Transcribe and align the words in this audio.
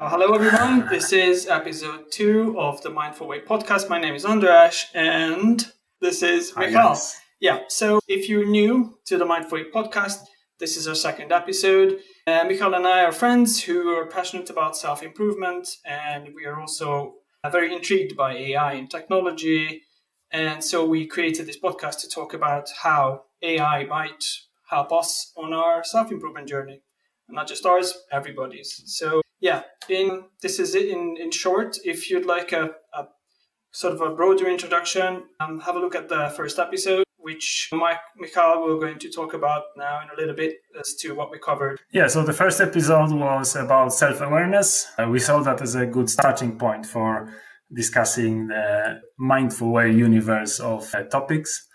Uh, 0.00 0.08
hello, 0.10 0.32
everyone. 0.32 0.86
This 0.88 1.12
is 1.12 1.48
episode 1.48 2.12
two 2.12 2.54
of 2.56 2.80
the 2.82 2.90
Mindful 2.90 3.26
Way 3.26 3.40
podcast. 3.40 3.90
My 3.90 3.98
name 3.98 4.14
is 4.14 4.24
Andras, 4.24 4.86
and 4.94 5.66
this 6.00 6.22
is 6.22 6.56
Michal. 6.56 6.96
Yeah, 7.40 7.62
so 7.66 7.98
if 8.06 8.28
you're 8.28 8.46
new 8.46 8.96
to 9.06 9.18
the 9.18 9.24
Mindful 9.24 9.58
Way 9.58 9.64
podcast, 9.74 10.18
this 10.60 10.76
is 10.76 10.86
our 10.86 10.94
second 10.94 11.32
episode. 11.32 11.98
Uh, 12.28 12.44
Michal 12.44 12.74
and 12.74 12.86
I 12.86 13.06
are 13.06 13.10
friends 13.10 13.60
who 13.64 13.88
are 13.88 14.06
passionate 14.06 14.48
about 14.50 14.76
self 14.76 15.02
improvement, 15.02 15.68
and 15.84 16.28
we 16.32 16.44
are 16.46 16.60
also 16.60 17.14
uh, 17.42 17.50
very 17.50 17.74
intrigued 17.74 18.16
by 18.16 18.34
AI 18.34 18.74
and 18.74 18.88
technology. 18.88 19.82
And 20.30 20.62
so 20.62 20.86
we 20.86 21.08
created 21.08 21.46
this 21.46 21.58
podcast 21.58 22.02
to 22.02 22.08
talk 22.08 22.34
about 22.34 22.68
how 22.82 23.24
AI 23.42 23.84
might 23.86 24.24
help 24.70 24.92
us 24.92 25.32
on 25.36 25.52
our 25.52 25.82
self 25.82 26.12
improvement 26.12 26.48
journey. 26.48 26.82
Not 27.28 27.48
just 27.48 27.66
ours, 27.66 27.94
everybody's. 28.12 28.80
So 28.86 29.22
yeah, 29.40 29.62
in 29.88 30.24
this 30.42 30.58
is 30.58 30.74
it 30.74 30.88
in, 30.88 31.16
in 31.18 31.30
short. 31.30 31.78
If 31.84 32.10
you'd 32.10 32.26
like 32.26 32.52
a, 32.52 32.70
a 32.94 33.06
sort 33.72 33.94
of 33.94 34.00
a 34.00 34.14
broader 34.14 34.48
introduction, 34.48 35.24
um, 35.40 35.60
have 35.60 35.76
a 35.76 35.78
look 35.78 35.94
at 35.94 36.08
the 36.08 36.32
first 36.36 36.58
episode, 36.58 37.04
which 37.18 37.68
Mike 37.72 38.00
Michal 38.16 38.64
will 38.64 38.78
going 38.78 38.98
to 38.98 39.10
talk 39.10 39.34
about 39.34 39.64
now 39.76 40.00
in 40.02 40.08
a 40.10 40.20
little 40.20 40.34
bit 40.34 40.56
as 40.78 40.94
to 40.96 41.12
what 41.12 41.30
we 41.30 41.38
covered. 41.38 41.78
Yeah, 41.92 42.08
so 42.08 42.24
the 42.24 42.32
first 42.32 42.60
episode 42.60 43.12
was 43.12 43.54
about 43.54 43.92
self 43.92 44.20
awareness. 44.20 44.88
Uh, 44.98 45.08
we 45.08 45.18
saw 45.18 45.40
that 45.42 45.60
as 45.62 45.74
a 45.74 45.86
good 45.86 46.10
starting 46.10 46.58
point 46.58 46.86
for 46.86 47.32
discussing 47.72 48.48
the 48.48 49.00
mindful 49.18 49.70
way 49.70 49.92
universe 49.92 50.58
of 50.58 50.92
uh, 50.94 51.02
topics. 51.04 51.67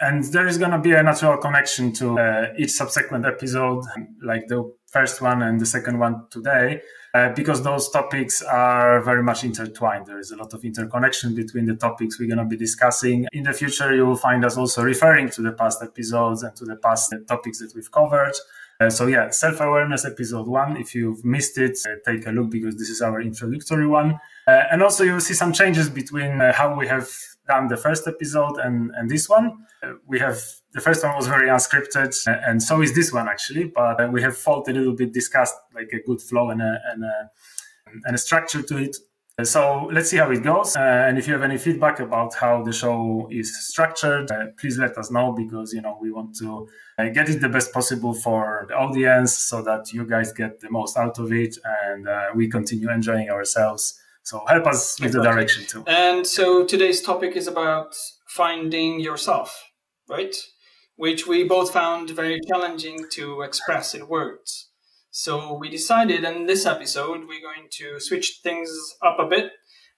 And 0.00 0.24
there 0.24 0.46
is 0.46 0.58
going 0.58 0.70
to 0.70 0.78
be 0.78 0.92
a 0.92 1.02
natural 1.02 1.36
connection 1.38 1.92
to 1.94 2.18
uh, 2.18 2.52
each 2.58 2.72
subsequent 2.72 3.26
episode, 3.26 3.84
like 4.22 4.48
the 4.48 4.72
first 4.86 5.20
one 5.20 5.42
and 5.42 5.60
the 5.60 5.66
second 5.66 5.98
one 5.98 6.26
today, 6.30 6.80
uh, 7.14 7.30
because 7.30 7.62
those 7.62 7.90
topics 7.90 8.42
are 8.42 9.00
very 9.02 9.22
much 9.22 9.44
intertwined. 9.44 10.06
There 10.06 10.18
is 10.18 10.30
a 10.30 10.36
lot 10.36 10.54
of 10.54 10.64
interconnection 10.64 11.34
between 11.34 11.66
the 11.66 11.74
topics 11.74 12.18
we're 12.18 12.28
going 12.28 12.38
to 12.38 12.44
be 12.44 12.56
discussing. 12.56 13.26
In 13.32 13.44
the 13.44 13.52
future, 13.52 13.94
you 13.94 14.06
will 14.06 14.16
find 14.16 14.44
us 14.44 14.56
also 14.56 14.82
referring 14.82 15.30
to 15.30 15.42
the 15.42 15.52
past 15.52 15.82
episodes 15.82 16.42
and 16.42 16.54
to 16.56 16.64
the 16.64 16.76
past 16.76 17.14
topics 17.28 17.58
that 17.58 17.72
we've 17.74 17.90
covered. 17.90 18.34
Uh, 18.80 18.90
so 18.90 19.06
yeah, 19.06 19.30
self-awareness 19.30 20.04
episode 20.04 20.48
one. 20.48 20.76
If 20.76 20.94
you've 20.94 21.24
missed 21.24 21.58
it, 21.58 21.78
uh, 21.86 21.96
take 22.04 22.26
a 22.26 22.30
look 22.30 22.50
because 22.50 22.76
this 22.76 22.90
is 22.90 23.00
our 23.00 23.20
introductory 23.20 23.86
one. 23.86 24.18
Uh, 24.46 24.62
and 24.70 24.82
also 24.82 25.04
you'll 25.04 25.20
see 25.20 25.34
some 25.34 25.52
changes 25.52 25.88
between 25.88 26.40
uh, 26.40 26.52
how 26.52 26.76
we 26.76 26.88
have 26.88 27.08
done 27.46 27.68
the 27.68 27.76
first 27.76 28.06
episode 28.06 28.58
and, 28.58 28.90
and 28.96 29.10
this 29.10 29.28
one. 29.28 29.66
Uh, 29.82 29.94
we 30.06 30.18
have 30.18 30.40
the 30.72 30.80
first 30.80 31.04
one 31.04 31.14
was 31.16 31.26
very 31.26 31.48
unscripted, 31.48 32.12
uh, 32.26 32.40
and 32.46 32.62
so 32.62 32.82
is 32.82 32.94
this 32.94 33.12
one 33.12 33.28
actually. 33.28 33.64
But 33.64 34.12
we 34.12 34.22
have 34.22 34.36
felt 34.36 34.68
a 34.68 34.72
little 34.72 34.94
bit 34.94 35.12
discussed 35.12 35.54
like 35.74 35.90
a 35.92 36.00
good 36.00 36.20
flow 36.20 36.50
and 36.50 36.62
a, 36.62 36.80
and 36.90 37.04
a, 37.04 37.30
and 38.04 38.14
a 38.14 38.18
structure 38.18 38.62
to 38.62 38.76
it. 38.78 38.96
So 39.42 39.90
let's 39.92 40.10
see 40.10 40.18
how 40.18 40.30
it 40.30 40.44
goes. 40.44 40.76
Uh, 40.76 40.80
and 40.80 41.18
if 41.18 41.26
you 41.26 41.32
have 41.32 41.42
any 41.42 41.58
feedback 41.58 41.98
about 41.98 42.34
how 42.34 42.62
the 42.62 42.72
show 42.72 43.28
is 43.32 43.66
structured, 43.66 44.30
uh, 44.30 44.46
please 44.56 44.78
let 44.78 44.96
us 44.96 45.10
know 45.10 45.32
because 45.32 45.72
you 45.72 45.82
know 45.82 45.98
we 46.00 46.12
want 46.12 46.36
to 46.36 46.68
uh, 46.98 47.08
get 47.08 47.28
it 47.28 47.40
the 47.40 47.48
best 47.48 47.72
possible 47.72 48.14
for 48.14 48.66
the 48.68 48.74
audience 48.74 49.36
so 49.36 49.60
that 49.62 49.92
you 49.92 50.06
guys 50.06 50.32
get 50.32 50.60
the 50.60 50.70
most 50.70 50.96
out 50.96 51.18
of 51.18 51.32
it 51.32 51.56
and 51.84 52.08
uh, 52.08 52.26
we 52.32 52.48
continue 52.48 52.88
enjoying 52.90 53.28
ourselves. 53.28 54.00
So 54.24 54.42
help 54.48 54.66
us 54.66 54.98
with 54.98 55.08
exactly. 55.08 55.28
the 55.28 55.34
direction 55.34 55.64
too. 55.66 55.84
And 55.86 56.26
so 56.26 56.64
today's 56.64 57.02
topic 57.02 57.36
is 57.36 57.46
about 57.46 57.94
finding 58.26 58.98
yourself, 58.98 59.70
right? 60.08 60.34
Which 60.96 61.26
we 61.26 61.44
both 61.44 61.72
found 61.72 62.08
very 62.10 62.40
challenging 62.48 63.04
to 63.12 63.42
express 63.42 63.94
in 63.94 64.08
words. 64.08 64.70
So 65.10 65.54
we 65.58 65.68
decided 65.68 66.24
in 66.24 66.46
this 66.46 66.64
episode 66.64 67.28
we're 67.28 67.42
going 67.42 67.68
to 67.72 68.00
switch 68.00 68.40
things 68.42 68.70
up 69.04 69.18
a 69.18 69.26
bit 69.26 69.52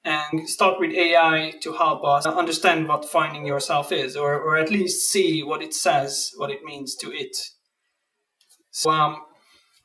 and 0.05 0.49
start 0.49 0.81
with 0.81 0.93
AI 0.93 1.55
to 1.63 1.73
help 1.73 2.05
us 2.05 2.27
understand 2.27 2.89
what 2.89 3.05
finding 3.05 3.47
yourself 3.47 3.93
is, 3.93 4.17
or, 4.17 4.35
or 4.35 4.57
at 4.57 4.71
least 4.71 5.09
see 5.09 5.45
what 5.45 5.63
it 5.63 5.73
says, 5.73 6.33
what 6.37 6.51
it 6.51 6.65
means 6.65 6.97
to 6.97 7.13
it. 7.13 7.37
So 8.73 8.91
um, 8.91 9.19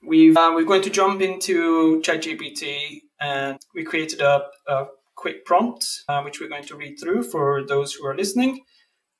we've, 0.06 0.36
uh, 0.36 0.52
we're 0.54 0.66
going 0.66 0.84
to 0.84 0.90
jump 0.90 1.22
into 1.22 2.02
ChatGPT 2.02 3.02
and 3.22 3.60
we 3.74 3.84
created 3.84 4.20
a, 4.20 4.48
a 4.68 4.88
quick 5.16 5.46
prompt, 5.46 5.86
uh, 6.10 6.22
which 6.24 6.42
we're 6.42 6.50
going 6.50 6.66
to 6.66 6.76
read 6.76 6.98
through 7.00 7.24
for 7.24 7.64
those 7.66 7.94
who 7.94 8.06
are 8.06 8.16
listening. 8.16 8.62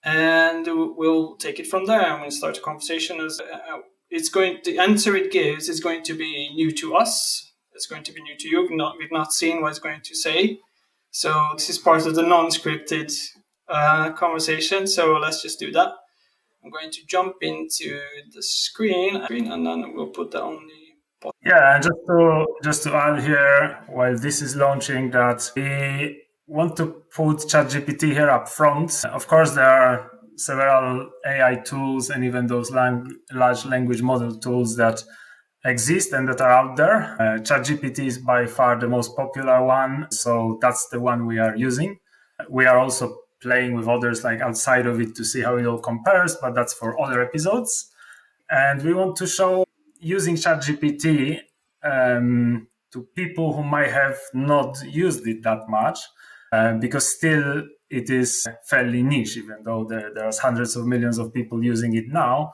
And 0.04 0.68
we'll 0.68 1.36
take 1.36 1.60
it 1.60 1.68
from 1.68 1.86
there 1.86 2.02
and 2.02 2.22
we'll 2.22 2.32
start 2.32 2.58
a 2.58 2.62
conversation 2.62 3.22
as 3.22 3.40
uh, 3.40 3.78
it's 4.10 4.30
going 4.30 4.58
the 4.64 4.80
answer 4.80 5.16
it 5.16 5.32
gives 5.32 5.70
is 5.70 5.80
going 5.80 6.04
to 6.04 6.16
be 6.16 6.52
new 6.56 6.72
to 6.72 6.96
us. 6.96 7.54
It's 7.74 7.86
going 7.86 8.04
to 8.04 8.12
be 8.12 8.22
new 8.22 8.36
to 8.38 8.50
you. 8.50 8.62
We've 8.62 8.72
not, 8.72 8.96
we've 8.98 9.12
not 9.12 9.32
seen 9.32 9.62
what 9.62 9.70
it's 9.70 9.80
going 9.80 10.02
to 10.04 10.16
say. 10.16 10.60
So 11.12 11.32
this 11.54 11.70
is 11.70 11.78
part 11.78 12.06
of 12.08 12.16
the 12.16 12.24
non-scripted 12.24 13.14
uh, 13.70 14.12
conversation. 14.14 14.88
So 14.88 15.14
let's 15.18 15.42
just 15.42 15.60
do 15.60 15.72
that. 15.72 15.94
I'm 16.64 16.72
going 16.72 16.92
to 16.92 17.06
jump 17.08 17.36
into 17.42 18.02
the 18.34 18.44
screen, 18.44 19.16
and 19.52 19.66
then 19.66 19.94
we'll 19.96 20.08
put 20.08 20.32
that 20.32 20.44
on 20.44 20.68
the. 20.68 20.81
Yeah, 21.46 21.76
and 21.76 21.84
just 21.84 22.00
to 22.08 22.46
just 22.64 22.84
to 22.84 22.94
add 22.96 23.22
here, 23.24 23.80
while 23.88 24.18
this 24.18 24.42
is 24.42 24.56
launching, 24.56 25.12
that 25.12 25.52
we 25.56 26.24
want 26.48 26.76
to 26.78 26.86
put 27.16 27.38
ChatGPT 27.38 28.14
here 28.14 28.30
up 28.30 28.50
front. 28.50 29.06
Of 29.06 29.28
course, 29.28 29.52
there 29.54 29.66
are 29.66 30.12
several 30.36 31.10
AI 31.26 31.56
tools 31.56 32.10
and 32.10 32.24
even 32.24 32.48
those 32.48 32.72
lang- 32.72 33.08
large 33.32 33.66
language 33.66 34.02
model 34.02 34.36
tools 34.40 34.76
that 34.78 35.04
exist 35.64 36.12
and 36.14 36.28
that 36.28 36.42
are 36.42 36.52
out 36.52 36.76
there. 36.76 37.16
Uh, 37.20 37.40
ChatGPT 37.40 38.00
is 38.08 38.18
by 38.18 38.48
far 38.48 38.80
the 38.80 38.88
most 38.88 39.16
popular 39.16 39.64
one, 39.64 40.08
so 40.12 40.58
that's 40.62 40.88
the 40.90 41.00
one 41.00 41.28
we 41.28 41.38
are 41.38 41.56
using. 41.56 42.00
We 42.50 42.66
are 42.66 42.80
also 42.80 43.20
playing 43.42 43.76
with 43.76 43.88
others 43.88 44.24
like 44.24 44.42
outside 44.42 44.88
of 44.88 45.00
it 45.00 45.16
to 45.16 45.24
see 45.24 45.42
how 45.42 45.58
it 45.58 45.66
all 45.66 45.80
compares, 45.80 46.36
but 46.36 46.56
that's 46.56 46.74
for 46.74 47.00
other 47.00 47.22
episodes. 47.22 47.92
And 48.50 48.84
we 48.84 48.94
want 48.94 49.16
to 49.18 49.28
show 49.28 49.66
using 50.02 50.36
ChatGPT 50.36 51.40
um, 51.84 52.68
to 52.92 53.04
people 53.16 53.54
who 53.54 53.64
might 53.64 53.92
have 53.92 54.20
not 54.34 54.78
used 54.86 55.26
it 55.28 55.44
that 55.44 55.70
much, 55.70 56.00
uh, 56.52 56.74
because 56.74 57.16
still 57.16 57.64
it 57.90 58.10
is 58.10 58.48
fairly 58.66 59.04
niche, 59.04 59.38
even 59.38 59.64
though 59.64 59.86
there, 59.86 60.14
there 60.14 60.26
are 60.26 60.34
hundreds 60.42 60.76
of 60.76 60.86
millions 60.86 61.18
of 61.18 61.34
people 61.34 61.64
using 61.64 61.96
it 61.96 62.08
now. 62.08 62.54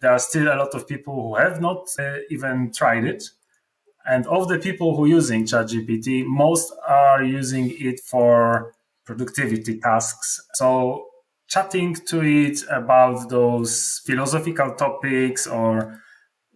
There 0.00 0.12
are 0.12 0.18
still 0.18 0.46
a 0.48 0.56
lot 0.56 0.74
of 0.74 0.88
people 0.88 1.14
who 1.14 1.34
have 1.36 1.60
not 1.60 1.88
uh, 1.98 2.18
even 2.30 2.72
tried 2.72 3.04
it. 3.04 3.24
And 4.06 4.26
of 4.26 4.48
the 4.48 4.58
people 4.58 4.96
who 4.96 5.04
are 5.04 5.08
using 5.08 5.44
ChatGPT, 5.44 6.24
most 6.24 6.72
are 6.86 7.22
using 7.22 7.74
it 7.78 8.00
for 8.00 8.72
productivity 9.04 9.78
tasks. 9.78 10.40
So 10.54 11.06
chatting 11.48 11.94
to 11.94 12.22
it 12.22 12.60
about 12.70 13.28
those 13.28 14.00
philosophical 14.06 14.74
topics 14.74 15.46
or 15.46 16.00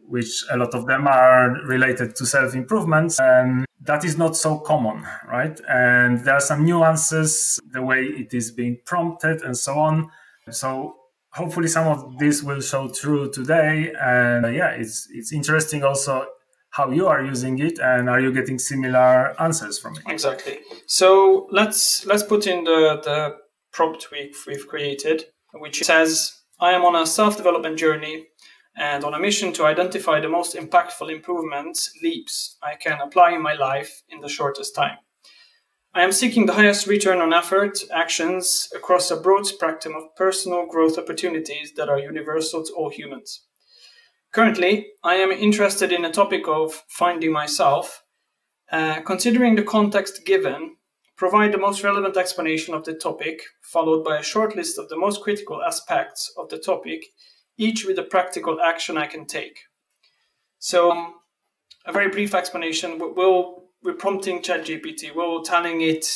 which 0.08 0.44
a 0.50 0.56
lot 0.56 0.74
of 0.74 0.86
them 0.86 1.06
are 1.06 1.50
related 1.64 2.16
to 2.16 2.26
self 2.26 2.54
improvements. 2.54 3.18
And 3.20 3.64
that 3.82 4.04
is 4.04 4.16
not 4.16 4.36
so 4.36 4.58
common, 4.58 5.04
right? 5.28 5.58
And 5.68 6.24
there 6.24 6.34
are 6.34 6.40
some 6.40 6.64
nuances, 6.64 7.58
the 7.72 7.82
way 7.82 8.04
it 8.04 8.34
is 8.34 8.50
being 8.50 8.78
prompted 8.84 9.42
and 9.42 9.56
so 9.56 9.78
on. 9.78 10.10
So 10.50 10.96
hopefully 11.30 11.68
some 11.68 11.88
of 11.88 12.18
this 12.18 12.42
will 12.42 12.60
show 12.60 12.88
through 12.88 13.32
today. 13.32 13.92
And 14.00 14.46
uh, 14.46 14.48
yeah, 14.48 14.70
it's 14.70 15.08
it's 15.10 15.32
interesting 15.32 15.82
also 15.82 16.26
how 16.70 16.90
you 16.90 17.06
are 17.06 17.22
using 17.22 17.58
it 17.58 17.78
and 17.78 18.08
are 18.08 18.20
you 18.20 18.32
getting 18.32 18.58
similar 18.58 19.40
answers 19.40 19.78
from 19.78 19.94
it? 19.96 20.02
Exactly. 20.08 20.58
So 20.86 21.46
let's 21.50 22.06
let's 22.06 22.22
put 22.22 22.46
in 22.46 22.64
the, 22.64 23.00
the 23.04 23.36
prompt 23.72 24.10
we've, 24.10 24.36
we've 24.46 24.66
created, 24.66 25.24
which 25.54 25.82
says, 25.82 26.32
I 26.60 26.72
am 26.72 26.84
on 26.84 26.94
a 26.94 27.06
self-development 27.06 27.78
journey 27.78 28.26
and 28.76 29.04
on 29.04 29.14
a 29.14 29.18
mission 29.18 29.52
to 29.54 29.64
identify 29.64 30.20
the 30.20 30.28
most 30.28 30.56
impactful 30.56 31.12
improvements, 31.12 31.92
leaps 32.02 32.56
I 32.62 32.74
can 32.74 33.00
apply 33.00 33.32
in 33.32 33.42
my 33.42 33.54
life 33.54 34.02
in 34.08 34.20
the 34.20 34.28
shortest 34.28 34.74
time. 34.74 34.98
I 35.94 36.02
am 36.02 36.12
seeking 36.12 36.46
the 36.46 36.54
highest 36.54 36.86
return 36.86 37.20
on 37.20 37.34
effort 37.34 37.78
actions 37.92 38.70
across 38.74 39.10
a 39.10 39.20
broad 39.20 39.46
spectrum 39.46 39.94
of 39.94 40.16
personal 40.16 40.66
growth 40.66 40.96
opportunities 40.96 41.72
that 41.76 41.90
are 41.90 41.98
universal 41.98 42.64
to 42.64 42.72
all 42.72 42.88
humans. 42.88 43.42
Currently, 44.32 44.86
I 45.04 45.16
am 45.16 45.30
interested 45.30 45.92
in 45.92 46.00
the 46.00 46.10
topic 46.10 46.48
of 46.48 46.82
finding 46.88 47.32
myself. 47.32 48.02
Uh, 48.70 49.02
considering 49.02 49.54
the 49.54 49.62
context 49.62 50.24
given, 50.24 50.76
provide 51.18 51.52
the 51.52 51.58
most 51.58 51.84
relevant 51.84 52.16
explanation 52.16 52.72
of 52.72 52.84
the 52.84 52.94
topic, 52.94 53.42
followed 53.62 54.02
by 54.02 54.16
a 54.16 54.22
short 54.22 54.56
list 54.56 54.78
of 54.78 54.88
the 54.88 54.96
most 54.96 55.20
critical 55.20 55.62
aspects 55.62 56.32
of 56.38 56.48
the 56.48 56.58
topic 56.58 57.04
each 57.62 57.84
with 57.86 57.98
a 57.98 58.02
practical 58.02 58.60
action 58.60 58.98
I 58.98 59.06
can 59.06 59.26
take. 59.26 59.58
So, 60.58 60.90
um, 60.90 61.14
a 61.86 61.92
very 61.92 62.08
brief 62.08 62.34
explanation. 62.34 62.98
We'll, 62.98 63.64
we're 63.82 63.94
prompting 63.94 64.42
ChatGPT. 64.42 65.14
We're 65.14 65.42
telling 65.42 65.80
it 65.80 66.06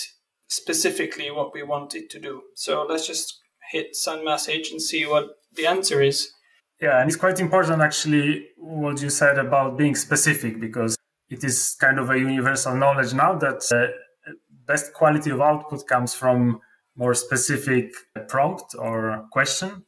specifically 0.49 1.31
what 1.31 1.53
we 1.55 1.63
want 1.63 1.95
it 1.95 2.11
to 2.11 2.21
do. 2.21 2.43
So 2.55 2.87
let's 2.89 3.07
just 3.07 3.41
hit 3.73 3.97
send 3.97 4.25
message 4.25 4.71
and 4.71 4.81
see 4.81 5.07
what 5.07 5.27
the 5.55 5.67
answer 5.67 6.01
is. 6.01 6.31
Yeah, 6.81 7.01
and 7.01 7.09
it's 7.09 7.17
quite 7.17 7.41
important 7.41 7.81
actually 7.81 8.49
what 8.57 9.01
you 9.03 9.11
said 9.11 9.39
about 9.39 9.79
being 9.79 9.95
specific 9.95 10.61
because 10.61 10.97
it 11.29 11.43
is 11.43 11.77
kind 11.81 11.99
of 11.99 12.11
a 12.11 12.19
universal 12.19 12.77
knowledge 12.77 13.13
now 13.15 13.35
that 13.39 13.63
uh, 13.73 14.33
best 14.67 14.93
quality 14.93 15.31
of 15.31 15.41
output 15.41 15.87
comes 15.87 16.15
from 16.15 16.61
more 16.97 17.15
specific 17.15 17.93
prompt 18.29 18.75
or 18.79 19.27
question 19.33 19.85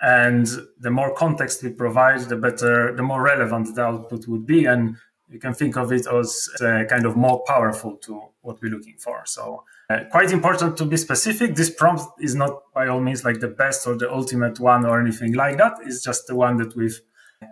and 0.00 0.46
the 0.78 0.90
more 0.90 1.14
context 1.14 1.62
we 1.62 1.70
provide 1.70 2.20
the 2.20 2.36
better 2.36 2.94
the 2.94 3.02
more 3.02 3.22
relevant 3.22 3.74
the 3.74 3.82
output 3.82 4.26
would 4.28 4.46
be. 4.46 4.64
And 4.64 4.96
you 5.28 5.38
can 5.38 5.54
think 5.54 5.76
of 5.76 5.92
it 5.92 6.06
as 6.06 6.48
uh, 6.60 6.84
kind 6.88 7.06
of 7.06 7.16
more 7.16 7.42
powerful 7.46 7.96
to 7.98 8.20
what 8.42 8.60
we're 8.60 8.70
looking 8.70 8.96
for. 8.98 9.22
So 9.26 9.64
uh, 9.88 10.00
quite 10.10 10.32
important 10.32 10.76
to 10.78 10.84
be 10.84 10.96
specific. 10.96 11.54
This 11.54 11.70
prompt 11.70 12.04
is 12.20 12.34
not 12.34 12.62
by 12.74 12.88
all 12.88 13.00
means 13.00 13.24
like 13.24 13.40
the 13.40 13.48
best 13.48 13.86
or 13.86 13.96
the 13.96 14.10
ultimate 14.12 14.58
one 14.58 14.86
or 14.86 15.00
anything 15.00 15.34
like 15.34 15.58
that. 15.58 15.74
It's 15.84 16.02
just 16.02 16.26
the 16.26 16.34
one 16.34 16.56
that 16.56 16.74
we've 16.74 17.00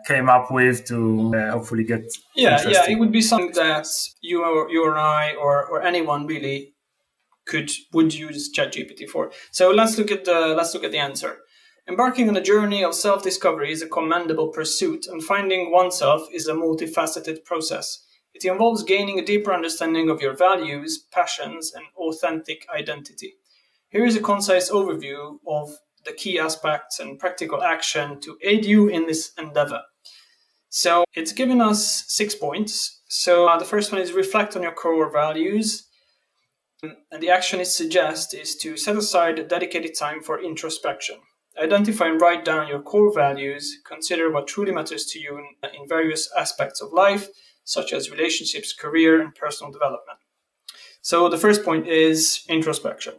came 0.07 0.29
up 0.29 0.51
with 0.51 0.85
to 0.85 1.33
uh, 1.35 1.51
hopefully 1.53 1.83
get 1.83 2.05
yeah 2.37 2.61
yeah 2.69 2.85
it 2.91 2.99
would 2.99 3.11
be 3.11 3.23
something 3.23 3.53
that 3.53 3.87
you 4.21 4.45
or 4.45 4.69
you 4.69 4.85
or 4.85 4.99
i 4.99 5.35
or, 5.41 5.65
or 5.65 5.83
anyone 5.83 6.27
really 6.27 6.75
could 7.49 7.73
would 7.93 8.15
use 8.15 8.53
ChatGPT 8.53 9.09
for. 9.09 9.33
So 9.51 9.71
let's 9.71 9.99
look 9.99 10.13
at 10.13 10.25
the 10.25 10.55
let's 10.57 10.75
look 10.75 10.85
at 10.85 10.93
the 10.93 10.99
answer. 10.99 11.39
Embarking 11.89 12.29
on 12.29 12.37
a 12.37 12.43
journey 12.43 12.85
of 12.85 12.95
self-discovery 12.95 13.73
is 13.73 13.81
a 13.81 13.89
commendable 13.89 14.49
pursuit, 14.49 15.07
and 15.07 15.25
finding 15.25 15.73
oneself 15.73 16.29
is 16.31 16.47
a 16.47 16.53
multifaceted 16.53 17.43
process. 17.47 18.05
It 18.35 18.45
involves 18.45 18.83
gaining 18.83 19.19
a 19.19 19.25
deeper 19.25 19.55
understanding 19.55 20.11
of 20.11 20.21
your 20.21 20.37
values, 20.37 21.07
passions, 21.11 21.73
and 21.75 21.87
authentic 21.97 22.67
identity. 22.77 23.37
Here 23.89 24.05
is 24.05 24.17
a 24.17 24.21
concise 24.21 24.71
overview 24.71 25.39
of 25.47 25.79
the 26.05 26.13
key 26.13 26.39
aspects 26.39 27.01
and 27.01 27.19
practical 27.19 27.63
action 27.63 28.21
to 28.21 28.37
aid 28.43 28.67
you 28.67 28.89
in 28.89 29.07
this 29.07 29.33
endeavor. 29.39 29.81
So 30.69 31.07
it's 31.15 31.33
given 31.33 31.63
us 31.63 32.05
six 32.07 32.35
points. 32.35 33.01
So 33.09 33.49
uh, 33.49 33.59
the 33.59 33.65
first 33.65 33.93
one 33.93 34.03
is 34.03 34.13
reflect 34.13 34.55
on 34.55 34.63
your 34.63 34.73
core 34.73 35.11
values. 35.11 35.89
And 36.83 37.23
the 37.23 37.31
action 37.31 37.61
it 37.61 37.69
suggests 37.69 38.35
is 38.35 38.57
to 38.57 38.77
set 38.77 38.97
aside 38.97 39.49
dedicated 39.49 39.97
time 39.99 40.23
for 40.23 40.39
introspection. 40.39 41.17
Identify 41.61 42.07
and 42.07 42.21
write 42.21 42.45
down 42.45 42.69
your 42.69 42.81
core 42.81 43.13
values. 43.13 43.79
Consider 43.85 44.31
what 44.31 44.47
truly 44.47 44.73
matters 44.73 45.07
to 45.07 45.19
you 45.19 45.39
in, 45.39 45.71
in 45.81 45.89
various 45.89 46.31
aspects 46.37 46.81
of 46.81 46.93
life, 46.93 47.29
such 47.65 47.93
as 47.93 48.11
relationships, 48.11 48.73
career, 48.73 49.21
and 49.21 49.35
personal 49.35 49.73
development. 49.73 50.19
So 51.03 51.29
the 51.29 51.39
first 51.39 51.65
point 51.65 51.87
is 51.87 52.45
introspection. 52.49 53.15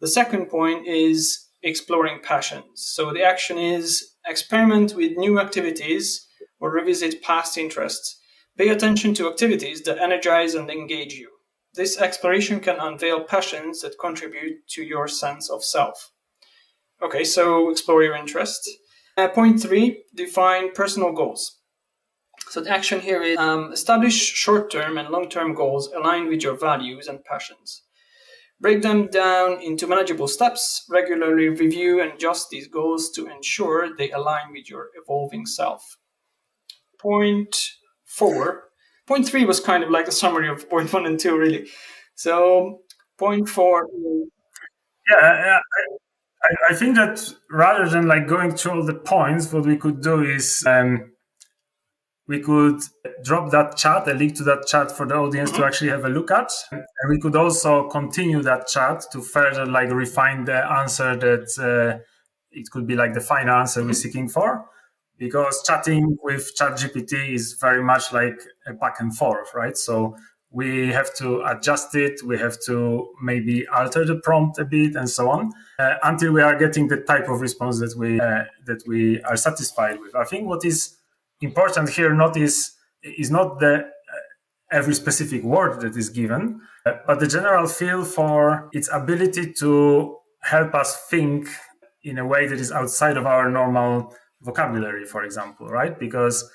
The 0.00 0.08
second 0.08 0.46
point 0.46 0.86
is 0.86 1.48
exploring 1.62 2.20
passions. 2.22 2.82
So 2.82 3.12
the 3.12 3.24
action 3.24 3.58
is 3.58 4.14
experiment 4.26 4.94
with 4.94 5.16
new 5.16 5.38
activities 5.40 6.26
or 6.60 6.70
revisit 6.70 7.22
past 7.22 7.58
interests. 7.58 8.20
Pay 8.56 8.68
attention 8.68 9.14
to 9.14 9.28
activities 9.28 9.82
that 9.82 9.98
energize 9.98 10.54
and 10.54 10.70
engage 10.70 11.14
you. 11.14 11.30
This 11.74 12.00
exploration 12.00 12.60
can 12.60 12.76
unveil 12.78 13.24
passions 13.24 13.80
that 13.82 13.98
contribute 13.98 14.66
to 14.70 14.82
your 14.82 15.08
sense 15.08 15.48
of 15.48 15.64
self. 15.64 16.10
Okay, 17.02 17.24
so 17.24 17.70
explore 17.70 18.02
your 18.02 18.16
interest. 18.16 18.68
Uh, 19.16 19.28
point 19.28 19.60
three, 19.60 20.04
define 20.14 20.72
personal 20.72 21.12
goals. 21.12 21.58
So 22.48 22.60
the 22.60 22.70
action 22.70 23.00
here 23.00 23.22
is 23.22 23.38
um, 23.38 23.72
establish 23.72 24.14
short-term 24.14 24.98
and 24.98 25.08
long-term 25.08 25.54
goals 25.54 25.90
aligned 25.92 26.28
with 26.28 26.42
your 26.42 26.56
values 26.56 27.06
and 27.06 27.22
passions. 27.24 27.82
Break 28.60 28.82
them 28.82 29.06
down 29.06 29.62
into 29.62 29.86
manageable 29.86 30.28
steps. 30.28 30.84
Regularly 30.90 31.48
review 31.48 32.00
and 32.02 32.12
adjust 32.12 32.50
these 32.50 32.68
goals 32.68 33.10
to 33.12 33.26
ensure 33.26 33.96
they 33.96 34.10
align 34.10 34.52
with 34.52 34.68
your 34.68 34.90
evolving 35.00 35.46
self. 35.46 35.96
Point 36.98 37.56
four, 38.04 38.64
point 39.06 39.26
three 39.26 39.46
was 39.46 39.60
kind 39.60 39.82
of 39.82 39.90
like 39.90 40.08
a 40.08 40.12
summary 40.12 40.48
of 40.48 40.68
point 40.68 40.92
one 40.92 41.06
and 41.06 41.18
two, 41.18 41.38
really. 41.38 41.68
So 42.16 42.80
point 43.16 43.48
four. 43.48 43.88
Yeah, 45.10 45.16
Yeah, 45.16 45.60
I, 46.42 46.72
I 46.72 46.74
think 46.74 46.96
that 46.96 47.34
rather 47.50 47.88
than 47.88 48.06
like 48.06 48.26
going 48.26 48.52
through 48.52 48.72
all 48.72 48.84
the 48.84 48.94
points, 48.94 49.52
what 49.52 49.66
we 49.66 49.76
could 49.76 50.00
do 50.00 50.22
is 50.22 50.64
um, 50.66 51.12
we 52.26 52.40
could 52.40 52.80
drop 53.24 53.50
that 53.50 53.76
chat, 53.76 54.08
a 54.08 54.14
link 54.14 54.36
to 54.36 54.44
that 54.44 54.66
chat 54.66 54.90
for 54.90 55.06
the 55.06 55.16
audience 55.16 55.50
mm-hmm. 55.50 55.62
to 55.62 55.66
actually 55.66 55.90
have 55.90 56.04
a 56.04 56.08
look 56.08 56.30
at, 56.30 56.50
and 56.70 56.84
we 57.08 57.20
could 57.20 57.36
also 57.36 57.88
continue 57.88 58.42
that 58.42 58.68
chat 58.68 59.04
to 59.12 59.20
further 59.20 59.66
like 59.66 59.90
refine 59.90 60.44
the 60.44 60.64
answer 60.72 61.16
that 61.16 61.48
uh, 61.58 61.98
it 62.50 62.70
could 62.70 62.86
be 62.86 62.94
like 62.94 63.14
the 63.14 63.20
final 63.20 63.56
answer 63.56 63.80
mm-hmm. 63.80 63.88
we're 63.88 63.94
seeking 63.94 64.28
for 64.28 64.66
because 65.20 65.62
chatting 65.66 66.16
with 66.22 66.50
ChatGPT 66.56 67.34
is 67.34 67.52
very 67.60 67.82
much 67.82 68.10
like 68.12 68.40
a 68.66 68.72
back 68.72 69.00
and 69.00 69.14
forth, 69.14 69.50
right? 69.54 69.76
So 69.76 70.16
we 70.52 70.88
have 70.88 71.14
to 71.14 71.42
adjust 71.42 71.94
it, 71.94 72.22
we 72.24 72.36
have 72.38 72.58
to 72.66 73.08
maybe 73.22 73.66
alter 73.68 74.04
the 74.04 74.16
prompt 74.16 74.58
a 74.58 74.64
bit, 74.64 74.96
and 74.96 75.08
so 75.08 75.30
on, 75.30 75.52
uh, 75.78 75.94
until 76.02 76.32
we 76.32 76.42
are 76.42 76.58
getting 76.58 76.88
the 76.88 76.96
type 76.96 77.28
of 77.28 77.40
response 77.40 77.78
that 77.78 77.94
we 77.96 78.20
uh, 78.20 78.44
that 78.66 78.82
we 78.86 79.22
are 79.22 79.36
satisfied 79.36 80.00
with. 80.00 80.14
I 80.14 80.24
think 80.24 80.48
what 80.48 80.64
is 80.64 80.96
important 81.40 81.90
here 81.90 82.12
not 82.14 82.36
is 82.36 82.72
is 83.02 83.30
not 83.30 83.60
the 83.60 83.74
uh, 83.76 83.82
every 84.72 84.94
specific 84.94 85.42
word 85.44 85.80
that 85.80 85.96
is 85.96 86.08
given, 86.08 86.60
uh, 86.84 86.94
but 87.06 87.20
the 87.20 87.28
general 87.28 87.66
feel 87.66 88.04
for 88.04 88.68
its 88.72 88.88
ability 88.92 89.52
to 89.60 90.16
help 90.42 90.74
us 90.74 91.06
think 91.08 91.48
in 92.02 92.18
a 92.18 92.26
way 92.26 92.46
that 92.46 92.58
is 92.58 92.72
outside 92.72 93.16
of 93.16 93.26
our 93.26 93.50
normal 93.50 94.14
vocabulary, 94.42 95.04
for 95.04 95.22
example, 95.22 95.68
right? 95.68 95.98
Because 95.98 96.50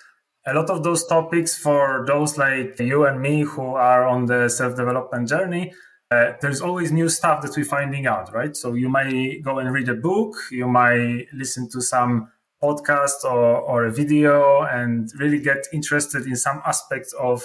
a 0.47 0.53
lot 0.53 0.69
of 0.69 0.83
those 0.83 1.05
topics 1.05 1.57
for 1.57 2.03
those 2.07 2.37
like 2.37 2.79
you 2.79 3.05
and 3.05 3.21
me 3.21 3.41
who 3.41 3.75
are 3.75 4.05
on 4.05 4.25
the 4.27 4.47
self-development 4.47 5.27
journey, 5.27 5.73
uh, 6.11 6.33
there's 6.41 6.61
always 6.61 6.91
new 6.91 7.09
stuff 7.09 7.41
that 7.41 7.55
we're 7.57 7.65
finding 7.65 8.05
out, 8.05 8.31
right? 8.31 8.55
So 8.55 8.73
you 8.73 8.89
might 8.89 9.41
go 9.43 9.57
and 9.57 9.73
read 9.73 9.89
a 9.89 9.95
book, 9.95 10.35
you 10.51 10.67
might 10.67 11.25
listen 11.33 11.67
to 11.71 11.81
some 11.81 12.31
podcast 12.61 13.23
or, 13.23 13.57
or 13.57 13.85
a 13.85 13.91
video 13.91 14.61
and 14.63 15.09
really 15.19 15.39
get 15.39 15.65
interested 15.73 16.25
in 16.27 16.35
some 16.35 16.61
aspects 16.65 17.11
of 17.13 17.43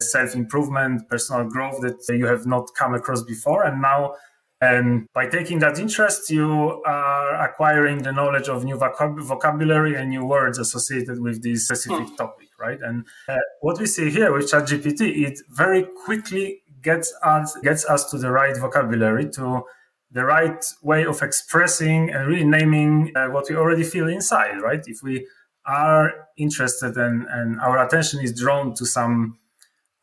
self-improvement, 0.00 1.08
personal 1.08 1.48
growth 1.48 1.80
that 1.82 2.02
you 2.08 2.26
have 2.26 2.46
not 2.46 2.70
come 2.78 2.94
across 2.94 3.22
before. 3.22 3.64
And 3.64 3.82
now 3.82 4.14
and 4.60 5.06
by 5.12 5.28
taking 5.28 5.60
that 5.60 5.78
interest, 5.78 6.30
you 6.30 6.82
are 6.84 7.48
acquiring 7.48 8.02
the 8.02 8.12
knowledge 8.12 8.48
of 8.48 8.64
new 8.64 8.76
vocab- 8.76 9.22
vocabulary 9.22 9.94
and 9.94 10.10
new 10.10 10.24
words 10.24 10.58
associated 10.58 11.20
with 11.20 11.42
this 11.42 11.66
specific 11.66 12.08
hmm. 12.08 12.14
topic, 12.16 12.48
right? 12.58 12.80
And 12.82 13.06
uh, 13.28 13.36
what 13.60 13.78
we 13.78 13.86
see 13.86 14.10
here 14.10 14.32
with 14.32 14.50
ChatGPT, 14.50 15.26
it 15.26 15.40
very 15.50 15.84
quickly 16.04 16.62
gets 16.82 17.14
us 17.22 17.56
gets 17.62 17.84
us 17.86 18.10
to 18.10 18.18
the 18.18 18.30
right 18.30 18.56
vocabulary, 18.56 19.30
to 19.30 19.62
the 20.10 20.24
right 20.24 20.64
way 20.82 21.04
of 21.04 21.22
expressing 21.22 22.10
and 22.10 22.26
really 22.26 22.44
naming 22.44 23.12
uh, 23.14 23.26
what 23.28 23.48
we 23.48 23.56
already 23.56 23.84
feel 23.84 24.08
inside, 24.08 24.60
right? 24.60 24.82
If 24.86 25.02
we 25.02 25.26
are 25.66 26.28
interested 26.36 26.96
and, 26.96 27.26
and 27.28 27.60
our 27.60 27.84
attention 27.84 28.20
is 28.20 28.32
drawn 28.32 28.74
to 28.74 28.86
some 28.86 29.38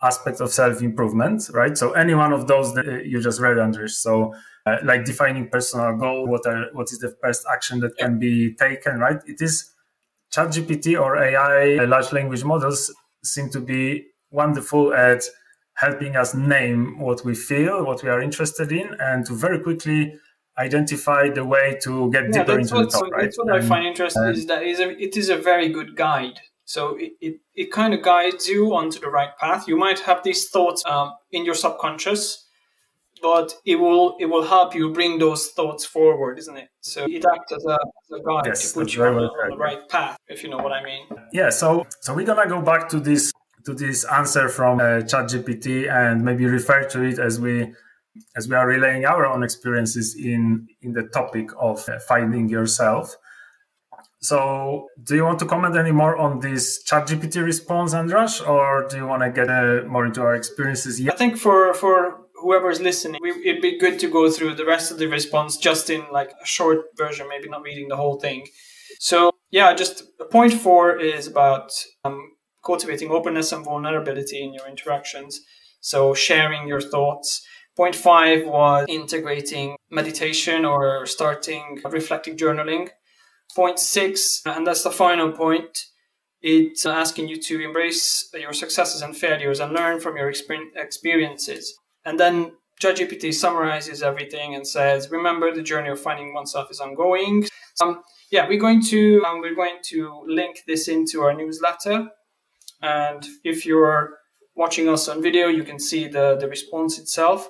aspect 0.05 0.39
of 0.39 0.51
self 0.51 0.81
improvement, 0.81 1.49
right? 1.53 1.77
So 1.77 1.91
any 1.93 2.13
one 2.13 2.31
of 2.31 2.47
those 2.47 2.73
that 2.75 3.05
you 3.05 3.21
just 3.21 3.41
read, 3.41 3.57
Andras. 3.57 3.97
So 3.97 4.33
uh, 4.65 4.77
like 4.83 5.05
defining 5.05 5.49
personal 5.49 5.95
goal, 5.97 6.27
what 6.27 6.45
are 6.45 6.67
what 6.73 6.91
is 6.91 6.99
the 6.99 7.15
first 7.21 7.45
action 7.51 7.79
that 7.79 7.97
can 7.97 8.19
be 8.19 8.55
taken, 8.55 8.99
right? 8.99 9.19
It 9.25 9.41
is 9.41 9.71
ChatGPT 10.33 10.99
or 10.99 11.17
AI, 11.17 11.77
uh, 11.77 11.87
large 11.87 12.11
language 12.11 12.43
models 12.43 12.93
seem 13.23 13.49
to 13.51 13.59
be 13.59 14.05
wonderful 14.31 14.93
at 14.93 15.23
helping 15.75 16.15
us 16.15 16.33
name 16.35 16.99
what 16.99 17.25
we 17.25 17.35
feel, 17.35 17.85
what 17.85 18.03
we 18.03 18.09
are 18.09 18.21
interested 18.21 18.71
in, 18.71 18.95
and 18.99 19.25
to 19.25 19.33
very 19.33 19.59
quickly 19.59 20.15
identify 20.57 21.29
the 21.29 21.43
way 21.43 21.77
to 21.83 22.09
get 22.11 22.23
yeah, 22.23 22.43
deeper 22.43 22.59
into 22.59 22.75
the 22.75 22.87
top. 22.87 23.11
Right? 23.11 23.23
That's 23.23 23.37
what 23.37 23.53
and, 23.53 23.63
I 23.63 23.67
find 23.67 23.85
interesting 23.85 24.23
uh, 24.23 24.31
is 24.31 24.45
that 24.47 24.63
it 24.63 25.17
is 25.17 25.29
a 25.29 25.37
very 25.37 25.69
good 25.69 25.95
guide 25.95 26.39
so 26.65 26.95
it, 26.97 27.13
it, 27.21 27.35
it 27.53 27.71
kind 27.71 27.93
of 27.93 28.01
guides 28.01 28.47
you 28.47 28.75
onto 28.75 28.99
the 28.99 29.09
right 29.09 29.37
path. 29.37 29.67
You 29.67 29.77
might 29.77 29.99
have 29.99 30.23
these 30.23 30.49
thoughts 30.49 30.83
um, 30.85 31.13
in 31.31 31.45
your 31.45 31.53
subconscious, 31.53 32.45
but 33.21 33.53
it 33.65 33.75
will 33.75 34.17
it 34.19 34.25
will 34.25 34.43
help 34.43 34.73
you 34.75 34.91
bring 34.91 35.19
those 35.19 35.49
thoughts 35.49 35.85
forward, 35.85 36.39
isn't 36.39 36.57
it? 36.57 36.69
So 36.81 37.05
it 37.07 37.23
acts 37.33 37.51
as 37.51 37.65
a, 37.65 37.73
as 37.73 38.19
a 38.19 38.23
guide 38.23 38.47
yes, 38.47 38.73
to 38.73 38.79
put 38.79 38.95
you 38.95 39.03
on, 39.03 39.15
on, 39.15 39.49
the 39.51 39.57
right 39.57 39.87
path, 39.89 40.17
if 40.27 40.43
you 40.43 40.49
know 40.49 40.57
what 40.57 40.73
I 40.73 40.83
mean. 40.83 41.05
Yeah. 41.31 41.51
So 41.51 41.85
so 42.01 42.15
we're 42.15 42.25
gonna 42.25 42.49
go 42.49 42.61
back 42.61 42.89
to 42.89 42.99
this 42.99 43.31
to 43.65 43.73
this 43.73 44.03
answer 44.05 44.49
from 44.49 44.79
uh, 44.79 45.01
ChatGPT 45.09 45.89
and 45.89 46.25
maybe 46.25 46.45
refer 46.45 46.83
to 46.89 47.03
it 47.03 47.19
as 47.19 47.39
we 47.39 47.73
as 48.35 48.47
we 48.47 48.55
are 48.55 48.67
relaying 48.67 49.05
our 49.05 49.25
own 49.25 49.43
experiences 49.43 50.15
in 50.15 50.67
in 50.81 50.93
the 50.93 51.03
topic 51.03 51.49
of 51.59 51.87
uh, 51.87 51.99
finding 51.99 52.49
yourself. 52.49 53.15
So, 54.27 54.87
do 55.03 55.15
you 55.15 55.23
want 55.23 55.39
to 55.39 55.45
comment 55.45 55.75
any 55.75 55.91
more 55.91 56.17
on 56.17 56.39
this 56.39 56.83
ChatGPT 56.89 57.43
response, 57.43 57.93
Andras, 57.93 58.41
or 58.41 58.87
do 58.89 58.97
you 58.97 59.07
want 59.07 59.21
to 59.23 59.29
get 59.29 59.49
uh, 59.49 59.87
more 59.87 60.05
into 60.05 60.21
our 60.21 60.35
experiences? 60.35 60.93
I 61.07 61.15
think 61.15 61.37
for 61.37 61.73
for 61.73 61.93
whoever's 62.41 62.81
listening, 62.81 63.19
we, 63.21 63.31
it'd 63.47 63.61
be 63.61 63.77
good 63.77 63.99
to 63.99 64.07
go 64.07 64.23
through 64.29 64.55
the 64.55 64.65
rest 64.65 64.91
of 64.91 64.97
the 64.97 65.07
response 65.07 65.57
just 65.57 65.89
in 65.89 66.01
like 66.11 66.31
a 66.41 66.45
short 66.45 66.79
version, 66.97 67.27
maybe 67.29 67.49
not 67.49 67.61
reading 67.61 67.87
the 67.87 67.97
whole 67.97 68.17
thing. 68.19 68.47
So, 68.99 69.31
yeah, 69.51 69.73
just 69.73 69.95
point 70.31 70.53
four 70.53 70.99
is 70.99 71.27
about 71.27 71.69
um, 72.03 72.19
cultivating 72.65 73.11
openness 73.11 73.51
and 73.51 73.63
vulnerability 73.63 74.43
in 74.43 74.53
your 74.53 74.67
interactions. 74.67 75.41
So 75.81 76.13
sharing 76.13 76.67
your 76.67 76.81
thoughts. 76.81 77.45
Point 77.77 77.95
five 77.95 78.47
was 78.47 78.85
integrating 78.89 79.75
meditation 79.91 80.65
or 80.65 81.05
starting 81.05 81.79
reflective 81.83 82.37
journaling. 82.37 82.89
Point 83.53 83.79
six, 83.79 84.41
and 84.45 84.65
that's 84.65 84.83
the 84.83 84.91
final 84.91 85.31
point, 85.31 85.77
it's 86.41 86.85
asking 86.85 87.27
you 87.27 87.41
to 87.41 87.61
embrace 87.61 88.29
your 88.33 88.53
successes 88.53 89.01
and 89.01 89.15
failures 89.15 89.59
and 89.59 89.73
learn 89.73 89.99
from 89.99 90.17
your 90.17 90.29
experiences. 90.29 91.73
And 92.03 92.19
then 92.19 92.51
ChatGPT 92.81 93.33
summarizes 93.33 94.03
everything 94.03 94.55
and 94.55 94.67
says, 94.67 95.09
"Remember, 95.09 95.53
the 95.53 95.63
journey 95.63 95.89
of 95.89 95.99
finding 95.99 96.33
oneself 96.33 96.69
is 96.69 96.81
ongoing." 96.81 97.47
Um, 97.81 98.03
yeah, 98.31 98.47
we're 98.47 98.59
going 98.59 98.81
to 98.83 99.23
um, 99.25 99.39
we're 99.41 99.55
going 99.55 99.79
to 99.89 100.23
link 100.27 100.63
this 100.67 100.87
into 100.87 101.21
our 101.21 101.33
newsletter, 101.33 102.09
and 102.81 103.25
if 103.43 103.65
you're 103.65 104.17
watching 104.55 104.89
us 104.89 105.07
on 105.07 105.21
video, 105.21 105.47
you 105.47 105.63
can 105.63 105.79
see 105.79 106.07
the 106.07 106.35
the 106.35 106.47
response 106.47 106.99
itself. 106.99 107.49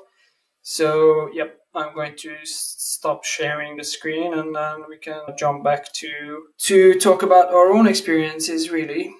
So, 0.61 1.29
yep, 1.33 1.57
I'm 1.75 1.93
going 1.93 2.15
to 2.17 2.35
stop 2.43 3.23
sharing 3.23 3.77
the 3.77 3.83
screen, 3.83 4.33
and 4.33 4.55
then 4.55 4.85
we 4.89 4.97
can 4.97 5.21
jump 5.37 5.63
back 5.63 5.91
to 5.93 6.43
to 6.59 6.99
talk 6.99 7.23
about 7.23 7.53
our 7.53 7.71
own 7.71 7.87
experiences, 7.87 8.69
really. 8.69 9.13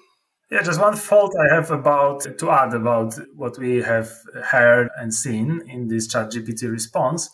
Yeah, 0.50 0.62
just 0.62 0.80
one 0.80 0.94
thought 0.94 1.32
I 1.50 1.54
have 1.54 1.70
about 1.70 2.38
to 2.38 2.50
add 2.50 2.72
about 2.72 3.14
what 3.34 3.58
we 3.58 3.82
have 3.82 4.10
heard 4.44 4.88
and 4.96 5.12
seen 5.12 5.60
in 5.68 5.88
this 5.88 6.06
ChatGPT 6.06 6.70
response. 6.70 7.30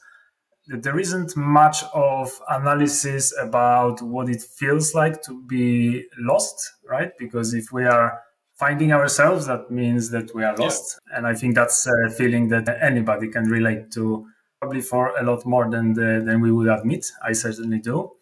That 0.68 0.82
there 0.82 0.98
isn't 0.98 1.36
much 1.36 1.82
of 1.92 2.30
analysis 2.48 3.34
about 3.38 4.00
what 4.00 4.28
it 4.28 4.40
feels 4.40 4.94
like 4.94 5.20
to 5.22 5.42
be 5.46 6.06
lost, 6.18 6.72
right? 6.88 7.10
Because 7.18 7.52
if 7.52 7.72
we 7.72 7.84
are 7.84 8.18
finding 8.54 8.92
ourselves, 8.92 9.46
that 9.46 9.70
means 9.70 10.10
that 10.10 10.34
we 10.34 10.44
are 10.44 10.56
lost. 10.56 11.00
Yeah. 11.10 11.18
And 11.18 11.26
I 11.26 11.34
think 11.34 11.56
that's 11.56 11.86
a 11.86 12.10
feeling 12.10 12.48
that 12.48 12.68
anybody 12.80 13.28
can 13.28 13.44
relate 13.50 13.90
to, 13.94 14.24
probably 14.62 14.80
for 14.80 15.12
a 15.18 15.24
lot 15.24 15.44
more 15.44 15.68
than 15.68 15.92
the, 15.92 16.22
than 16.24 16.40
we 16.40 16.52
would 16.52 16.68
admit. 16.68 17.10
I 17.20 17.32
certainly 17.32 17.80
do. 17.80 18.12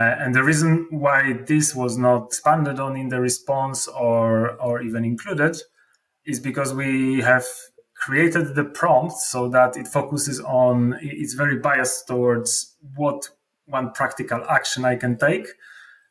Uh, 0.00 0.16
and 0.18 0.34
the 0.34 0.42
reason 0.42 0.88
why 0.90 1.34
this 1.46 1.72
was 1.72 1.96
not 1.96 2.26
expanded 2.26 2.80
on 2.80 2.96
in 2.96 3.10
the 3.10 3.20
response 3.20 3.86
or, 3.86 4.56
or 4.60 4.82
even 4.82 5.04
included 5.04 5.56
is 6.26 6.40
because 6.40 6.74
we 6.74 7.20
have 7.20 7.44
created 7.94 8.56
the 8.56 8.64
prompt 8.64 9.12
so 9.12 9.48
that 9.48 9.76
it 9.76 9.86
focuses 9.86 10.40
on, 10.40 10.98
it's 11.00 11.34
very 11.34 11.58
biased 11.60 12.08
towards 12.08 12.74
what 12.96 13.28
one 13.66 13.92
practical 13.92 14.42
action 14.50 14.84
I 14.84 14.96
can 14.96 15.16
take. 15.16 15.46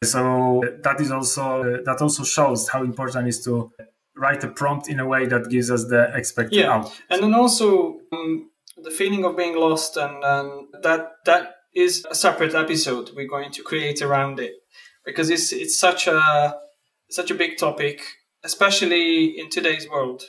So 0.02 0.64
that 0.82 1.02
is 1.02 1.12
also, 1.12 1.82
that 1.84 2.02
also 2.02 2.24
shows 2.24 2.70
how 2.70 2.84
important 2.84 3.26
it 3.26 3.30
is 3.32 3.44
to 3.44 3.70
write 4.16 4.46
a 4.46 4.48
prompt 4.48 4.88
in 4.88 5.02
a 5.02 5.06
way 5.06 5.26
that 5.26 5.50
gives 5.50 5.70
us 5.70 5.84
the 5.90 6.10
expected 6.16 6.60
yeah. 6.60 6.74
output. 6.74 7.02
And 7.10 7.22
then 7.22 7.34
also 7.34 8.00
um, 8.14 8.50
the 8.78 8.92
feeling 8.92 9.24
of 9.24 9.38
being 9.38 9.56
lost 9.56 9.98
and, 9.98 10.24
and 10.24 10.68
that, 10.82 11.08
that 11.26 11.56
is 11.76 12.06
a 12.10 12.16
separate 12.16 12.54
episode 12.54 13.12
we're 13.16 13.28
going 13.28 13.52
to 13.52 13.64
create 13.64 14.02
around 14.02 14.40
it 14.40 14.54
because 15.06 15.30
it's 15.30 15.52
it's 15.52 15.78
such 15.78 16.08
a 16.08 16.56
such 17.10 17.30
a 17.30 17.36
big 17.36 17.58
topic, 17.58 18.02
especially 18.44 19.38
in 19.38 19.50
today's 19.50 19.88
world 19.88 20.24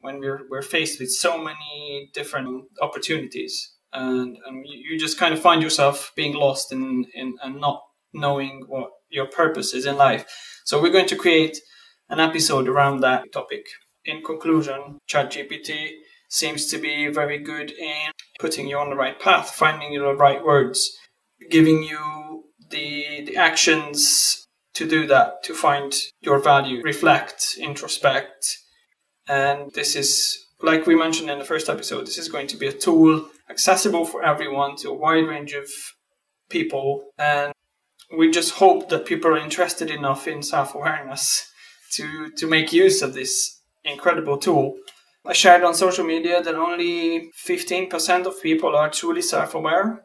when 0.00 0.18
we're 0.20 0.42
we're 0.48 0.62
faced 0.62 1.00
with 1.00 1.10
so 1.10 1.36
many 1.42 2.10
different 2.14 2.64
opportunities 2.80 3.74
and, 3.92 4.36
and 4.46 4.64
you 4.66 4.98
just 4.98 5.18
kind 5.18 5.34
of 5.34 5.40
find 5.40 5.62
yourself 5.62 6.12
being 6.16 6.34
lost 6.34 6.72
in, 6.72 7.06
in 7.14 7.36
and 7.42 7.60
not 7.60 7.82
knowing 8.12 8.64
what 8.66 8.90
your 9.08 9.26
purpose 9.26 9.74
is 9.74 9.86
in 9.86 9.96
life. 9.96 10.24
So 10.64 10.80
we're 10.80 10.92
going 10.92 11.08
to 11.08 11.16
create 11.16 11.58
an 12.08 12.20
episode 12.20 12.68
around 12.68 13.00
that 13.00 13.32
topic. 13.32 13.66
In 14.04 14.22
conclusion, 14.22 14.98
ChatGPT 15.08 15.90
seems 16.36 16.66
to 16.66 16.78
be 16.78 17.08
very 17.08 17.38
good 17.38 17.70
in 17.70 18.12
putting 18.38 18.68
you 18.68 18.76
on 18.76 18.90
the 18.90 18.96
right 18.96 19.18
path, 19.18 19.50
finding 19.50 19.94
the 19.94 20.14
right 20.14 20.44
words, 20.44 20.94
giving 21.50 21.82
you 21.82 22.44
the, 22.70 23.24
the 23.26 23.36
actions 23.36 24.46
to 24.74 24.86
do 24.86 25.06
that, 25.06 25.42
to 25.42 25.54
find 25.54 25.94
your 26.20 26.38
value, 26.38 26.82
reflect, 26.82 27.56
introspect. 27.58 28.58
And 29.26 29.72
this 29.72 29.96
is, 29.96 30.46
like 30.60 30.86
we 30.86 30.94
mentioned 30.94 31.30
in 31.30 31.38
the 31.38 31.44
first 31.44 31.70
episode, 31.70 32.06
this 32.06 32.18
is 32.18 32.28
going 32.28 32.48
to 32.48 32.58
be 32.58 32.66
a 32.66 32.72
tool 32.72 33.30
accessible 33.48 34.04
for 34.04 34.22
everyone 34.22 34.76
to 34.76 34.90
a 34.90 34.94
wide 34.94 35.26
range 35.26 35.54
of 35.54 35.70
people. 36.50 37.04
And 37.18 37.54
we 38.14 38.30
just 38.30 38.54
hope 38.54 38.90
that 38.90 39.06
people 39.06 39.30
are 39.30 39.38
interested 39.38 39.90
enough 39.90 40.28
in 40.28 40.42
self 40.42 40.74
awareness 40.74 41.50
to, 41.92 42.30
to 42.36 42.46
make 42.46 42.74
use 42.74 43.00
of 43.00 43.14
this 43.14 43.62
incredible 43.84 44.36
tool 44.36 44.76
I 45.26 45.32
shared 45.32 45.64
on 45.64 45.74
social 45.74 46.04
media 46.04 46.42
that 46.42 46.54
only 46.54 47.30
15% 47.46 48.26
of 48.26 48.40
people 48.42 48.76
are 48.76 48.90
truly 48.90 49.22
self 49.22 49.54
aware, 49.54 50.04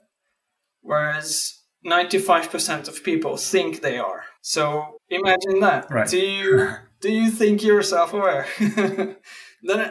whereas 0.82 1.60
95% 1.86 2.88
of 2.88 3.04
people 3.04 3.38
think 3.38 3.82
they 3.82 3.98
are. 3.98 4.24
So 4.42 4.98
imagine 5.10 5.60
that. 5.62 5.90
Right. 5.90 6.10
Do 6.10 6.20
you 6.20 6.70
do 7.02 7.12
you 7.12 7.30
think 7.32 7.64
you're 7.64 7.84
self 7.84 8.14
aware? 8.14 8.48
then 8.60 9.18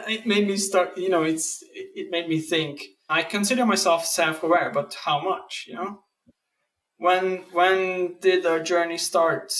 it 0.07 0.25
made 0.25 0.47
me 0.47 0.57
start, 0.57 0.97
you 0.97 1.09
know, 1.09 1.23
it's 1.23 1.63
it 1.73 2.09
made 2.11 2.27
me 2.27 2.39
think 2.39 2.81
I 3.09 3.23
consider 3.23 3.65
myself 3.65 4.05
self 4.05 4.43
aware, 4.43 4.71
but 4.73 4.95
how 5.05 5.21
much, 5.21 5.65
you 5.67 5.75
know? 5.75 6.03
When 6.97 7.43
when 7.51 8.17
did 8.21 8.45
our 8.45 8.61
journey 8.61 8.97
start? 8.97 9.53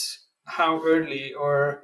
How 0.44 0.82
early 0.84 1.32
or 1.34 1.82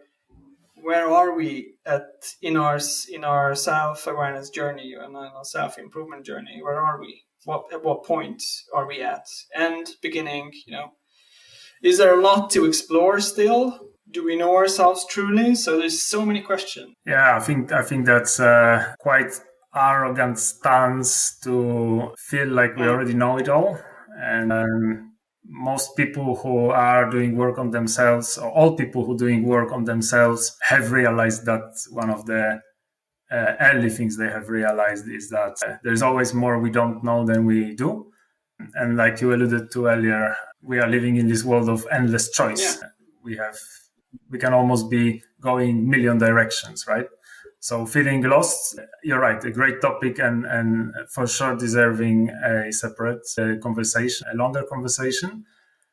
where 0.88 1.11
are 1.11 1.35
we 1.35 1.75
at 1.85 2.09
in 2.40 2.57
our 2.57 2.78
in 3.12 3.23
our 3.23 3.54
self 3.54 4.07
awareness 4.07 4.49
journey 4.49 4.95
and 4.99 5.14
our 5.14 5.45
self 5.45 5.78
improvement 5.78 6.25
journey? 6.25 6.61
Where 6.62 6.80
are 6.80 6.99
we? 6.99 7.25
What 7.45 7.64
at 7.75 7.85
what 7.85 8.04
point 8.04 8.42
are 8.75 8.87
we 8.87 9.02
at? 9.02 9.26
And 9.54 9.87
beginning, 10.00 10.52
you 10.66 10.73
know. 10.73 10.92
Is 11.83 11.99
there 11.99 12.18
a 12.18 12.23
lot 12.23 12.50
to 12.52 12.64
explore 12.64 13.21
still? 13.21 13.62
Do 14.11 14.25
we 14.25 14.35
know 14.35 14.57
ourselves 14.57 15.07
truly? 15.11 15.54
So 15.54 15.78
there's 15.78 16.00
so 16.00 16.25
many 16.25 16.40
questions. 16.40 16.95
Yeah, 17.04 17.37
I 17.37 17.40
think 17.40 17.71
I 17.71 17.83
think 17.83 18.07
that's 18.07 18.40
uh, 18.40 18.95
quite 18.99 19.33
arrogant 19.75 20.38
stance 20.38 21.38
to 21.45 22.14
feel 22.30 22.49
like 22.49 22.76
we 22.76 22.87
mm. 22.87 22.88
already 22.88 23.12
know 23.12 23.37
it 23.37 23.50
all 23.50 23.78
and 24.18 24.52
um, 24.52 25.08
most 25.49 25.97
people 25.97 26.37
who 26.37 26.71
are 26.71 27.11
doing 27.11 27.37
work 27.37 27.59
on 27.59 27.71
themselves, 27.71 28.38
or 28.38 28.50
all 28.50 28.76
people 28.76 29.05
who 29.05 29.14
are 29.14 29.19
doing 29.19 29.45
work 29.45 29.73
on 29.73 29.85
themselves, 29.85 30.57
have 30.62 30.93
realized 30.93 31.47
that 31.47 31.75
one 31.90 32.11
of 32.11 32.26
the 32.26 32.61
uh, 33.31 33.52
early 33.61 33.90
things 33.90 34.17
they 34.17 34.28
have 34.28 34.49
realized 34.49 35.09
is 35.09 35.28
that 35.31 35.57
uh, 35.67 35.76
there's 35.83 36.02
always 36.02 36.35
more 36.35 36.59
we 36.59 36.71
don't 36.71 37.02
know 37.02 37.25
than 37.25 37.45
we 37.45 37.75
do. 37.75 38.11
And 38.75 38.97
like 38.97 39.21
you 39.21 39.33
alluded 39.33 39.71
to 39.73 39.87
earlier, 39.87 40.35
we 40.62 40.78
are 40.78 40.88
living 40.88 41.17
in 41.17 41.28
this 41.28 41.45
world 41.45 41.69
of 41.69 41.87
endless 41.90 42.31
choice. 42.31 42.78
Yeah. 42.81 42.88
We 43.23 43.37
have, 43.37 43.57
we 44.31 44.38
can 44.38 44.52
almost 44.52 44.90
be 44.90 45.23
going 45.40 45.88
million 45.88 46.19
directions, 46.19 46.87
right? 46.88 47.07
So 47.61 47.87
feeling 47.87 48.23
lost, 48.23 48.79
you're 49.03 49.21
right, 49.21 49.43
a 49.45 49.50
great 49.50 49.81
topic 49.81 50.19
and, 50.21 50.47
and 50.47 50.95
for 51.11 51.27
sure 51.27 51.57
deserving 51.57 52.31
a 52.31 52.73
separate 52.73 53.27
uh, 53.37 53.57
conversation, 53.61 54.27
a 54.33 54.37
longer 54.37 54.62
conversation. 54.62 55.45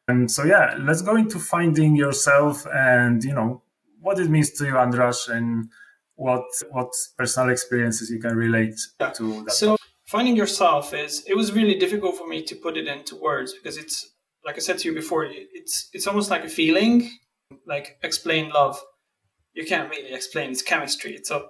And 0.08 0.30
so, 0.30 0.44
yeah, 0.44 0.78
let's 0.80 1.02
go 1.02 1.16
into 1.16 1.40
finding 1.40 1.96
yourself 1.96 2.68
and, 2.72 3.24
you 3.24 3.34
know, 3.34 3.64
what 4.00 4.20
it 4.20 4.30
means 4.30 4.52
to 4.52 4.66
you, 4.66 4.78
Andras, 4.78 5.28
and 5.28 5.70
what 6.16 6.46
what 6.70 6.90
personal 7.18 7.50
experiences 7.50 8.12
you 8.12 8.20
can 8.20 8.36
relate 8.36 8.80
yeah. 9.00 9.10
to 9.10 9.44
that. 9.46 9.54
So 9.54 9.76
finding 10.06 10.36
yourself 10.36 10.94
is, 10.94 11.24
it 11.28 11.36
was 11.36 11.52
really 11.52 11.80
difficult 11.80 12.16
for 12.16 12.28
me 12.28 12.44
to 12.44 12.56
put 12.56 12.78
it 12.78 12.88
into 12.88 13.16
words 13.16 13.54
because 13.54 13.78
it's, 13.78 14.14
like 14.46 14.56
I 14.56 14.60
said 14.60 14.78
to 14.78 14.90
you 14.90 14.94
before, 14.94 15.26
it's 15.26 15.90
it's 15.92 16.06
almost 16.06 16.30
like 16.30 16.44
a 16.44 16.50
feeling, 16.50 17.10
like 17.66 17.98
explain 18.04 18.50
love 18.50 18.80
you 19.56 19.66
can't 19.66 19.90
really 19.90 20.14
explain 20.14 20.52
its 20.52 20.62
chemistry. 20.62 21.16
It's 21.16 21.32
a 21.32 21.46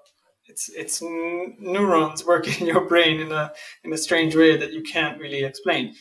it's 0.48 0.70
it's 0.70 1.02
neurons 1.02 2.24
working 2.34 2.62
in 2.62 2.68
your 2.68 2.88
brain 2.88 3.20
in 3.20 3.32
a 3.32 3.52
in 3.84 3.92
a 3.94 3.98
strange 3.98 4.36
way 4.36 4.56
that 4.58 4.72
you 4.72 4.84
can't 4.84 5.20
really 5.20 5.44
explain. 5.44 5.94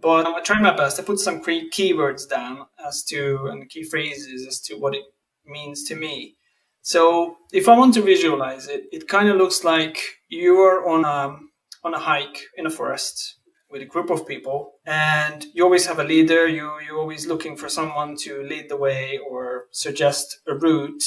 But 0.00 0.26
I 0.26 0.40
try 0.42 0.60
my 0.60 0.76
best. 0.76 1.00
I 1.00 1.02
put 1.02 1.18
some 1.18 1.42
key 1.42 1.70
keywords 1.70 2.28
down 2.28 2.66
as 2.86 3.02
to 3.04 3.46
and 3.50 3.68
key 3.68 3.82
phrases 3.82 4.46
as 4.46 4.60
to 4.62 4.74
what 4.76 4.94
it 4.94 5.02
means 5.44 5.84
to 5.84 5.96
me. 5.96 6.36
So 6.82 7.36
if 7.52 7.68
I 7.68 7.76
want 7.76 7.94
to 7.94 8.02
visualize 8.02 8.68
it, 8.68 8.84
it 8.92 9.08
kind 9.08 9.28
of 9.28 9.36
looks 9.36 9.64
like 9.64 9.98
you're 10.28 10.88
on 10.88 11.04
a 11.04 11.36
on 11.84 11.94
a 11.94 11.98
hike 11.98 12.44
in 12.56 12.66
a 12.66 12.70
forest 12.70 13.38
with 13.70 13.82
a 13.82 13.86
group 13.86 14.10
of 14.10 14.26
people 14.26 14.72
and 14.86 15.44
you 15.52 15.62
always 15.62 15.86
have 15.86 15.98
a 15.98 16.04
leader 16.04 16.46
you 16.46 16.72
you're 16.86 16.98
always 16.98 17.26
looking 17.26 17.56
for 17.56 17.68
someone 17.68 18.16
to 18.16 18.42
lead 18.44 18.68
the 18.68 18.76
way 18.76 19.18
or 19.30 19.66
suggest 19.72 20.40
a 20.48 20.54
route 20.54 21.04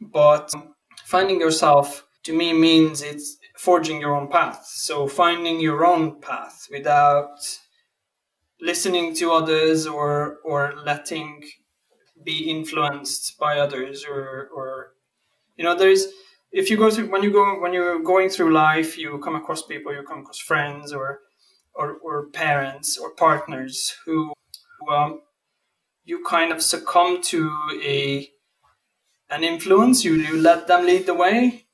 but 0.00 0.52
finding 1.04 1.40
yourself 1.40 2.06
to 2.24 2.32
me 2.36 2.52
means 2.52 3.02
it's 3.02 3.38
forging 3.56 4.00
your 4.00 4.14
own 4.14 4.28
path. 4.28 4.66
So 4.66 5.06
finding 5.06 5.60
your 5.60 5.86
own 5.86 6.20
path 6.20 6.66
without 6.70 7.38
listening 8.60 9.14
to 9.16 9.32
others 9.32 9.86
or 9.86 10.38
or 10.44 10.74
letting 10.84 11.42
be 12.24 12.50
influenced 12.50 13.38
by 13.38 13.58
others 13.58 14.04
or 14.04 14.48
or 14.54 14.94
You 15.56 15.64
know, 15.64 15.76
there 15.76 15.90
is 15.90 16.12
if 16.52 16.70
you 16.70 16.76
go 16.76 16.90
through 16.90 17.10
when 17.10 17.22
you 17.22 17.32
go 17.32 17.60
when 17.60 17.72
you're 17.72 18.02
going 18.02 18.28
through 18.30 18.52
life, 18.52 18.98
you 18.98 19.18
come 19.18 19.36
across 19.36 19.62
people, 19.62 19.92
you 19.92 20.02
come 20.02 20.20
across 20.20 20.38
friends 20.38 20.92
or 20.92 21.20
or, 21.76 21.98
or 22.02 22.28
parents 22.30 22.98
or 22.98 23.14
partners 23.14 23.94
who, 24.04 24.32
who 24.80 24.94
um, 24.94 25.20
you 26.04 26.24
kind 26.24 26.52
of 26.52 26.62
succumb 26.62 27.22
to 27.22 27.50
a 27.84 28.28
an 29.30 29.44
influence. 29.44 30.04
You 30.04 30.14
you 30.14 30.36
let 30.40 30.66
them 30.66 30.86
lead 30.86 31.06
the 31.06 31.14
way, 31.14 31.66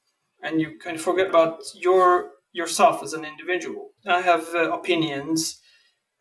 and 0.42 0.61
you 0.61 0.78
kind 0.78 0.97
of 0.97 1.02
forget 1.02 1.28
about 1.28 1.62
your 1.75 2.32
yourself 2.52 3.02
as 3.02 3.12
an 3.12 3.25
individual. 3.25 3.90
I 4.06 4.21
have 4.23 4.47
uh, 4.54 4.73
opinions. 4.73 5.61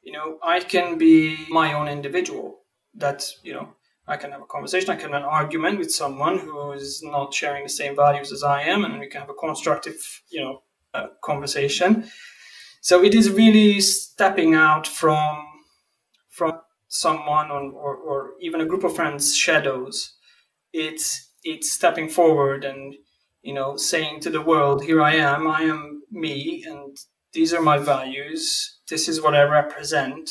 You 0.04 0.14
know, 0.14 0.40
I 0.44 0.60
can 0.62 0.98
be 0.98 1.38
my 1.50 1.74
own 1.74 1.88
individual. 1.88 2.60
That 2.96 3.26
you 3.44 3.54
know, 3.54 3.70
I 4.08 4.18
can 4.18 4.32
have 4.32 4.42
a 4.42 4.46
conversation. 4.46 4.90
I 4.90 4.96
can 4.96 5.12
have 5.12 5.22
an 5.22 5.28
argument 5.28 5.80
with 5.80 5.92
someone 5.94 6.40
who 6.40 6.72
is 6.74 7.02
not 7.04 7.34
sharing 7.34 7.64
the 7.64 7.70
same 7.70 7.96
values 7.96 8.32
as 8.32 8.44
I 8.44 8.64
am, 8.64 8.84
and 8.86 9.00
we 9.00 9.08
can 9.08 9.22
have 9.22 9.30
a 9.30 9.34
constructive, 9.36 9.98
you 10.30 10.42
know, 10.42 10.64
uh, 10.94 11.08
conversation. 11.24 12.06
So 12.82 13.04
it 13.04 13.14
is 13.16 13.30
really 13.32 13.82
stepping 13.82 14.56
out 14.56 14.88
from 14.88 15.46
from 16.30 16.62
someone 16.88 17.52
or, 17.52 17.64
or, 17.72 17.96
or 17.96 18.32
even 18.42 18.62
a 18.62 18.66
group 18.66 18.84
of 18.84 18.96
friends' 18.96 19.36
shadows. 19.36 20.14
It's 20.74 21.30
it's 21.44 21.72
stepping 21.72 22.10
forward 22.10 22.64
and 22.64 22.96
you 23.42 23.54
know 23.54 23.78
saying 23.78 24.22
to 24.22 24.30
the 24.30 24.42
world, 24.42 24.84
"Here 24.84 25.02
I 25.02 25.16
am. 25.16 25.48
I 25.48 25.62
am 25.64 26.04
me, 26.12 26.64
and 26.68 26.98
these 27.34 27.54
are 27.54 27.62
my 27.62 27.78
values. 27.78 28.80
This 28.90 29.08
is 29.08 29.22
what 29.22 29.36
I 29.36 29.44
represent." 29.44 30.30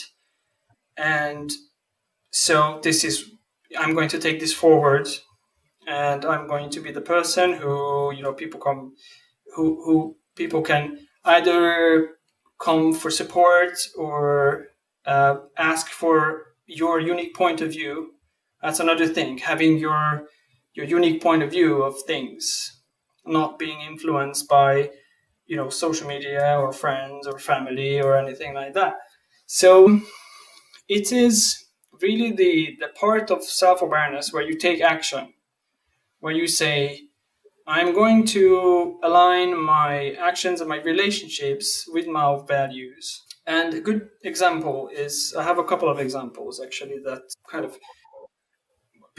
And 0.97 1.51
so 2.31 2.81
this 2.83 3.05
is 3.05 3.31
I'm 3.79 3.95
going 3.95 4.09
to 4.11 4.19
take 4.19 4.41
this 4.41 4.53
forward 4.53 5.09
and 5.87 6.25
I'm 6.25 6.47
going 6.47 6.71
to 6.71 6.81
be 6.81 6.93
the 6.93 7.01
person 7.01 7.53
who, 7.55 8.13
you 8.13 8.23
know, 8.23 8.33
people 8.33 8.61
come, 8.61 8.95
who, 9.55 9.83
who 9.85 10.17
people 10.37 10.63
can 10.63 11.07
either 11.25 12.11
come 12.59 12.93
for 12.93 13.11
support 13.11 13.73
or 13.97 14.69
uh, 15.07 15.37
ask 15.57 15.89
for 15.89 16.55
your 16.67 17.01
unique 17.01 17.35
point 17.35 17.61
of 17.61 17.71
view. 17.71 18.15
That's 18.63 18.81
another 18.81 19.07
thing, 19.07 19.39
having 19.39 19.79
your, 19.79 20.27
your 20.75 20.87
unique 20.87 21.23
point 21.23 21.43
of 21.43 21.51
view 21.51 21.83
of 21.83 22.03
things, 22.07 22.83
not 23.27 23.59
being 23.59 23.81
influenced 23.81 24.49
by, 24.49 24.91
you 25.47 25.57
know, 25.57 25.71
social 25.71 26.07
media 26.07 26.57
or 26.59 26.73
friends 26.73 27.27
or 27.27 27.39
family 27.39 28.01
or 28.01 28.17
anything 28.17 28.55
like 28.55 28.75
that. 28.75 28.95
So 29.47 30.01
it 30.89 31.13
is 31.13 31.65
really 32.03 32.33
the, 32.33 32.77
the 32.81 32.89
part 32.89 33.31
of 33.31 33.43
self 33.43 33.83
awareness 33.83 34.33
where 34.33 34.43
you 34.43 34.57
take 34.57 34.81
action, 34.81 35.33
where 36.21 36.33
you 36.33 36.47
say, 36.47 37.03
I'm 37.67 37.95
going 37.95 38.25
to 38.27 38.99
align 39.05 39.57
my 39.59 40.13
actions 40.19 40.61
and 40.61 40.69
my 40.69 40.81
relationships 40.83 41.89
with 41.93 42.07
my 42.07 42.39
values. 42.47 43.23
And 43.47 43.75
a 43.75 43.81
good 43.81 44.09
example 44.25 44.91
is 44.93 45.35
I 45.39 45.45
have 45.45 45.59
a 45.59 45.65
couple 45.65 45.89
of 45.89 46.01
examples 46.01 46.61
actually 46.61 46.99
that 47.05 47.23
kind 47.49 47.65
of 47.65 47.79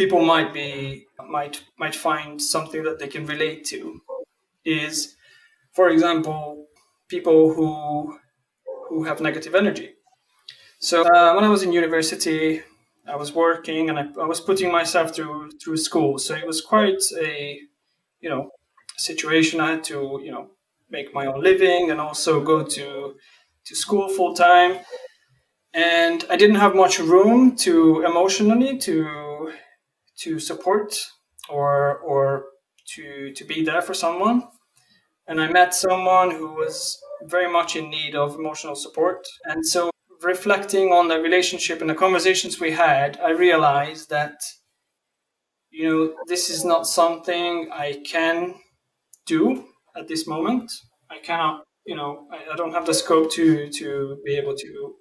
people 0.01 0.21
might 0.33 0.51
be 0.53 1.05
might 1.37 1.55
might 1.83 1.95
find 2.07 2.41
something 2.55 2.81
that 2.87 2.97
they 2.99 3.07
can 3.15 3.25
relate 3.33 3.61
to 3.73 3.79
is 4.65 5.15
for 5.77 5.85
example 5.95 6.43
people 7.15 7.39
who 7.55 7.69
who 8.89 9.03
have 9.09 9.17
negative 9.21 9.53
energy 9.63 9.89
so 10.79 10.95
uh, 11.15 11.29
when 11.35 11.43
i 11.43 11.49
was 11.55 11.63
in 11.63 11.71
university 11.83 12.61
I 13.15 13.15
was 13.23 13.31
working 13.33 13.83
and 13.89 13.97
I, 14.01 14.05
I 14.25 14.27
was 14.33 14.39
putting 14.49 14.71
myself 14.79 15.07
through 15.15 15.39
through 15.61 15.77
school. 15.89 16.11
So 16.25 16.31
it 16.41 16.45
was 16.51 16.59
quite 16.73 17.01
a 17.29 17.59
you 18.23 18.29
know 18.31 18.43
situation. 18.97 19.59
I 19.59 19.71
had 19.73 19.83
to 19.91 19.97
you 20.25 20.31
know 20.35 20.45
make 20.95 21.07
my 21.19 21.25
own 21.31 21.41
living 21.49 21.83
and 21.91 21.99
also 22.07 22.31
go 22.51 22.57
to 22.77 22.85
to 23.67 23.73
school 23.83 24.07
full 24.17 24.33
time. 24.35 24.71
And 25.73 26.25
I 26.29 26.35
didn't 26.35 26.57
have 26.65 26.75
much 26.75 26.99
room 26.99 27.55
to 27.65 28.03
emotionally 28.03 28.77
to 28.79 29.30
to 30.23 30.39
support 30.39 30.95
or 31.49 31.97
or 31.99 32.45
to 32.95 33.31
to 33.33 33.43
be 33.45 33.63
there 33.63 33.81
for 33.81 33.93
someone. 33.93 34.43
And 35.27 35.41
I 35.41 35.49
met 35.51 35.73
someone 35.73 36.31
who 36.31 36.53
was 36.53 36.99
very 37.23 37.51
much 37.51 37.75
in 37.75 37.89
need 37.89 38.15
of 38.15 38.35
emotional 38.35 38.75
support. 38.75 39.25
And 39.45 39.65
so 39.65 39.89
reflecting 40.21 40.91
on 40.91 41.07
the 41.07 41.19
relationship 41.19 41.81
and 41.81 41.89
the 41.89 41.95
conversations 41.95 42.59
we 42.59 42.71
had, 42.71 43.19
I 43.19 43.31
realized 43.31 44.09
that, 44.09 44.35
you 45.69 45.87
know, 45.87 46.13
this 46.27 46.49
is 46.49 46.65
not 46.65 46.87
something 46.87 47.69
I 47.71 48.01
can 48.05 48.55
do 49.25 49.65
at 49.95 50.07
this 50.07 50.27
moment. 50.27 50.71
I 51.09 51.19
cannot, 51.19 51.63
you 51.85 51.95
know, 51.95 52.27
I, 52.31 52.53
I 52.53 52.55
don't 52.55 52.73
have 52.73 52.85
the 52.85 52.93
scope 52.93 53.31
to 53.33 53.69
to 53.69 54.17
be 54.25 54.35
able 54.35 54.55
to 54.55 54.95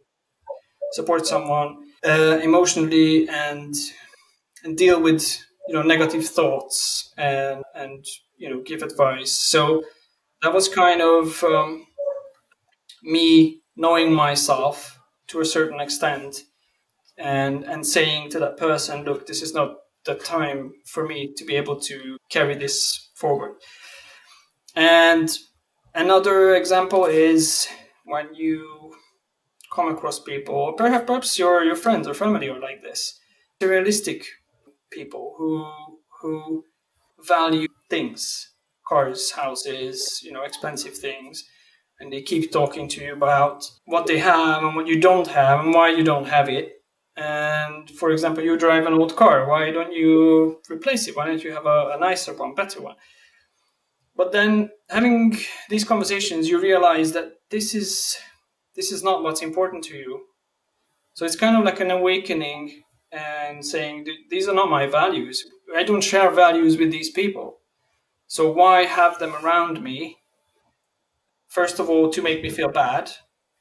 support 0.93 1.27
someone 1.27 1.77
uh, 2.05 2.39
emotionally 2.43 3.29
and 3.29 3.75
and 4.65 4.77
deal 4.77 5.01
with 5.01 5.45
you 5.69 5.75
know 5.75 5.83
negative 5.83 6.27
thoughts 6.27 7.13
and 7.17 7.63
and 7.75 8.05
you 8.37 8.49
know 8.51 8.63
give 8.63 8.83
advice. 8.83 9.33
So 9.33 9.83
that 10.43 10.53
was 10.53 10.69
kind 10.69 11.03
of 11.03 11.43
um, 11.45 11.87
me 13.03 13.61
knowing 13.77 14.13
myself 14.13 14.99
to 15.29 15.41
a 15.41 15.45
certain 15.45 15.81
extent 15.81 16.43
and 17.17 17.65
and 17.65 17.87
saying 17.87 18.31
to 18.31 18.39
that 18.39 18.57
person 18.57 19.05
look 19.05 19.27
this 19.27 19.43
is 19.43 19.55
not 19.55 19.77
the 20.05 20.15
time 20.15 20.73
for 20.87 21.07
me 21.07 21.33
to 21.37 21.45
be 21.45 21.55
able 21.55 21.79
to 21.79 22.17
carry 22.31 22.55
this 22.55 23.11
forward 23.15 23.53
and 24.75 25.39
another 25.95 26.55
example 26.55 27.05
is 27.05 27.69
when 28.07 28.35
you 28.35 28.93
come 29.73 29.89
across 29.89 30.19
people 30.19 30.73
perhaps 30.73 31.05
perhaps 31.07 31.39
your 31.39 31.63
your 31.63 31.77
friends 31.77 32.09
or 32.09 32.15
family 32.15 32.49
are 32.49 32.61
like 32.61 32.83
this 32.83 33.21
materialistic 33.61 34.25
people 34.91 35.35
who 35.39 35.71
who 36.21 36.65
value 37.27 37.69
things 37.89 38.53
cars 38.89 39.31
houses 39.33 40.21
you 40.23 40.33
know 40.33 40.43
expensive 40.43 40.97
things 40.97 41.45
and 42.01 42.11
they 42.11 42.23
keep 42.23 42.51
talking 42.51 42.89
to 42.89 43.05
you 43.05 43.13
about 43.13 43.71
what 43.85 44.07
they 44.07 44.19
have 44.19 44.65
and 44.65 44.75
what 44.75 44.87
you 44.87 44.99
don't 44.99 45.29
have 45.29 45.61
and 45.61 45.75
why 45.75 45.91
you 45.91 46.03
don't 46.03 46.27
have 46.27 46.49
it. 46.49 46.83
And 47.17 47.91
for 47.91 48.11
example, 48.11 48.43
you 48.43 48.57
drive 48.57 48.87
an 48.87 48.95
old 48.95 49.15
car. 49.15 49.47
Why 49.47 49.71
don't 49.71 49.93
you 49.93 50.61
replace 50.71 51.07
it? 51.07 51.17
Why 51.17 51.27
don't 51.27 51.45
you 51.45 51.53
have 51.53 51.67
a, 51.67 51.93
a 51.95 51.99
nicer 52.01 52.33
one, 52.33 52.55
better 52.55 52.81
one? 52.81 52.97
But 54.17 54.33
then 54.33 54.71
having 54.89 55.37
these 55.69 55.85
conversations, 55.85 56.49
you 56.49 56.61
realize 56.61 57.13
that 57.13 57.33
this 57.51 57.75
is 57.75 58.17
this 58.75 58.91
is 58.93 59.03
not 59.03 59.23
what's 59.23 59.43
important 59.43 59.85
to 59.85 59.97
you. 59.97 60.21
So 61.13 61.27
it's 61.27 61.37
kind 61.37 61.57
of 61.57 61.65
like 61.65 61.81
an 61.81 61.91
awakening 61.91 62.83
and 63.13 63.65
saying 63.65 64.07
these 64.29 64.49
are 64.49 64.55
not 64.55 64.71
my 64.71 64.87
values. 64.87 65.45
I 65.77 65.83
don't 65.83 66.03
share 66.03 66.31
values 66.31 66.77
with 66.77 66.91
these 66.91 67.11
people. 67.11 67.59
So 68.27 68.51
why 68.53 68.85
have 68.85 69.19
them 69.19 69.35
around 69.35 69.83
me 69.83 70.21
first 71.51 71.81
of 71.81 71.91
all 71.91 72.09
to 72.11 72.23
make 72.23 72.43
me 72.43 72.49
feel 72.49 72.71
bad 72.71 73.11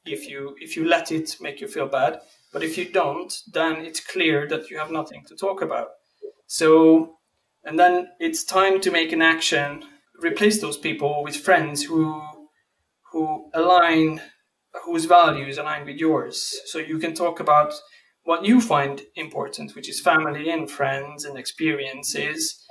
if 0.06 0.30
you 0.30 0.56
if 0.62 0.78
you 0.78 0.86
let 0.86 1.12
it 1.12 1.36
make 1.42 1.60
you 1.60 1.68
feel 1.68 1.88
bad 1.88 2.20
but 2.54 2.64
if 2.64 2.78
you 2.78 2.86
don't 2.90 3.34
then 3.52 3.78
it's 3.78 4.00
clear 4.00 4.48
that 4.48 4.70
you 4.70 4.78
have 4.78 4.92
nothing 4.92 5.24
to 5.28 5.36
talk 5.36 5.62
about 5.62 5.88
so 6.48 7.18
and 7.66 7.78
then 7.78 8.08
it's 8.20 8.44
time 8.44 8.80
to 8.80 8.92
make 8.92 9.12
an 9.12 9.22
action 9.22 9.84
replace 10.22 10.62
those 10.62 10.78
people 10.78 11.24
with 11.24 11.36
friends 11.36 11.84
who 11.84 12.22
who 13.12 13.50
align 13.54 14.22
whose 14.86 15.06
values 15.06 15.58
align 15.58 15.86
with 15.86 15.98
yours 15.98 16.62
so 16.66 16.78
you 16.78 17.00
can 17.00 17.14
talk 17.14 17.40
about 17.40 17.74
what 18.30 18.46
you 18.46 18.62
find 18.62 19.02
important 19.16 19.76
which 19.76 19.90
is 19.90 20.00
family 20.00 20.52
and 20.52 20.70
friends 20.70 21.26
and 21.26 21.36
experiences 21.36 22.64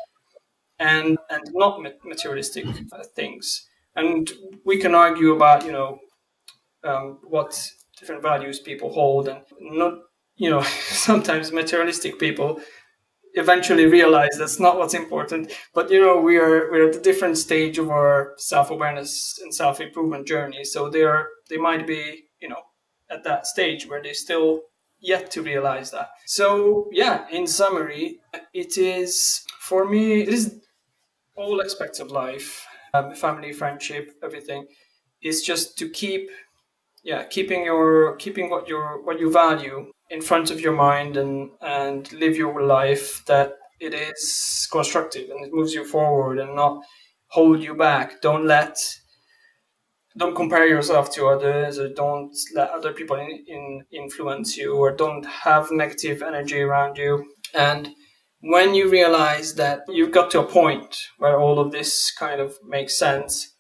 and 0.78 1.18
and 1.30 1.42
not 1.52 1.80
materialistic 2.04 2.64
things. 3.16 3.66
And 3.96 4.30
we 4.64 4.78
can 4.78 4.94
argue 4.94 5.32
about 5.32 5.64
you 5.64 5.72
know 5.72 5.98
um, 6.84 7.18
what 7.24 7.60
different 7.98 8.22
values 8.22 8.60
people 8.60 8.92
hold 8.92 9.26
and 9.28 9.42
not 9.60 9.94
you 10.36 10.48
know 10.48 10.62
sometimes 11.08 11.50
materialistic 11.50 12.18
people 12.18 12.60
eventually 13.34 13.86
realize 13.86 14.34
that's 14.38 14.60
not 14.60 14.78
what's 14.78 14.94
important. 14.94 15.52
But 15.74 15.90
you 15.90 16.00
know 16.00 16.20
we 16.20 16.36
are 16.38 16.70
we're 16.70 16.88
at 16.88 16.96
a 16.96 17.00
different 17.00 17.36
stage 17.36 17.78
of 17.78 17.90
our 17.90 18.34
self-awareness 18.36 19.40
and 19.42 19.52
self-improvement 19.52 20.28
journey. 20.28 20.64
So 20.64 20.88
they 20.88 21.02
are 21.02 21.26
they 21.50 21.56
might 21.56 21.84
be 21.84 22.02
you 22.40 22.48
know 22.48 22.62
at 23.10 23.24
that 23.24 23.48
stage 23.48 23.88
where 23.88 24.02
they 24.02 24.12
still 24.12 24.67
yet 25.00 25.30
to 25.30 25.42
realize 25.42 25.90
that 25.90 26.10
so 26.26 26.88
yeah 26.92 27.26
in 27.30 27.46
summary 27.46 28.20
it 28.52 28.76
is 28.76 29.44
for 29.60 29.88
me 29.88 30.22
it 30.22 30.28
is 30.28 30.60
all 31.36 31.62
aspects 31.62 32.00
of 32.00 32.10
life 32.10 32.66
um, 32.94 33.14
family, 33.14 33.52
friendship, 33.52 34.12
everything, 34.22 34.66
is 35.22 35.42
just 35.42 35.78
to 35.78 35.88
keep, 35.88 36.30
yeah, 37.02 37.24
keeping 37.24 37.64
your 37.64 38.16
keeping 38.16 38.50
what 38.50 38.68
your 38.68 39.02
what 39.04 39.18
you 39.18 39.30
value 39.30 39.90
in 40.10 40.20
front 40.20 40.50
of 40.50 40.60
your 40.60 40.72
mind 40.72 41.16
and 41.16 41.50
and 41.60 42.12
live 42.12 42.36
your 42.36 42.62
life 42.62 43.24
that 43.26 43.52
it 43.80 43.94
is 43.94 44.66
constructive 44.70 45.30
and 45.30 45.44
it 45.44 45.52
moves 45.52 45.74
you 45.74 45.84
forward 45.84 46.38
and 46.38 46.54
not 46.56 46.82
hold 47.28 47.62
you 47.62 47.74
back. 47.74 48.20
Don't 48.20 48.46
let 48.46 48.78
don't 50.18 50.34
compare 50.34 50.66
yourself 50.66 51.10
to 51.14 51.28
others 51.28 51.78
or 51.78 51.88
don't 51.88 52.36
let 52.54 52.70
other 52.70 52.92
people 52.92 53.16
in, 53.16 53.44
in 53.46 53.84
influence 53.92 54.56
you 54.56 54.74
or 54.76 54.90
don't 54.94 55.24
have 55.24 55.70
negative 55.70 56.22
energy 56.22 56.60
around 56.60 56.98
you. 56.98 57.24
And 57.54 57.90
when 58.40 58.74
you 58.74 58.90
realize 58.90 59.54
that 59.54 59.82
you've 59.88 60.12
got 60.12 60.30
to 60.32 60.40
a 60.40 60.46
point 60.46 60.98
where 61.18 61.40
all 61.40 61.58
of 61.58 61.72
this 61.72 62.12
kind 62.12 62.40
of 62.40 62.56
makes 62.66 62.98
sense 62.98 63.54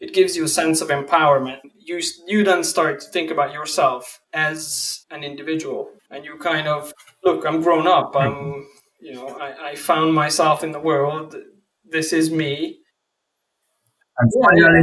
it 0.00 0.12
gives 0.12 0.36
you 0.36 0.44
a 0.44 0.48
sense 0.48 0.80
of 0.82 0.88
empowerment. 0.88 1.60
You 1.78 2.00
you 2.26 2.44
then 2.44 2.62
start 2.64 3.00
to 3.00 3.06
think 3.06 3.30
about 3.30 3.52
yourself 3.52 4.20
as 4.32 5.04
an 5.10 5.24
individual 5.24 5.90
and 6.10 6.24
you 6.24 6.36
kind 6.38 6.68
of 6.68 6.92
look 7.24 7.46
i'm 7.46 7.62
grown 7.62 7.86
up. 7.86 8.14
I'm 8.16 8.66
you 9.00 9.14
know 9.14 9.28
i, 9.40 9.70
I 9.70 9.74
found 9.76 10.14
myself 10.14 10.64
in 10.64 10.72
the 10.72 10.80
world. 10.80 11.36
This 11.84 12.12
is 12.12 12.30
me 12.30 12.80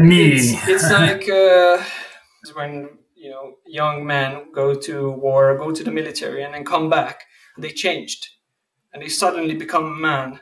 me. 0.07 0.33
It's, 0.33 0.67
it's 0.67 0.91
like 0.99 1.29
uh, 1.29 1.83
when 2.53 2.89
you 3.15 3.29
know 3.29 3.55
young 3.65 4.05
men 4.05 4.51
go 4.53 4.75
to 4.75 5.11
war, 5.11 5.57
go 5.57 5.71
to 5.71 5.83
the 5.83 5.91
military, 5.91 6.43
and 6.43 6.53
then 6.53 6.65
come 6.65 6.89
back. 6.89 7.23
They 7.57 7.71
changed, 7.71 8.27
and 8.93 9.01
they 9.01 9.09
suddenly 9.09 9.55
become 9.55 9.85
a 9.85 9.95
man. 9.95 10.41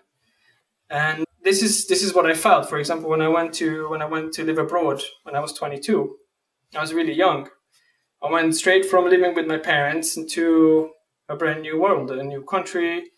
And 0.89 1.25
this 1.43 1.62
is 1.62 1.88
this 1.88 2.04
is 2.04 2.13
what 2.13 2.25
I 2.25 2.34
felt. 2.34 2.67
For 2.67 2.80
example, 2.80 3.10
when 3.10 3.21
I 3.21 3.28
went 3.28 3.54
to 3.56 3.89
when 3.89 4.02
I 4.02 4.06
went 4.06 4.34
to 4.34 4.43
live 4.43 4.58
abroad 4.58 5.02
when 5.23 5.36
I 5.36 5.39
was 5.39 5.54
22, 5.54 6.15
I 6.75 6.82
was 6.82 6.93
really 6.93 7.13
young. 7.13 7.49
I 8.21 8.30
went 8.30 8.56
straight 8.56 8.86
from 8.86 9.10
living 9.10 9.34
with 9.34 9.47
my 9.47 9.58
parents 9.58 10.17
into 10.17 10.91
a 11.30 11.36
brand 11.36 11.62
new 11.62 11.80
world, 11.80 12.12
a 12.12 12.23
new 12.23 12.43
country. 12.43 13.12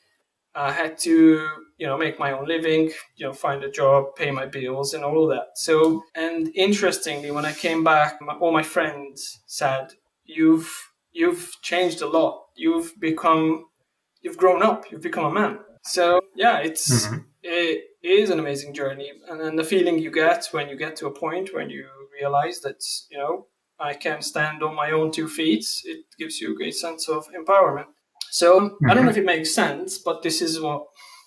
I 0.53 0.71
had 0.71 0.97
to 0.99 1.47
you 1.81 1.87
know 1.87 1.97
make 1.97 2.19
my 2.19 2.31
own 2.31 2.47
living 2.47 2.91
you 3.15 3.25
know 3.25 3.33
find 3.33 3.63
a 3.63 3.71
job 3.71 4.15
pay 4.15 4.29
my 4.29 4.45
bills 4.45 4.93
and 4.93 5.03
all 5.03 5.23
of 5.23 5.29
that 5.35 5.47
so 5.55 6.03
and 6.13 6.51
interestingly 6.53 7.31
when 7.31 7.43
i 7.43 7.51
came 7.51 7.83
back 7.83 8.21
my, 8.21 8.33
all 8.33 8.53
my 8.53 8.61
friends 8.61 9.41
said 9.47 9.87
you've 10.23 10.71
you've 11.11 11.57
changed 11.63 12.03
a 12.03 12.07
lot 12.07 12.45
you've 12.55 12.93
become 12.99 13.65
you've 14.21 14.37
grown 14.37 14.61
up 14.61 14.85
you've 14.91 15.01
become 15.01 15.25
a 15.25 15.33
man 15.33 15.57
so 15.83 16.21
yeah 16.35 16.59
it's 16.59 17.07
mm-hmm. 17.07 17.17
it 17.41 17.85
is 18.03 18.29
an 18.29 18.39
amazing 18.39 18.75
journey 18.75 19.11
and 19.27 19.41
then 19.41 19.55
the 19.55 19.63
feeling 19.63 19.97
you 19.97 20.11
get 20.11 20.47
when 20.51 20.69
you 20.69 20.77
get 20.77 20.95
to 20.95 21.07
a 21.07 21.11
point 21.11 21.49
when 21.51 21.71
you 21.71 21.87
realize 22.13 22.59
that 22.59 22.83
you 23.09 23.17
know 23.17 23.47
i 23.79 23.91
can 23.91 24.21
stand 24.21 24.61
on 24.61 24.75
my 24.75 24.91
own 24.91 25.11
two 25.11 25.27
feet 25.27 25.65
it 25.85 26.05
gives 26.19 26.39
you 26.39 26.51
a 26.51 26.55
great 26.55 26.75
sense 26.75 27.09
of 27.09 27.27
empowerment 27.29 27.87
so 28.29 28.59
mm-hmm. 28.59 28.87
i 28.87 28.93
don't 28.93 29.05
know 29.05 29.09
mm-hmm. 29.09 29.17
if 29.19 29.23
it 29.23 29.25
makes 29.25 29.51
sense 29.51 29.97
but 29.97 30.21
this 30.21 30.43
is 30.43 30.61
what 30.61 30.85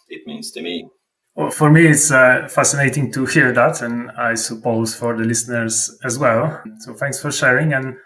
it 0.09 0.27
means 0.27 0.51
to 0.53 0.63
me. 0.63 0.89
Well, 1.37 1.51
for 1.51 1.69
me, 1.69 1.87
it's 1.87 2.13
uh, 2.13 2.49
fascinating 2.49 3.11
to 3.13 3.27
hear 3.27 3.53
that, 3.53 3.83
and 3.83 4.11
I 4.13 4.35
suppose 4.35 4.95
for 4.95 5.17
the 5.17 5.25
listeners 5.25 5.99
as 6.05 6.17
well. 6.17 6.63
So, 6.79 6.95
thanks 6.95 7.21
for 7.21 7.33
sharing. 7.33 7.73
And 7.73 7.97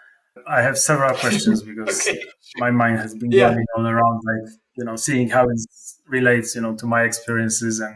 I 0.47 0.63
have 0.63 0.79
several 0.79 1.15
questions 1.15 1.61
because 1.69 2.07
okay. 2.07 2.23
my 2.57 2.71
mind 2.71 2.97
has 2.97 3.13
been 3.13 3.31
yeah. 3.31 3.49
going 3.49 3.65
all 3.77 3.85
around, 3.85 4.21
like 4.25 4.51
you 4.75 4.83
know, 4.83 4.95
seeing 4.95 5.29
how 5.29 5.47
it 5.47 5.59
relates, 6.07 6.55
you 6.55 6.61
know, 6.61 6.75
to 6.77 6.87
my 6.87 7.03
experiences 7.03 7.79
and 7.79 7.95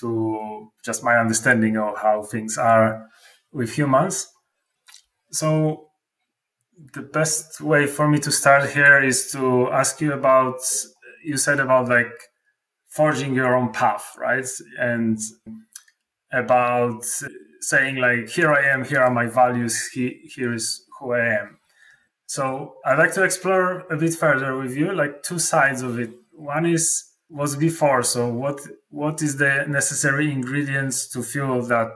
to 0.00 0.72
just 0.84 1.04
my 1.04 1.18
understanding 1.18 1.76
of 1.76 1.96
how 1.96 2.24
things 2.24 2.58
are 2.58 3.06
with 3.52 3.72
humans. 3.72 4.26
So, 5.30 5.90
the 6.94 7.02
best 7.02 7.60
way 7.60 7.86
for 7.86 8.08
me 8.08 8.18
to 8.18 8.32
start 8.32 8.70
here 8.70 9.00
is 9.00 9.30
to 9.32 9.70
ask 9.70 10.00
you 10.00 10.12
about. 10.12 10.58
You 11.24 11.38
said 11.38 11.58
about 11.58 11.88
like 11.88 12.12
forging 12.94 13.34
your 13.34 13.56
own 13.56 13.72
path, 13.72 14.14
right? 14.16 14.46
And 14.78 15.18
about 16.32 17.04
saying 17.60 17.96
like, 17.96 18.28
here 18.28 18.52
I 18.52 18.62
am, 18.68 18.84
here 18.84 19.00
are 19.00 19.10
my 19.10 19.26
values, 19.26 19.88
he, 19.92 20.20
here 20.34 20.54
is 20.54 20.84
who 20.98 21.12
I 21.12 21.26
am. 21.40 21.58
So 22.26 22.76
I'd 22.86 22.98
like 22.98 23.12
to 23.14 23.24
explore 23.24 23.80
a 23.92 23.96
bit 23.96 24.14
further 24.14 24.56
with 24.56 24.76
you, 24.76 24.92
like 24.92 25.22
two 25.22 25.38
sides 25.38 25.82
of 25.82 25.98
it. 25.98 26.10
One 26.32 26.66
is 26.66 27.10
was 27.28 27.56
before. 27.56 28.02
So 28.02 28.28
what 28.28 28.60
what 28.90 29.22
is 29.22 29.36
the 29.36 29.64
necessary 29.68 30.30
ingredients 30.30 31.08
to 31.12 31.22
fuel 31.22 31.62
that 31.62 31.92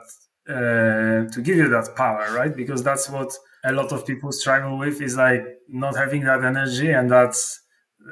uh, 0.49 1.31
to 1.33 1.41
give 1.43 1.57
you 1.57 1.69
that 1.69 1.95
power, 1.97 2.27
right? 2.35 2.55
Because 2.55 2.83
that's 2.83 3.09
what 3.09 3.33
a 3.65 3.73
lot 3.73 3.93
of 3.93 4.07
people 4.07 4.33
struggle 4.33 4.79
with 4.79 5.01
is 5.01 5.17
like 5.17 5.45
not 5.69 5.97
having 5.97 6.23
that 6.25 6.45
energy 6.45 6.91
and 6.91 7.11
that's 7.11 7.61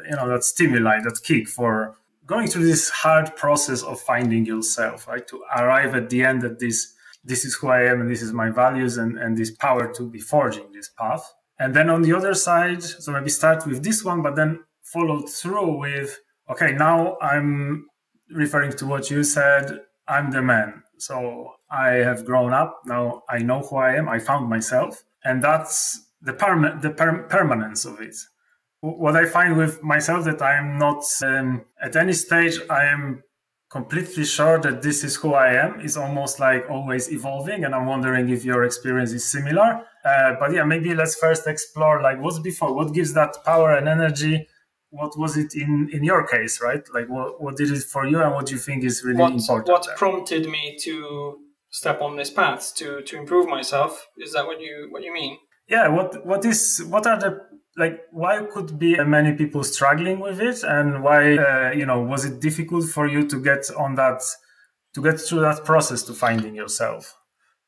you 0.08 0.16
know 0.16 0.28
that 0.28 0.44
stimuli, 0.44 1.00
that 1.02 1.20
kick 1.22 1.48
for 1.48 1.96
going 2.26 2.48
through 2.48 2.66
this 2.66 2.90
hard 2.90 3.34
process 3.36 3.82
of 3.82 4.00
finding 4.00 4.44
yourself, 4.44 5.06
right? 5.06 5.26
To 5.28 5.42
arrive 5.56 5.94
at 5.94 6.10
the 6.10 6.24
end 6.24 6.42
that 6.42 6.58
this 6.58 6.92
this 7.24 7.44
is 7.44 7.54
who 7.56 7.68
I 7.68 7.82
am 7.82 8.00
and 8.00 8.08
this 8.08 8.22
is 8.22 8.32
my 8.32 8.50
values 8.50 8.98
and, 8.98 9.18
and 9.18 9.36
this 9.36 9.50
power 9.50 9.92
to 9.94 10.08
be 10.08 10.20
forging 10.20 10.70
this 10.72 10.88
path. 10.88 11.34
And 11.58 11.74
then 11.74 11.90
on 11.90 12.02
the 12.02 12.12
other 12.12 12.34
side, 12.34 12.84
so 12.84 13.10
maybe 13.10 13.30
start 13.30 13.66
with 13.66 13.82
this 13.82 14.04
one, 14.04 14.22
but 14.22 14.36
then 14.36 14.60
follow 14.84 15.22
through 15.22 15.76
with, 15.76 16.20
okay, 16.48 16.72
now 16.72 17.16
I'm 17.20 17.88
referring 18.30 18.74
to 18.74 18.86
what 18.86 19.10
you 19.10 19.24
said, 19.24 19.80
I'm 20.06 20.30
the 20.30 20.40
man. 20.40 20.84
So 20.98 21.54
I 21.68 21.94
have 21.94 22.24
grown 22.24 22.52
up. 22.52 22.82
Now 22.86 23.22
I 23.28 23.38
know 23.38 23.62
who 23.62 23.76
I 23.76 23.96
am. 23.96 24.08
I 24.08 24.20
found 24.20 24.48
myself. 24.48 25.02
And 25.24 25.42
that's 25.42 26.00
the, 26.22 26.32
perma- 26.32 26.80
the 26.80 26.90
per- 26.90 27.24
permanence 27.24 27.84
of 27.84 28.00
it 28.00 28.14
what 28.80 29.16
I 29.16 29.26
find 29.26 29.56
with 29.56 29.82
myself 29.82 30.24
that 30.24 30.42
I 30.42 30.56
am 30.56 30.78
not 30.78 31.02
um, 31.22 31.64
at 31.82 31.96
any 31.96 32.12
stage 32.12 32.58
I 32.70 32.86
am 32.86 33.22
completely 33.70 34.24
sure 34.24 34.60
that 34.60 34.82
this 34.82 35.02
is 35.02 35.16
who 35.16 35.34
I 35.34 35.54
am. 35.54 35.80
Is 35.80 35.96
almost 35.96 36.38
like 36.38 36.68
always 36.70 37.10
evolving 37.10 37.64
and 37.64 37.74
I'm 37.74 37.86
wondering 37.86 38.28
if 38.28 38.44
your 38.44 38.64
experience 38.64 39.12
is 39.12 39.24
similar. 39.30 39.82
Uh, 40.04 40.34
but 40.38 40.52
yeah 40.52 40.64
maybe 40.64 40.94
let's 40.94 41.16
first 41.16 41.46
explore 41.46 42.02
like 42.02 42.20
what's 42.20 42.38
before? 42.38 42.74
What 42.74 42.92
gives 42.92 43.12
that 43.14 43.36
power 43.44 43.74
and 43.74 43.88
energy? 43.88 44.46
What 44.90 45.18
was 45.18 45.36
it 45.36 45.54
in 45.54 45.90
in 45.92 46.04
your 46.04 46.26
case 46.26 46.60
right? 46.62 46.82
Like 46.92 47.08
what, 47.08 47.42
what 47.42 47.56
did 47.56 47.70
it 47.70 47.82
for 47.82 48.06
you 48.06 48.20
and 48.22 48.32
what 48.34 48.46
do 48.46 48.54
you 48.54 48.60
think 48.60 48.84
is 48.84 49.02
really 49.04 49.20
what, 49.20 49.32
important 49.32 49.68
what 49.68 49.86
there? 49.86 49.96
prompted 49.96 50.48
me 50.48 50.76
to 50.82 51.38
step 51.70 52.00
on 52.00 52.16
this 52.16 52.30
path 52.30 52.72
to 52.76 53.02
to 53.02 53.16
improve 53.16 53.48
myself? 53.48 54.06
Is 54.18 54.32
that 54.34 54.46
what 54.46 54.60
you 54.60 54.88
what 54.90 55.02
you 55.02 55.12
mean 55.12 55.38
yeah 55.68 55.88
what 55.88 56.24
what 56.26 56.44
is 56.44 56.82
what 56.88 57.06
are 57.06 57.18
the 57.18 57.46
like 57.76 58.00
why 58.10 58.42
could 58.52 58.78
be 58.78 58.96
many 59.04 59.32
people 59.34 59.62
struggling 59.62 60.18
with 60.18 60.40
it? 60.40 60.62
And 60.64 61.02
why 61.02 61.36
uh, 61.36 61.72
you 61.72 61.86
know 61.86 62.00
was 62.00 62.24
it 62.24 62.40
difficult 62.40 62.84
for 62.88 63.06
you 63.06 63.26
to 63.28 63.42
get 63.42 63.70
on 63.76 63.94
that 63.96 64.22
to 64.94 65.02
get 65.02 65.20
through 65.20 65.40
that 65.40 65.64
process 65.64 66.02
to 66.04 66.14
finding 66.14 66.54
yourself? 66.54 67.16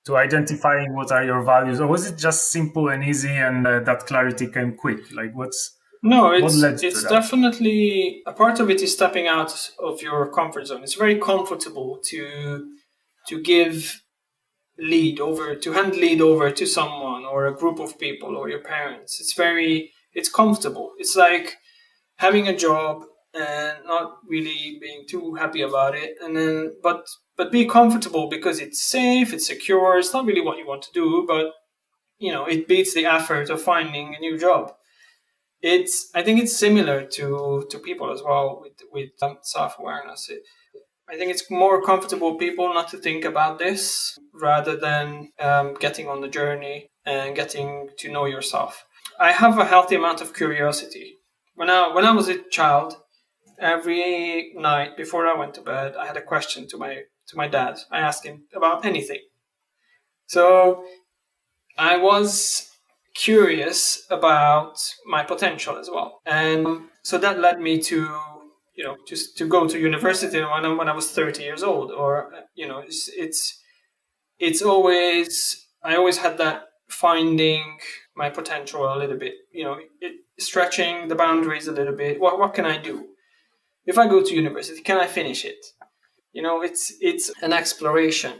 To 0.07 0.17
identifying 0.17 0.95
what 0.95 1.13
are 1.13 1.25
your 1.25 1.43
values? 1.43 1.81
Or 1.81 1.87
was 1.87 2.07
it 2.07 2.17
just 2.17 2.51
simple 2.51 2.89
and 2.89 3.05
easy 3.05 3.29
and 3.29 3.67
uh, 3.67 3.81
that 3.81 4.07
clarity 4.07 4.47
came 4.47 4.75
quick? 4.75 5.13
Like 5.13 5.35
what's 5.35 5.77
no 6.03 6.31
it's 6.31 6.63
it's 6.83 7.03
definitely 7.03 8.23
a 8.25 8.33
part 8.33 8.61
of 8.61 8.71
it 8.71 8.81
is 8.81 8.93
stepping 8.93 9.27
out 9.27 9.71
of 9.79 10.01
your 10.01 10.33
comfort 10.33 10.67
zone. 10.67 10.83
It's 10.83 10.95
very 10.95 11.19
comfortable 11.19 11.99
to 12.05 12.67
to 13.27 13.43
give 13.43 14.03
lead 14.79 15.21
over 15.21 15.55
to 15.57 15.73
hand 15.73 15.97
lead 15.97 16.21
over 16.21 16.51
to 16.51 16.67
someone 16.67 17.25
or 17.25 17.47
a 17.47 17.55
group 17.55 17.81
of 17.81 17.99
people 17.99 18.37
or 18.37 18.49
your 18.49 18.61
parents. 18.61 19.21
It's 19.21 19.35
very 19.35 19.93
it's 20.15 20.29
comfortable. 20.29 20.93
It's 20.99 21.17
like 21.17 21.57
having 22.17 22.49
a 22.49 22.57
job 22.57 23.03
and 23.35 23.79
not 23.85 24.19
really 24.27 24.79
being 24.81 25.05
too 25.09 25.35
happy 25.35 25.63
about 25.63 25.95
it. 25.95 26.17
And 26.23 26.37
then 26.37 26.75
but 26.83 27.07
but 27.37 27.53
be 27.53 27.67
comfortable 27.67 28.29
because 28.29 28.61
it's 28.61 28.81
safe 28.81 29.33
it's 29.33 29.47
secure 29.47 29.99
it's 29.99 30.13
not 30.13 30.27
really 30.27 30.41
what 30.41 30.59
you 30.59 30.67
want 30.67 30.83
to 30.83 30.93
do 30.93 31.25
but 31.27 31.53
you 32.19 32.33
know 32.33 32.47
it 32.47 32.67
beats 32.67 32.95
the 32.95 33.07
effort 33.07 33.51
of 33.51 33.61
finding 33.63 34.15
a 34.15 34.21
new 34.21 34.39
job. 34.39 34.73
It's 35.61 36.09
i 36.15 36.23
think 36.23 36.41
it's 36.41 36.57
similar 36.57 37.05
to 37.05 37.67
to 37.71 37.79
people 37.79 38.13
as 38.13 38.23
well 38.23 38.61
with 38.63 38.79
with 38.93 39.11
um, 39.23 39.39
self-awareness. 39.43 40.31
it, 40.31 40.43
i 41.11 41.17
think 41.17 41.31
it's 41.31 41.51
more 41.51 41.83
comfortable 41.83 42.37
people 42.37 42.73
not 42.73 42.89
to 42.89 42.99
think 42.99 43.25
about 43.25 43.59
this 43.59 44.19
rather 44.33 44.77
than 44.77 45.31
um, 45.41 45.75
getting 45.75 46.09
on 46.09 46.21
the 46.21 46.29
journey 46.29 46.89
and 47.05 47.35
getting 47.35 47.89
to 47.99 48.11
know 48.11 48.27
yourself 48.27 48.85
I 49.19 49.33
have 49.33 49.59
a 49.59 49.65
healthy 49.65 49.97
amount 49.97 50.21
of 50.21 50.35
curiosity. 50.35 51.17
When 51.55 51.69
I 51.69 51.93
when 51.93 52.05
I 52.05 52.13
was 52.13 52.29
a 52.29 52.43
child, 52.51 52.97
every 53.59 54.53
night 54.55 54.97
before 54.97 55.27
I 55.27 55.37
went 55.37 55.55
to 55.55 55.61
bed, 55.61 55.97
I 55.97 56.07
had 56.07 56.17
a 56.17 56.23
question 56.23 56.69
to 56.69 56.77
my 56.77 57.03
to 57.29 57.37
my 57.37 57.49
dad. 57.49 57.79
I 57.91 57.99
asked 57.99 58.25
him 58.25 58.45
about 58.55 58.85
anything. 58.85 59.23
So 60.27 60.85
I 61.77 61.97
was 61.97 62.71
curious 63.15 64.07
about 64.11 64.77
my 65.05 65.25
potential 65.25 65.77
as 65.79 65.91
well, 65.91 66.21
and 66.25 66.83
so 67.03 67.19
that 67.19 67.41
led 67.41 67.61
me 67.61 67.81
to 67.83 68.09
you 68.79 68.85
know 68.85 68.97
just 69.07 69.37
to 69.39 69.45
go 69.47 69.61
to 69.69 69.79
university 69.91 70.41
when 70.41 70.65
I, 70.65 70.69
when 70.81 70.89
I 70.89 70.95
was 71.01 71.11
30 71.11 71.43
years 71.43 71.63
old, 71.63 71.91
or 71.91 72.11
you 72.55 72.67
know 72.69 72.79
it's 72.79 73.11
it's 73.25 73.41
it's 74.39 74.63
always 74.63 75.33
I 75.83 75.97
always 75.97 76.19
had 76.19 76.39
that 76.39 76.59
finding 76.89 77.79
my 78.17 78.31
potential 78.31 78.83
a 78.83 78.97
little 79.03 79.19
bit, 79.19 79.35
you 79.53 79.63
know, 79.63 79.77
it, 80.01 80.13
stretching 80.39 81.09
the 81.09 81.15
boundaries 81.15 81.69
a 81.69 81.73
little 81.73 81.95
bit. 81.95 82.19
What, 82.19 82.39
what 82.39 82.55
can 82.55 82.65
I 82.65 82.79
do? 82.79 83.09
if 83.89 83.97
I 83.97 84.07
go 84.07 84.23
to 84.23 84.35
university, 84.35 84.83
can 84.83 84.99
I 84.99 85.07
finish 85.07 85.45
it? 85.47 85.65
You 86.33 86.43
know, 86.43 86.63
it's 86.63 86.93
it's 87.01 87.33
an 87.43 87.53
exploration. 87.55 88.35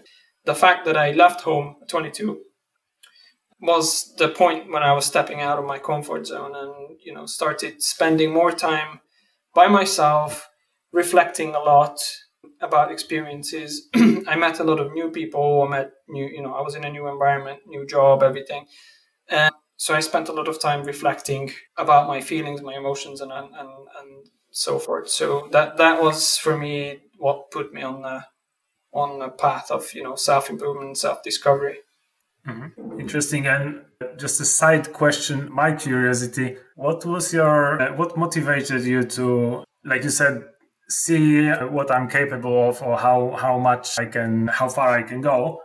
The 0.45 0.55
fact 0.55 0.85
that 0.85 0.97
I 0.97 1.13
left 1.13 1.41
home 1.41 1.77
at 1.83 1.89
22 1.89 2.39
was 3.61 4.15
the 4.19 4.29
point 4.29 4.71
when 4.71 4.83
I 4.83 4.93
was 4.93 5.07
stepping 5.07 5.41
out 5.41 5.59
of 5.59 5.65
my 5.65 5.79
comfort 5.79 6.27
zone 6.27 6.55
and 6.55 6.99
you 7.05 7.15
know 7.15 7.25
started 7.27 7.83
spending 7.83 8.31
more 8.31 8.53
time 8.53 9.01
by 9.55 9.69
myself, 9.69 10.49
reflecting 10.93 11.55
a 11.55 11.61
lot 11.61 11.99
about 12.61 12.91
experiences. 12.93 13.89
I 13.95 14.37
met 14.37 14.61
a 14.61 14.65
lot 14.65 14.81
of 14.81 14.93
new 14.93 15.11
people. 15.11 15.63
I 15.67 15.69
met 15.69 15.91
new, 16.09 16.27
you 16.27 16.43
know, 16.43 16.55
I 16.55 16.63
was 16.63 16.75
in 16.75 16.85
a 16.85 16.91
new 16.91 17.09
environment, 17.09 17.61
new 17.67 17.87
job, 17.87 18.23
everything, 18.23 18.67
and 19.29 19.53
so 19.77 19.95
I 19.95 20.01
spent 20.01 20.29
a 20.29 20.33
lot 20.33 20.49
of 20.49 20.61
time 20.61 20.85
reflecting 20.85 21.53
about 21.77 22.09
my 22.09 22.21
feelings, 22.21 22.63
my 22.63 22.75
emotions, 22.75 23.21
and 23.21 23.33
and 23.33 23.51
and 23.55 24.27
so 24.51 24.79
forth. 24.79 25.09
So 25.09 25.49
that 25.53 25.77
that 25.79 26.03
was 26.03 26.37
for 26.37 26.57
me 26.57 27.01
what 27.19 27.51
put 27.51 27.73
me 27.73 27.83
on 27.83 28.03
the 28.03 28.25
on 28.93 29.23
a 29.23 29.31
path 29.31 29.71
of 29.71 29.93
you 29.95 30.03
know 30.03 30.17
self 30.17 30.51
improvement, 30.51 30.99
self 30.99 31.23
discovery. 31.23 31.79
Mm-hmm. 32.47 33.01
Interesting. 33.01 33.47
And 33.47 33.85
just 34.17 34.41
a 34.41 34.45
side 34.45 34.93
question, 34.93 35.49
my 35.53 35.73
curiosity: 35.73 36.57
what 36.77 37.05
was 37.05 37.33
your 37.33 37.81
uh, 37.81 37.95
what 37.97 38.17
motivated 38.17 38.85
you 38.85 39.03
to, 39.03 39.65
like 39.85 40.05
you 40.05 40.11
said, 40.11 40.45
see 40.89 41.49
what 41.51 41.91
I'm 41.91 42.09
capable 42.09 42.69
of, 42.69 42.83
or 42.83 42.97
how 42.97 43.37
how 43.37 43.59
much 43.59 43.99
I 43.99 44.07
can, 44.07 44.49
how 44.49 44.69
far 44.69 44.91
I 44.91 45.03
can 45.03 45.21
go? 45.21 45.61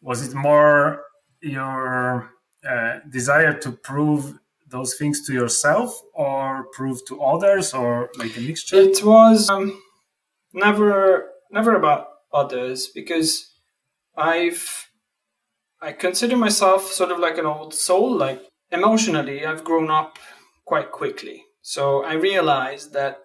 Was 0.00 0.26
it 0.26 0.34
more 0.34 1.02
your 1.40 2.30
uh, 2.68 2.98
desire 3.10 3.54
to 3.54 3.72
prove 3.72 4.38
those 4.70 4.96
things 4.96 5.26
to 5.26 5.32
yourself 5.32 5.98
or 6.12 6.66
prove 6.72 7.04
to 7.06 7.22
others 7.22 7.72
or 7.72 8.10
like 8.18 8.36
a 8.36 8.40
mixture 8.40 8.76
it 8.76 9.02
was 9.02 9.48
um, 9.48 9.80
never 10.52 11.30
never 11.50 11.74
about 11.74 12.08
others 12.32 12.88
because 12.94 13.54
i've 14.16 14.87
i 15.80 15.92
consider 15.92 16.36
myself 16.36 16.90
sort 16.90 17.10
of 17.10 17.18
like 17.18 17.38
an 17.38 17.46
old 17.46 17.74
soul 17.74 18.14
like 18.14 18.40
emotionally 18.70 19.44
i've 19.44 19.64
grown 19.64 19.90
up 19.90 20.18
quite 20.64 20.92
quickly. 20.92 21.44
So 21.62 22.04
i 22.04 22.14
realized 22.14 22.92
that 22.92 23.20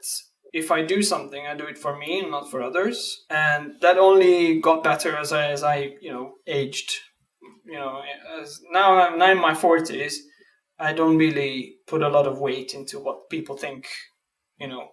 if 0.53 0.71
i 0.71 0.81
do 0.81 1.01
something 1.01 1.45
i 1.45 1.55
do 1.55 1.65
it 1.65 1.77
for 1.77 1.97
me 1.97 2.19
and 2.19 2.31
not 2.31 2.49
for 2.49 2.61
others. 2.61 3.25
And 3.29 3.73
that 3.81 3.97
only 3.97 4.59
got 4.59 4.83
better 4.83 5.15
as 5.17 5.33
i 5.33 5.47
as 5.51 5.63
i 5.63 5.77
you 6.01 6.11
know 6.11 6.33
aged. 6.47 6.91
You 7.65 7.79
know 7.79 8.01
as 8.41 8.61
now 8.71 8.95
i'm 8.99 9.17
now 9.19 9.31
in 9.31 9.39
my 9.39 9.53
40s 9.53 10.15
I 10.79 10.93
don't 10.93 11.17
really 11.17 11.77
put 11.87 12.01
a 12.01 12.09
lot 12.09 12.27
of 12.27 12.39
weight 12.39 12.73
into 12.73 12.99
what 12.99 13.29
people 13.29 13.55
think, 13.55 13.87
you 14.59 14.67
know, 14.67 14.89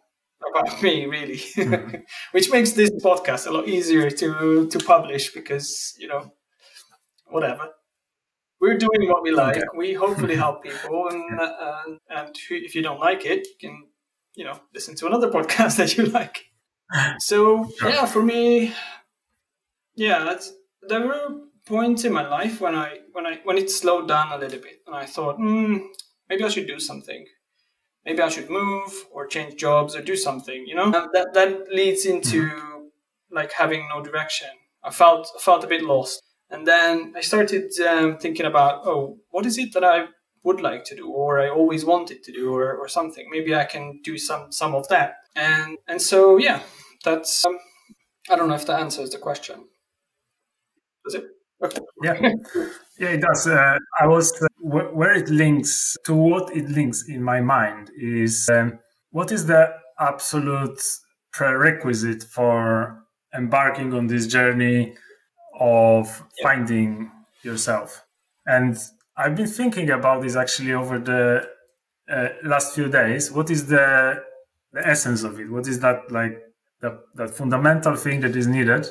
about 0.48 0.82
me 0.82 1.06
really, 1.06 1.38
mm-hmm. 1.38 1.96
which 2.32 2.50
makes 2.50 2.72
this 2.72 2.90
podcast 3.02 3.46
a 3.46 3.50
lot 3.50 3.68
easier 3.68 4.10
to 4.10 4.68
to 4.68 4.78
publish 4.78 5.32
because 5.32 5.94
you 5.98 6.08
know, 6.08 6.32
whatever. 7.30 7.70
We're 8.60 8.76
doing 8.76 9.08
what 9.08 9.22
we 9.22 9.30
like. 9.30 9.56
Okay. 9.56 9.66
We 9.74 9.94
hopefully 9.94 10.36
help 10.36 10.62
people, 10.68 11.08
and 11.08 11.40
uh, 11.40 11.82
and 12.10 12.36
if 12.50 12.74
you 12.74 12.82
don't 12.82 13.00
like 13.00 13.24
it, 13.24 13.46
you 13.46 13.54
can 13.60 13.86
you 14.34 14.44
know 14.44 14.60
listen 14.74 14.94
to 14.96 15.06
another 15.06 15.30
podcast 15.36 15.76
that 15.76 15.96
you 15.96 16.06
like. 16.06 16.44
So 17.20 17.68
yeah, 17.82 18.06
for 18.06 18.22
me, 18.22 18.74
yeah, 19.94 20.36
there 20.88 21.06
were 21.06 21.40
points 21.66 22.04
in 22.04 22.12
my 22.12 22.26
life 22.26 22.60
when 22.60 22.74
I 22.74 22.98
when 23.12 23.26
I 23.26 23.40
when 23.44 23.56
it 23.56 23.70
slowed 23.70 24.08
down 24.08 24.32
a 24.32 24.38
little 24.38 24.60
bit, 24.60 24.80
and 24.86 24.96
I 24.96 25.06
thought, 25.06 25.36
hmm, 25.36 25.78
maybe 26.28 26.44
I 26.44 26.48
should 26.48 26.66
do 26.66 26.80
something. 26.80 27.24
Maybe 28.04 28.22
I 28.22 28.28
should 28.28 28.48
move 28.50 29.06
or 29.12 29.26
change 29.26 29.56
jobs 29.56 29.94
or 29.94 30.02
do 30.02 30.16
something. 30.16 30.64
You 30.66 30.74
know, 30.74 30.84
and 30.84 30.94
that 30.94 31.34
that 31.34 31.72
leads 31.72 32.06
into 32.06 32.50
like 33.30 33.52
having 33.52 33.88
no 33.88 34.02
direction. 34.02 34.48
I 34.82 34.90
felt 34.90 35.28
I 35.36 35.40
felt 35.40 35.64
a 35.64 35.68
bit 35.68 35.82
lost, 35.82 36.22
and 36.50 36.66
then 36.66 37.12
I 37.16 37.20
started 37.20 37.70
um, 37.80 38.18
thinking 38.18 38.46
about, 38.46 38.82
oh, 38.84 39.18
what 39.30 39.46
is 39.46 39.58
it 39.58 39.72
that 39.74 39.84
I 39.84 40.06
would 40.42 40.60
like 40.60 40.84
to 40.84 40.96
do, 40.96 41.08
or 41.10 41.40
I 41.40 41.48
always 41.48 41.84
wanted 41.84 42.22
to 42.24 42.32
do, 42.32 42.54
or, 42.54 42.74
or 42.74 42.88
something. 42.88 43.28
Maybe 43.30 43.54
I 43.54 43.64
can 43.64 44.00
do 44.02 44.16
some 44.18 44.50
some 44.50 44.74
of 44.74 44.88
that, 44.88 45.16
and 45.36 45.78
and 45.88 46.00
so 46.00 46.38
yeah, 46.38 46.62
that's. 47.04 47.44
Um, 47.44 47.58
I 48.28 48.36
don't 48.36 48.48
know 48.48 48.54
if 48.54 48.66
that 48.66 48.80
answers 48.80 49.10
the 49.10 49.18
question. 49.18 49.64
Does 51.04 51.14
it? 51.14 51.24
yeah, 52.02 52.18
yeah, 52.98 53.08
it 53.08 53.20
does. 53.20 53.46
Uh, 53.46 53.76
I 54.00 54.06
was 54.06 54.32
uh, 54.40 54.46
wh- 54.60 54.94
where 54.96 55.12
it 55.12 55.28
links 55.28 55.96
to 56.06 56.14
what 56.14 56.54
it 56.56 56.68
links 56.68 57.04
in 57.08 57.22
my 57.22 57.40
mind 57.40 57.90
is 57.98 58.48
um, 58.48 58.78
what 59.10 59.30
is 59.30 59.46
the 59.46 59.68
absolute 59.98 60.80
prerequisite 61.32 62.22
for 62.22 63.04
embarking 63.34 63.92
on 63.92 64.06
this 64.06 64.26
journey 64.26 64.94
of 65.60 66.24
yeah. 66.38 66.42
finding 66.42 67.10
yourself. 67.42 68.04
And 68.46 68.76
I've 69.16 69.36
been 69.36 69.46
thinking 69.46 69.90
about 69.90 70.22
this 70.22 70.34
actually 70.34 70.72
over 70.72 70.98
the 70.98 71.46
uh, 72.10 72.28
last 72.42 72.74
few 72.74 72.88
days. 72.88 73.30
What 73.30 73.50
is 73.50 73.66
the 73.66 74.24
the 74.72 74.86
essence 74.86 75.22
of 75.22 75.38
it? 75.38 75.50
What 75.50 75.66
is 75.68 75.80
that 75.80 76.10
like 76.10 76.38
the, 76.80 76.98
that 77.14 77.30
fundamental 77.30 77.96
thing 77.96 78.20
that 78.20 78.34
is 78.34 78.46
needed? 78.46 78.88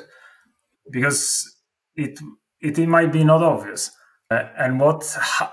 Because 0.90 1.56
it 1.96 2.18
it, 2.60 2.78
it 2.78 2.86
might 2.86 3.12
be 3.12 3.24
not 3.24 3.42
obvious. 3.42 3.90
Uh, 4.30 4.48
and 4.56 4.78
what 4.78 5.04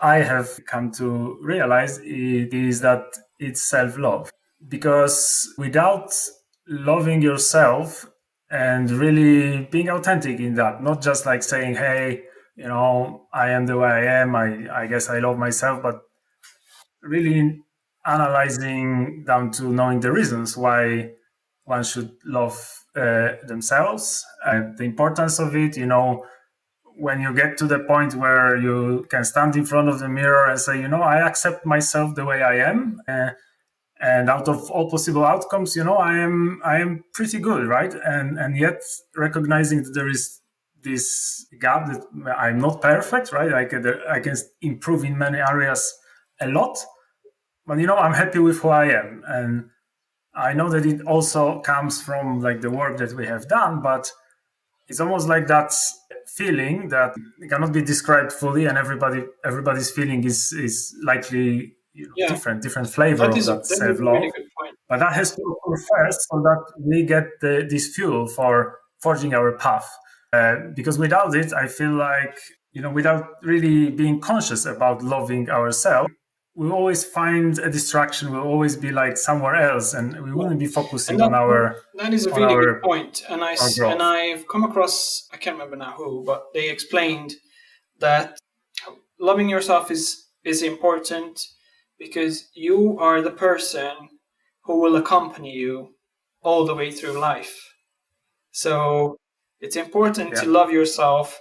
I 0.02 0.18
have 0.18 0.50
come 0.68 0.92
to 0.94 1.40
realize 1.42 1.98
is 2.00 2.82
that 2.82 3.06
it's 3.40 3.64
self 3.64 3.98
love. 3.98 4.30
Because 4.68 5.54
without 5.58 6.14
loving 6.68 7.22
yourself 7.22 8.06
and 8.50 8.90
really 8.92 9.66
being 9.66 9.90
authentic 9.90 10.40
in 10.40 10.56
that, 10.56 10.82
not 10.82 11.02
just 11.02 11.26
like 11.26 11.44
saying, 11.44 11.76
hey, 11.76 12.24
you 12.56 12.68
know, 12.68 13.28
I 13.34 13.50
am 13.50 13.66
the 13.66 13.78
way 13.78 13.88
I 13.88 14.22
am, 14.22 14.36
I, 14.36 14.68
I 14.84 14.88
guess 14.88 15.10
I 15.10 15.20
love 15.20 15.38
myself, 15.38 15.82
but 15.84 16.02
really 17.02 17.62
analyzing 18.06 19.24
down 19.26 19.52
to 19.52 19.72
knowing 19.72 20.00
the 20.00 20.12
reasons 20.12 20.56
why 20.58 21.12
one 21.66 21.84
should 21.84 22.12
love 22.26 22.58
uh, 22.96 23.34
themselves, 23.46 24.26
uh, 24.46 24.62
the 24.78 24.86
importance 24.86 25.40
of 25.40 25.56
it, 25.56 25.76
you 25.78 25.86
know, 25.86 26.26
when 27.00 27.22
you 27.22 27.34
get 27.34 27.58
to 27.58 27.68
the 27.68 27.80
point 27.80 28.16
where 28.16 28.58
you 28.58 29.06
can 29.10 29.24
stand 29.24 29.56
in 29.56 29.66
front 29.66 29.88
of 29.88 30.00
the 30.00 30.10
mirror 30.10 30.50
and 30.50 30.60
say, 30.60 30.82
you 30.82 30.88
know, 30.88 31.02
I 31.02 31.18
accept 31.28 31.66
myself 31.66 32.16
the 32.16 32.26
way 32.26 32.42
I 32.42 32.56
am, 32.70 33.00
uh, 33.08 33.32
and 34.00 34.30
out 34.30 34.48
of 34.48 34.70
all 34.70 34.90
possible 34.90 35.26
outcomes, 35.26 35.76
you 35.76 35.84
know, 35.84 35.98
I 35.98 36.18
am 36.18 36.62
I 36.64 36.80
am 36.80 37.04
pretty 37.14 37.40
good, 37.40 37.68
right? 37.68 37.94
And 37.94 38.38
and 38.38 38.58
yet 38.58 38.82
recognizing 39.16 39.84
that 39.84 39.94
there 39.94 40.08
is 40.08 40.42
this 40.84 41.46
gap 41.60 41.88
that 41.88 42.06
I'm 42.38 42.60
not 42.60 42.82
perfect, 42.82 43.32
right? 43.32 43.54
I 43.54 43.66
can 43.66 43.86
I 44.10 44.20
can 44.20 44.36
improve 44.62 45.04
in 45.04 45.18
many 45.18 45.40
areas 45.40 45.94
a 46.40 46.48
lot, 46.48 46.78
but 47.66 47.80
you 47.80 47.88
know, 47.88 47.98
I'm 47.98 48.14
happy 48.14 48.40
with 48.40 48.60
who 48.60 48.70
I 48.70 48.86
am, 48.86 49.24
and 49.28 49.70
I 50.36 50.54
know 50.54 50.70
that 50.70 50.86
it 50.86 51.02
also 51.02 51.60
comes 51.62 52.02
from 52.02 52.42
like 52.42 52.62
the 52.62 52.70
work 52.70 52.98
that 52.98 53.14
we 53.14 53.26
have 53.26 53.48
done, 53.48 53.82
but 53.82 54.12
it's 54.88 55.00
almost 55.00 55.28
like 55.28 55.48
that 55.48 55.74
feeling 56.28 56.90
that 56.90 57.16
cannot 57.50 57.74
be 57.74 57.82
described 57.82 58.32
fully 58.32 58.66
and 58.66 58.78
everybody 58.78 59.26
everybody's 59.44 59.90
feeling 59.90 60.24
is 60.24 60.54
is 60.54 60.96
likely 61.04 61.74
you 61.98 62.06
know, 62.06 62.14
yeah. 62.16 62.28
different 62.28 62.62
different 62.62 62.90
flavor 62.90 63.28
that 63.28 63.38
of 63.38 63.46
that 63.46 63.66
self-love 63.66 64.22
really 64.22 64.32
but 64.90 65.00
that 65.00 65.14
has 65.14 65.36
to 65.36 65.42
occur 65.42 65.78
first 65.90 66.20
so 66.30 66.38
that 66.48 66.64
we 66.80 67.04
get 67.04 67.26
the, 67.42 67.68
this 67.70 67.86
fuel 67.96 68.28
for 68.28 68.80
forging 69.00 69.34
our 69.34 69.58
path 69.58 69.90
uh, 70.34 70.56
because 70.76 70.98
without 71.00 71.36
it 71.36 71.52
i 71.54 71.68
feel 71.68 71.94
like 71.94 72.38
you 72.72 72.82
know 72.82 72.92
without 72.92 73.26
really 73.42 73.90
being 73.90 74.20
conscious 74.20 74.66
about 74.66 75.04
loving 75.04 75.50
ourselves 75.50 76.12
we 76.58 76.72
always 76.72 77.06
find 77.06 77.60
a 77.60 77.70
distraction. 77.70 78.32
We'll 78.32 78.42
always 78.42 78.76
be 78.76 78.92
like 78.92 79.16
somewhere 79.16 79.56
else, 79.56 79.94
and 79.94 80.20
we 80.26 80.34
wouldn't 80.34 80.60
be 80.60 80.66
focusing 80.66 81.18
that, 81.18 81.26
on 81.26 81.36
our. 81.36 81.76
That 81.94 82.16
is 82.16 82.26
a 82.26 82.32
really 82.32 82.56
our, 82.56 82.66
good 82.74 82.82
point, 82.82 83.24
and 83.30 83.44
I 83.44 83.56
and 83.86 84.02
I've 84.02 84.48
come 84.48 84.64
across 84.64 85.30
I 85.32 85.38
can't 85.38 85.54
remember 85.54 85.76
now 85.76 85.92
who, 85.92 86.24
but 86.26 86.48
they 86.56 86.72
explained 86.72 87.36
that 88.00 88.40
loving 89.20 89.50
yourself 89.50 89.92
is 89.92 90.26
is 90.44 90.64
important 90.64 91.40
because 92.00 92.50
you 92.54 92.98
are 93.00 93.22
the 93.22 93.32
person 93.32 93.94
who 94.64 94.80
will 94.82 94.96
accompany 94.96 95.52
you 95.54 95.96
all 96.42 96.66
the 96.66 96.76
way 96.76 96.92
through 96.92 97.20
life. 97.20 97.74
So 98.52 99.18
it's 99.60 99.76
important 99.76 100.32
yeah. 100.34 100.42
to 100.42 100.48
love 100.48 100.72
yourself, 100.72 101.40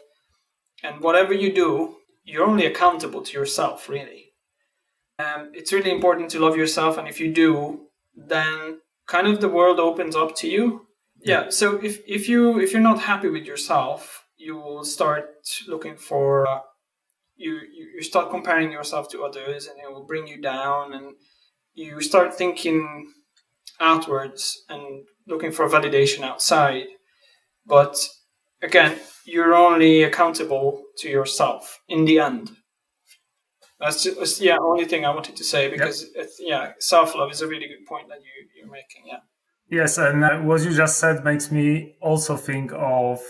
and 0.83 1.01
whatever 1.01 1.33
you 1.33 1.53
do, 1.53 1.97
you're 2.25 2.47
only 2.47 2.67
accountable 2.67 3.23
to 3.23 3.33
yourself, 3.39 3.89
really 3.89 4.27
um, 5.19 5.51
it's 5.55 5.73
really 5.73 5.91
important 5.91 6.31
to 6.31 6.41
love 6.41 6.57
yourself, 6.57 6.99
and 6.99 7.09
if 7.09 7.21
you 7.21 7.33
do, 7.33 7.89
then 8.15 8.81
kind 9.07 9.27
of 9.27 9.41
the 9.41 9.49
world 9.49 9.81
opens 9.81 10.15
up 10.15 10.37
to 10.37 10.49
you. 10.49 10.87
Yeah. 11.21 11.49
So 11.49 11.77
if 11.83 12.03
if 12.07 12.29
you 12.29 12.61
if 12.61 12.73
you're 12.73 12.83
not 12.83 13.01
happy 13.01 13.29
with 13.29 13.47
yourself, 13.47 14.27
you 14.37 14.57
will 14.57 14.85
start 14.85 15.31
looking 15.67 15.97
for 15.97 16.47
uh, 16.47 16.61
you 17.37 17.61
you 17.97 18.03
start 18.03 18.31
comparing 18.31 18.73
yourself 18.73 19.09
to 19.11 19.25
others, 19.25 19.67
and 19.67 19.79
it 19.79 19.93
will 19.93 20.07
bring 20.07 20.27
you 20.27 20.41
down, 20.41 20.93
and 20.93 21.15
you 21.75 22.01
start 22.01 22.35
thinking 22.35 23.13
outwards 23.81 24.65
and 24.69 25.05
looking 25.27 25.53
for 25.53 25.69
validation 25.69 26.23
outside. 26.23 26.87
But 27.67 27.97
again, 28.63 28.99
you're 29.25 29.55
only 29.55 30.03
accountable 30.03 30.83
to 30.99 31.09
yourself 31.09 31.81
in 31.89 32.05
the 32.05 32.19
end. 32.19 32.51
That's 33.79 34.05
just, 34.05 34.41
yeah, 34.41 34.57
only 34.59 34.87
thing 34.87 35.05
I 35.05 35.11
wanted 35.11 35.37
to 35.37 35.45
say 35.45 35.69
because 35.69 36.07
yep. 36.15 36.29
yeah, 36.39 36.73
self 36.79 37.15
love 37.15 37.31
is 37.31 37.43
a 37.43 37.47
really 37.47 37.67
good 37.67 37.85
point 37.87 38.09
that 38.09 38.21
you 38.21 38.49
you're 38.57 38.71
making. 38.71 39.05
Yeah. 39.07 39.19
Yes, 39.69 39.99
and 39.99 40.47
what 40.47 40.63
you 40.63 40.73
just 40.73 40.99
said 40.99 41.25
makes 41.25 41.51
me 41.51 41.97
also 42.01 42.37
think 42.37 42.73
of 42.73 43.21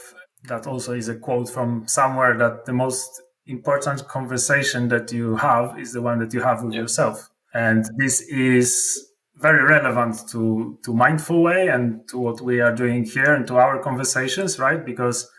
that. 0.44 0.66
Also, 0.66 0.92
is 0.92 1.08
a 1.08 1.16
quote 1.16 1.48
from 1.48 1.88
somewhere 1.88 2.36
that 2.38 2.66
the 2.66 2.72
most 2.72 3.22
important 3.46 4.06
conversation 4.08 4.88
that 4.88 5.12
you 5.12 5.36
have 5.36 5.78
is 5.78 5.92
the 5.92 6.02
one 6.02 6.18
that 6.18 6.32
you 6.34 6.42
have 6.42 6.62
with 6.62 6.74
yep. 6.74 6.82
yourself, 6.82 7.28
and 7.54 7.84
this 7.96 8.20
is 8.22 9.10
very 9.36 9.62
relevant 9.62 10.28
to 10.30 10.78
to 10.84 10.94
mindful 10.94 11.42
way 11.42 11.68
and 11.68 12.08
to 12.08 12.18
what 12.18 12.40
we 12.40 12.60
are 12.60 12.74
doing 12.74 13.04
here 13.04 13.34
and 13.34 13.46
to 13.46 13.56
our 13.56 13.82
conversations, 13.82 14.58
right? 14.58 14.84
Because 14.84 15.30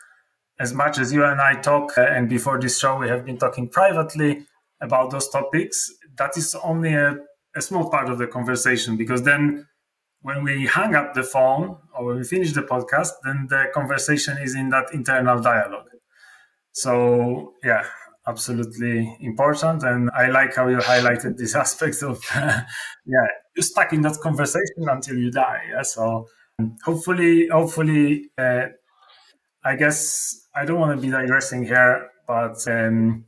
as 0.60 0.72
much 0.72 0.98
as 0.98 1.12
you 1.12 1.24
and 1.24 1.40
I 1.40 1.60
talk, 1.60 1.96
uh, 1.98 2.02
and 2.02 2.28
before 2.28 2.60
this 2.60 2.78
show 2.78 2.96
we 2.96 3.08
have 3.08 3.24
been 3.24 3.38
talking 3.38 3.68
privately 3.68 4.46
about 4.80 5.10
those 5.10 5.28
topics, 5.28 5.92
that 6.16 6.36
is 6.36 6.54
only 6.62 6.94
a, 6.94 7.16
a 7.54 7.60
small 7.60 7.90
part 7.90 8.08
of 8.08 8.18
the 8.18 8.26
conversation 8.26 8.96
because 8.96 9.22
then 9.22 9.66
when 10.22 10.42
we 10.42 10.66
hang 10.66 10.94
up 10.94 11.14
the 11.14 11.22
phone 11.22 11.76
or 11.96 12.06
when 12.06 12.16
we 12.16 12.24
finish 12.24 12.52
the 12.52 12.62
podcast, 12.62 13.10
then 13.24 13.46
the 13.48 13.66
conversation 13.72 14.36
is 14.38 14.54
in 14.54 14.68
that 14.70 14.92
internal 14.92 15.40
dialogue. 15.40 15.87
So, 16.80 17.54
yeah, 17.64 17.84
absolutely 18.26 19.16
important. 19.20 19.82
And 19.82 20.10
I 20.14 20.28
like 20.28 20.54
how 20.54 20.68
you 20.68 20.78
highlighted 20.78 21.36
this 21.36 21.54
aspect 21.64 22.02
of, 22.02 22.22
yeah, 22.34 23.26
you 23.56 23.62
stuck 23.62 23.92
in 23.92 24.02
that 24.02 24.18
conversation 24.20 24.88
until 24.88 25.16
you 25.16 25.30
die. 25.30 25.62
Yeah? 25.70 25.82
So, 25.82 26.26
hopefully, 26.84 27.48
hopefully, 27.48 28.30
uh, 28.38 28.66
I 29.64 29.76
guess 29.76 30.46
I 30.54 30.64
don't 30.64 30.80
want 30.80 30.96
to 30.96 31.02
be 31.02 31.10
digressing 31.10 31.64
here, 31.64 32.10
but 32.26 32.66
um, 32.68 33.24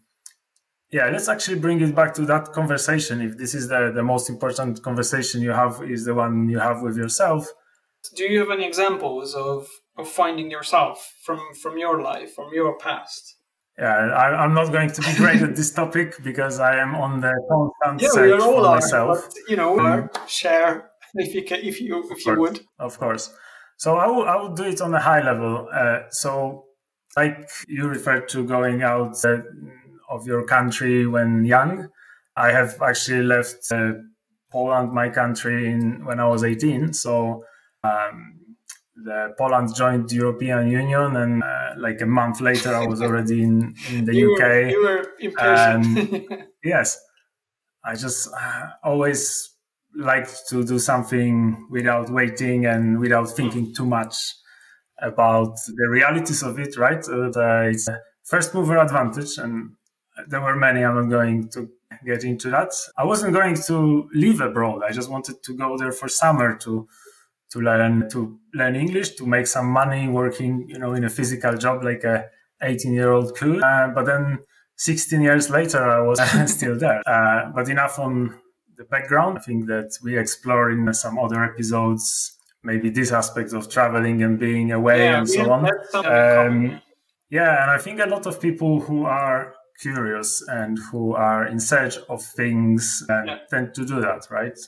yeah 0.93 1.09
let's 1.09 1.29
actually 1.29 1.59
bring 1.59 1.81
it 1.81 1.95
back 1.95 2.15
to 2.15 2.23
that 2.27 2.53
conversation 2.53 3.21
if 3.21 3.37
this 3.37 3.55
is 3.55 3.69
the, 3.69 3.93
the 3.95 4.03
most 4.03 4.29
important 4.29 4.83
conversation 4.83 5.41
you 5.41 5.51
have 5.51 5.83
is 5.89 6.05
the 6.05 6.15
one 6.15 6.49
you 6.49 6.59
have 6.59 6.83
with 6.83 6.97
yourself 6.97 7.47
do 8.17 8.25
you 8.25 8.41
have 8.41 8.51
any 8.51 8.67
examples 8.67 9.35
of 9.35 9.69
of 9.97 10.09
finding 10.09 10.51
yourself 10.51 11.15
from 11.23 11.41
from 11.63 11.79
your 11.79 12.03
life 12.03 12.35
from 12.35 12.51
your 12.53 12.77
past 12.79 13.37
yeah 13.79 14.09
I, 14.15 14.45
am 14.45 14.55
not 14.55 14.73
going 14.73 14.91
to 14.91 15.01
be 15.01 15.15
great 15.17 15.43
at 15.43 15.57
this 15.57 15.71
topic 15.73 16.23
because 16.23 16.61
i 16.61 16.77
am 16.77 16.95
on 16.95 17.21
the 17.21 17.33
constant 17.49 18.03
yeah, 18.03 18.09
search 18.11 18.43
for 18.43 18.67
are, 18.67 18.75
myself 18.75 19.25
but, 19.27 19.35
you 19.49 19.57
know 19.57 19.79
um, 19.81 20.11
share 20.27 20.91
if 21.15 21.35
you 21.35 21.45
can 21.45 21.61
if 21.61 21.81
you 21.81 22.09
if 22.11 22.27
you 22.27 22.39
would 22.39 22.61
of 22.79 22.99
course 22.99 23.33
so 23.77 23.97
i 23.97 24.07
will, 24.07 24.25
I 24.25 24.37
will 24.37 24.55
do 24.55 24.65
it 24.65 24.81
on 24.81 24.95
a 24.95 25.01
high 25.01 25.23
level 25.23 25.69
uh, 25.73 26.01
so 26.11 26.65
like 27.17 27.49
you 27.69 27.89
referred 27.89 28.29
to 28.31 28.45
going 28.45 28.83
out 28.83 29.25
uh, 29.25 29.39
of 30.11 30.27
your 30.27 30.45
country 30.45 31.07
when 31.07 31.45
young. 31.45 31.89
I 32.37 32.53
have 32.53 32.81
actually 32.83 33.23
left 33.23 33.71
uh, 33.71 33.93
Poland, 34.51 34.93
my 34.93 35.09
country, 35.09 35.71
in, 35.71 36.05
when 36.05 36.21
I 36.21 36.27
was 36.27 36.45
18. 36.45 36.93
So 36.93 37.45
um, 37.85 38.40
the 39.05 39.35
Poland 39.39 39.75
joined 39.75 40.09
the 40.09 40.17
European 40.17 40.69
Union, 40.69 41.17
and 41.17 41.43
uh, 41.43 41.75
like 41.77 42.01
a 42.01 42.07
month 42.07 42.41
later, 42.41 42.75
I 42.75 42.87
was 42.87 43.01
already 43.03 43.43
in, 43.43 43.75
in 43.91 44.05
the 44.05 44.15
you 44.21 44.35
UK. 44.35 44.41
Were, 44.41 45.07
you 45.19 45.33
were 45.39 46.47
yes, 46.65 47.01
I 47.85 47.95
just 47.95 48.29
uh, 48.33 48.69
always 48.85 49.51
liked 49.95 50.49
to 50.49 50.65
do 50.65 50.79
something 50.79 51.67
without 51.71 52.11
waiting 52.11 52.67
and 52.67 53.01
without 53.01 53.29
thinking 53.31 53.75
too 53.75 53.87
much 53.87 54.15
about 55.01 55.57
the 55.67 55.89
realities 55.89 56.43
of 56.43 56.59
it. 56.59 56.77
Right, 56.77 57.03
uh, 57.09 57.31
the, 57.31 57.71
it's 57.73 57.89
a 57.89 58.01
first 58.25 58.55
mover 58.55 58.79
advantage, 58.79 59.39
and 59.39 59.73
there 60.29 60.41
were 60.41 60.57
many. 60.57 60.85
I'm 60.85 60.95
not 60.95 61.11
going 61.11 61.49
to 61.51 61.69
get 62.05 62.25
into 62.25 62.51
that. 62.51 62.73
I 62.97 63.05
wasn't 63.05 63.35
going 63.35 63.57
to 63.67 64.09
live 64.15 64.41
abroad. 64.41 64.83
I 64.87 64.93
just 64.93 65.11
wanted 65.11 65.43
to 65.43 65.57
go 65.57 65.77
there 65.77 65.93
for 65.93 66.09
summer 66.09 66.57
to 66.59 66.89
to 67.53 67.61
learn 67.61 68.09
to 68.11 68.39
learn 68.55 68.77
English, 68.77 69.17
to 69.17 69.27
make 69.27 69.47
some 69.47 69.67
money 69.67 70.09
working, 70.09 70.67
you 70.69 70.79
know, 70.79 70.95
in 70.95 71.05
a 71.05 71.11
physical 71.11 71.57
job 71.57 71.85
like 71.85 72.05
a 72.05 72.27
18 72.63 72.93
year 72.93 73.11
old 73.13 73.37
could. 73.37 73.63
Uh, 73.63 73.89
but 73.95 74.07
then 74.07 74.39
16 74.77 75.21
years 75.21 75.51
later, 75.51 75.83
I 75.83 76.01
was 76.01 76.21
still 76.53 76.79
there. 76.79 77.03
Uh, 77.07 77.51
but 77.55 77.69
enough 77.69 77.99
on 77.99 78.39
the 78.77 78.85
background. 78.85 79.39
I 79.39 79.43
think 79.43 79.67
that 79.67 79.97
we 80.03 80.19
explore 80.19 80.71
in 80.71 80.93
some 80.95 81.19
other 81.19 81.45
episodes 81.45 82.37
maybe 82.63 82.91
this 82.91 83.13
aspect 83.13 83.53
of 83.53 83.71
traveling 83.71 84.23
and 84.23 84.39
being 84.39 84.73
away 84.73 85.05
yeah, 85.05 85.19
and 85.19 85.29
so 85.29 85.51
on. 85.51 85.67
Um, 85.95 86.81
yeah, 87.31 87.63
and 87.63 87.71
I 87.71 87.79
think 87.79 88.01
a 88.01 88.07
lot 88.07 88.27
of 88.27 88.41
people 88.41 88.81
who 88.81 89.05
are 89.05 89.55
curious 89.81 90.43
and 90.49 90.79
who 90.91 91.15
are 91.15 91.47
in 91.47 91.59
search 91.59 91.97
of 92.09 92.23
things 92.23 93.03
and 93.09 93.29
yeah. 93.29 93.39
tend 93.49 93.75
to 93.75 93.87
do 93.87 94.01
that, 94.01 94.27
right? 94.31 94.59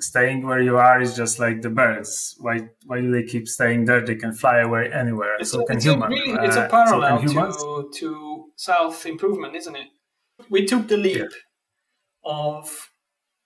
Staying 0.00 0.46
where 0.46 0.60
you 0.60 0.76
are 0.76 1.00
is 1.00 1.16
just 1.16 1.38
like 1.38 1.62
the 1.62 1.70
birds. 1.70 2.36
Why 2.38 2.68
why 2.86 3.00
do 3.00 3.10
they 3.10 3.22
keep 3.22 3.48
staying 3.48 3.84
there? 3.84 4.04
They 4.04 4.16
can 4.16 4.32
fly 4.32 4.58
away 4.58 4.90
anywhere. 4.92 5.36
It's 5.38 5.50
so 5.50 5.62
a, 5.62 5.66
can 5.66 5.76
it's 5.76 5.84
humans. 5.84 6.12
A 6.12 6.14
really, 6.14 6.38
uh, 6.38 6.44
it's 6.44 6.56
a 6.56 6.68
parallel 6.68 7.26
so 7.52 7.82
to, 7.82 7.90
to 7.98 8.44
self 8.56 9.06
improvement, 9.06 9.54
isn't 9.56 9.76
it? 9.76 9.88
We 10.50 10.64
took 10.66 10.88
the 10.88 10.96
leap 10.96 11.18
yeah. 11.18 11.26
of 12.24 12.90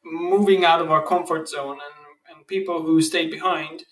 moving 0.04 0.64
out 0.64 0.80
of 0.80 0.90
our 0.90 1.04
comfort 1.04 1.48
zone 1.48 1.78
and, 1.86 2.36
and 2.36 2.46
people 2.46 2.82
who 2.82 3.02
stayed 3.02 3.30
behind 3.30 3.84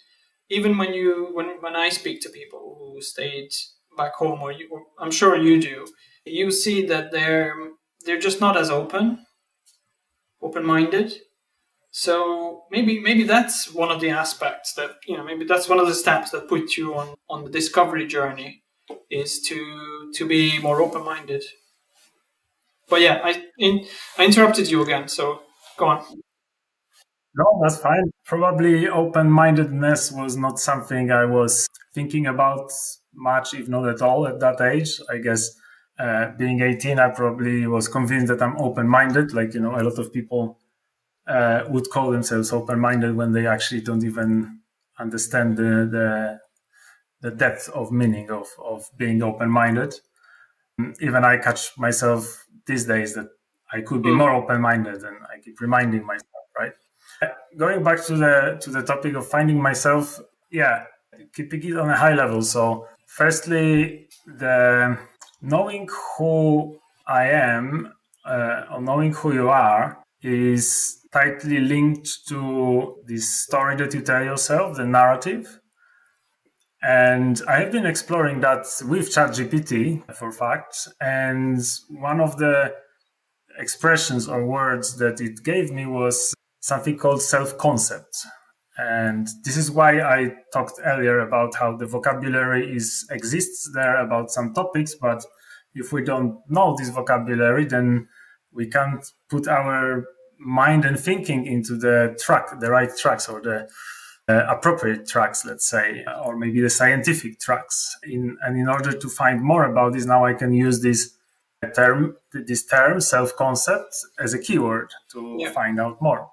even 0.48 0.78
when 0.78 0.94
you 0.94 1.30
when 1.34 1.60
when 1.60 1.76
I 1.76 1.88
speak 1.90 2.20
to 2.22 2.30
people 2.30 2.76
who 2.78 3.02
stayed 3.02 3.50
back 3.96 4.14
home 4.14 4.40
or 4.40 4.52
you 4.52 4.68
or 4.70 4.84
I'm 4.98 5.10
sure 5.10 5.36
you 5.36 5.60
do 5.60 5.86
you 6.26 6.50
see 6.50 6.86
that 6.86 7.12
they're 7.12 7.54
they're 8.04 8.18
just 8.18 8.40
not 8.40 8.56
as 8.56 8.70
open, 8.70 9.24
open-minded. 10.42 11.14
So 11.98 12.64
maybe 12.70 13.00
maybe 13.00 13.22
that's 13.22 13.72
one 13.72 13.90
of 13.90 14.02
the 14.02 14.10
aspects 14.10 14.74
that 14.74 14.96
you 15.08 15.16
know 15.16 15.24
maybe 15.24 15.46
that's 15.46 15.66
one 15.66 15.80
of 15.80 15.86
the 15.86 15.94
steps 15.94 16.30
that 16.32 16.46
put 16.46 16.76
you 16.76 16.94
on 16.94 17.14
on 17.30 17.44
the 17.44 17.50
discovery 17.50 18.06
journey 18.06 18.64
is 19.10 19.40
to 19.48 20.12
to 20.14 20.26
be 20.28 20.58
more 20.58 20.82
open-minded. 20.82 21.42
But 22.90 23.00
yeah, 23.00 23.20
I 23.24 23.44
in, 23.58 23.86
I 24.18 24.26
interrupted 24.26 24.70
you 24.70 24.82
again, 24.82 25.08
so 25.08 25.40
go 25.78 25.86
on. 25.86 26.04
No, 27.34 27.60
that's 27.62 27.78
fine. 27.78 28.10
Probably 28.26 28.88
open 28.88 29.30
mindedness 29.30 30.12
was 30.12 30.36
not 30.36 30.58
something 30.58 31.10
I 31.10 31.24
was 31.24 31.66
thinking 31.94 32.26
about 32.26 32.70
much, 33.14 33.54
if 33.54 33.68
not 33.68 33.88
at 33.88 34.02
all, 34.02 34.26
at 34.26 34.38
that 34.40 34.60
age. 34.60 35.00
I 35.10 35.16
guess 35.16 35.48
uh, 35.98 36.32
being 36.36 36.60
18, 36.60 36.98
I 36.98 37.08
probably 37.08 37.66
was 37.66 37.88
convinced 37.88 38.28
that 38.28 38.42
I'm 38.42 38.58
open 38.58 38.86
minded. 38.86 39.32
Like, 39.32 39.54
you 39.54 39.60
know, 39.60 39.74
a 39.74 39.82
lot 39.82 39.98
of 39.98 40.12
people 40.12 40.58
uh, 41.26 41.64
would 41.68 41.90
call 41.90 42.10
themselves 42.10 42.52
open 42.52 42.78
minded 42.78 43.16
when 43.16 43.32
they 43.32 43.46
actually 43.46 43.80
don't 43.80 44.04
even 44.04 44.60
understand 44.98 45.56
the, 45.56 45.88
the, 45.90 46.40
the 47.20 47.34
depth 47.34 47.68
of 47.70 47.90
meaning 47.92 48.30
of, 48.30 48.46
of 48.62 48.84
being 48.96 49.22
open 49.22 49.50
minded. 49.50 49.94
Even 51.00 51.24
I 51.24 51.38
catch 51.38 51.76
myself 51.78 52.46
these 52.66 52.84
days 52.84 53.14
that 53.14 53.28
I 53.72 53.80
could 53.80 54.02
be 54.02 54.10
hmm. 54.10 54.18
more 54.18 54.32
open 54.32 54.60
minded, 54.60 55.02
and 55.02 55.16
I 55.32 55.40
keep 55.42 55.60
reminding 55.60 56.04
myself, 56.04 56.44
right? 56.58 56.72
Going 57.56 57.82
back 57.82 58.04
to 58.06 58.16
the 58.16 58.58
to 58.60 58.70
the 58.70 58.82
topic 58.82 59.14
of 59.14 59.26
finding 59.26 59.60
myself, 59.60 60.20
yeah, 60.50 60.84
keeping 61.34 61.62
it 61.64 61.78
on 61.78 61.88
a 61.88 61.96
high 61.96 62.14
level. 62.14 62.42
So, 62.42 62.86
firstly, 63.06 64.08
the 64.26 64.98
knowing 65.40 65.88
who 66.18 66.78
I 67.06 67.28
am 67.28 67.92
uh, 68.24 68.64
or 68.72 68.80
knowing 68.82 69.12
who 69.12 69.32
you 69.32 69.48
are 69.48 69.98
is 70.22 70.98
tightly 71.16 71.60
linked 71.60 72.26
to 72.28 72.96
this 73.06 73.26
story 73.44 73.74
that 73.76 73.94
you 73.94 74.02
tell 74.02 74.22
yourself, 74.22 74.76
the 74.76 74.84
narrative. 74.84 75.60
And 76.82 77.40
I 77.48 77.58
have 77.60 77.72
been 77.72 77.86
exploring 77.86 78.40
that 78.40 78.66
with 78.82 79.14
ChatGPT 79.14 80.14
for 80.14 80.30
facts. 80.30 80.92
And 81.00 81.58
one 81.88 82.20
of 82.20 82.36
the 82.36 82.74
expressions 83.58 84.28
or 84.28 84.46
words 84.46 84.98
that 84.98 85.22
it 85.22 85.42
gave 85.42 85.72
me 85.72 85.86
was 85.86 86.34
something 86.60 86.98
called 86.98 87.22
self 87.22 87.56
concept. 87.56 88.14
And 88.76 89.26
this 89.42 89.56
is 89.56 89.70
why 89.70 90.02
I 90.02 90.34
talked 90.52 90.78
earlier 90.84 91.20
about 91.20 91.54
how 91.54 91.78
the 91.78 91.86
vocabulary 91.86 92.76
is 92.76 93.06
exists 93.10 93.70
there 93.72 93.96
about 94.04 94.30
some 94.30 94.52
topics, 94.52 94.94
but 95.00 95.24
if 95.74 95.94
we 95.94 96.02
don't 96.02 96.38
know 96.50 96.76
this 96.78 96.90
vocabulary, 96.90 97.64
then 97.64 98.06
we 98.52 98.68
can't 98.68 99.04
put 99.30 99.48
our 99.48 100.04
mind 100.38 100.84
and 100.84 100.98
thinking 100.98 101.46
into 101.46 101.76
the 101.76 102.16
track, 102.20 102.60
the 102.60 102.70
right 102.70 102.90
tracks 102.96 103.28
or 103.28 103.40
the 103.40 103.68
uh, 104.28 104.44
appropriate 104.48 105.06
tracks, 105.06 105.44
let's 105.44 105.68
say, 105.68 106.04
or 106.24 106.36
maybe 106.36 106.60
the 106.60 106.70
scientific 106.70 107.38
tracks. 107.38 107.96
In, 108.02 108.36
and 108.42 108.56
in 108.56 108.68
order 108.68 108.92
to 108.92 109.08
find 109.08 109.42
more 109.42 109.64
about 109.64 109.92
this, 109.92 110.04
now 110.04 110.24
I 110.24 110.34
can 110.34 110.52
use 110.52 110.82
this 110.82 111.14
term, 111.74 112.16
this 112.32 112.64
term 112.66 113.00
self-concept 113.00 113.94
as 114.18 114.34
a 114.34 114.38
keyword 114.38 114.90
to 115.12 115.36
yeah. 115.38 115.52
find 115.52 115.80
out 115.80 116.02
more, 116.02 116.28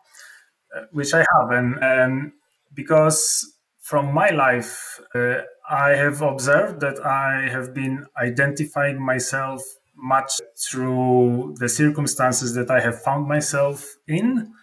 uh, 0.75 0.81
which 0.91 1.13
I 1.13 1.19
have. 1.19 1.51
And, 1.51 1.83
and 1.83 2.31
because 2.73 3.53
from 3.79 4.13
my 4.13 4.29
life, 4.29 4.99
uh, 5.13 5.41
I 5.69 5.91
have 5.91 6.21
observed 6.21 6.81
that 6.81 7.05
I 7.05 7.47
have 7.49 7.73
been 7.73 8.05
identifying 8.17 8.99
myself 8.99 9.61
much 9.95 10.41
through 10.57 11.55
the 11.59 11.69
circumstances 11.69 12.53
that 12.55 12.69
I 12.71 12.79
have 12.79 13.01
found 13.01 13.27
myself 13.27 13.95
in. 14.07 14.53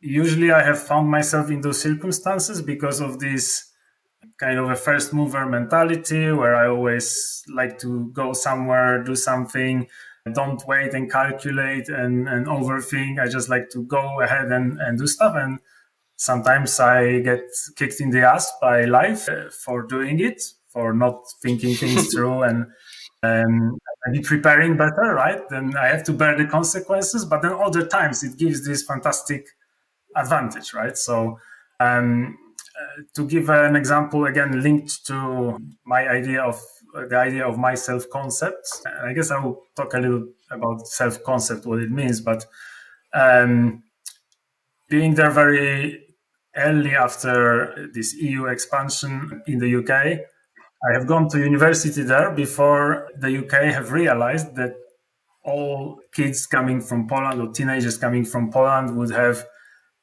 Usually, 0.00 0.50
I 0.50 0.62
have 0.62 0.82
found 0.82 1.08
myself 1.08 1.50
in 1.50 1.60
those 1.60 1.80
circumstances 1.80 2.60
because 2.62 3.00
of 3.00 3.18
this 3.18 3.70
kind 4.38 4.58
of 4.58 4.70
a 4.70 4.76
first 4.76 5.12
mover 5.12 5.46
mentality 5.46 6.32
where 6.32 6.56
I 6.56 6.66
always 6.68 7.44
like 7.48 7.78
to 7.80 8.10
go 8.12 8.32
somewhere, 8.32 9.02
do 9.04 9.14
something, 9.14 9.86
don't 10.32 10.66
wait 10.66 10.94
and 10.94 11.10
calculate 11.10 11.88
and, 11.88 12.28
and 12.28 12.46
overthink. 12.46 13.20
I 13.20 13.28
just 13.28 13.48
like 13.48 13.70
to 13.70 13.82
go 13.84 14.20
ahead 14.20 14.50
and, 14.52 14.80
and 14.80 14.98
do 14.98 15.06
stuff. 15.06 15.34
And 15.36 15.58
sometimes 16.16 16.78
I 16.80 17.20
get 17.20 17.44
kicked 17.76 18.00
in 18.00 18.10
the 18.10 18.22
ass 18.22 18.52
by 18.60 18.84
life 18.84 19.28
uh, 19.28 19.50
for 19.50 19.82
doing 19.82 20.20
it, 20.20 20.42
for 20.68 20.92
not 20.92 21.24
thinking 21.42 21.74
things 21.74 22.08
through 22.12 22.42
and 22.42 22.66
um, 23.22 23.78
and 24.04 24.14
be 24.14 24.20
preparing 24.20 24.76
better, 24.76 25.14
right? 25.14 25.48
Then 25.48 25.76
I 25.76 25.86
have 25.88 26.02
to 26.04 26.12
bear 26.12 26.36
the 26.36 26.46
consequences. 26.46 27.24
But 27.24 27.42
then 27.42 27.52
other 27.52 27.86
times 27.86 28.22
it 28.22 28.36
gives 28.36 28.66
this 28.66 28.82
fantastic 28.82 29.46
advantage, 30.16 30.74
right? 30.74 30.96
So 30.96 31.38
um, 31.80 32.38
uh, 32.78 33.02
to 33.14 33.26
give 33.26 33.48
an 33.48 33.76
example, 33.76 34.26
again 34.26 34.62
linked 34.62 35.06
to 35.06 35.58
my 35.84 36.08
idea 36.08 36.42
of 36.42 36.60
uh, 36.94 37.06
the 37.06 37.16
idea 37.16 37.46
of 37.46 37.58
my 37.58 37.74
self 37.74 38.08
concept. 38.10 38.68
I 39.02 39.12
guess 39.12 39.30
I 39.30 39.38
will 39.42 39.62
talk 39.76 39.94
a 39.94 39.98
little 39.98 40.28
about 40.50 40.86
self 40.86 41.22
concept, 41.22 41.66
what 41.66 41.80
it 41.80 41.90
means, 41.90 42.20
but 42.20 42.44
um, 43.14 43.82
being 44.88 45.14
there 45.14 45.30
very 45.30 46.06
early 46.56 46.94
after 46.94 47.88
this 47.94 48.14
EU 48.14 48.46
expansion 48.46 49.42
in 49.46 49.58
the 49.58 49.76
UK, 49.76 50.20
I 50.88 50.92
have 50.94 51.06
gone 51.06 51.28
to 51.28 51.38
university 51.38 52.02
there 52.02 52.32
before 52.32 53.08
the 53.16 53.38
UK 53.38 53.72
have 53.72 53.92
realized 53.92 54.56
that 54.56 54.74
all 55.44 56.00
kids 56.12 56.46
coming 56.46 56.80
from 56.80 57.08
Poland 57.08 57.40
or 57.40 57.52
teenagers 57.52 57.96
coming 57.96 58.24
from 58.24 58.50
Poland 58.50 58.96
would 58.96 59.10
have 59.10 59.44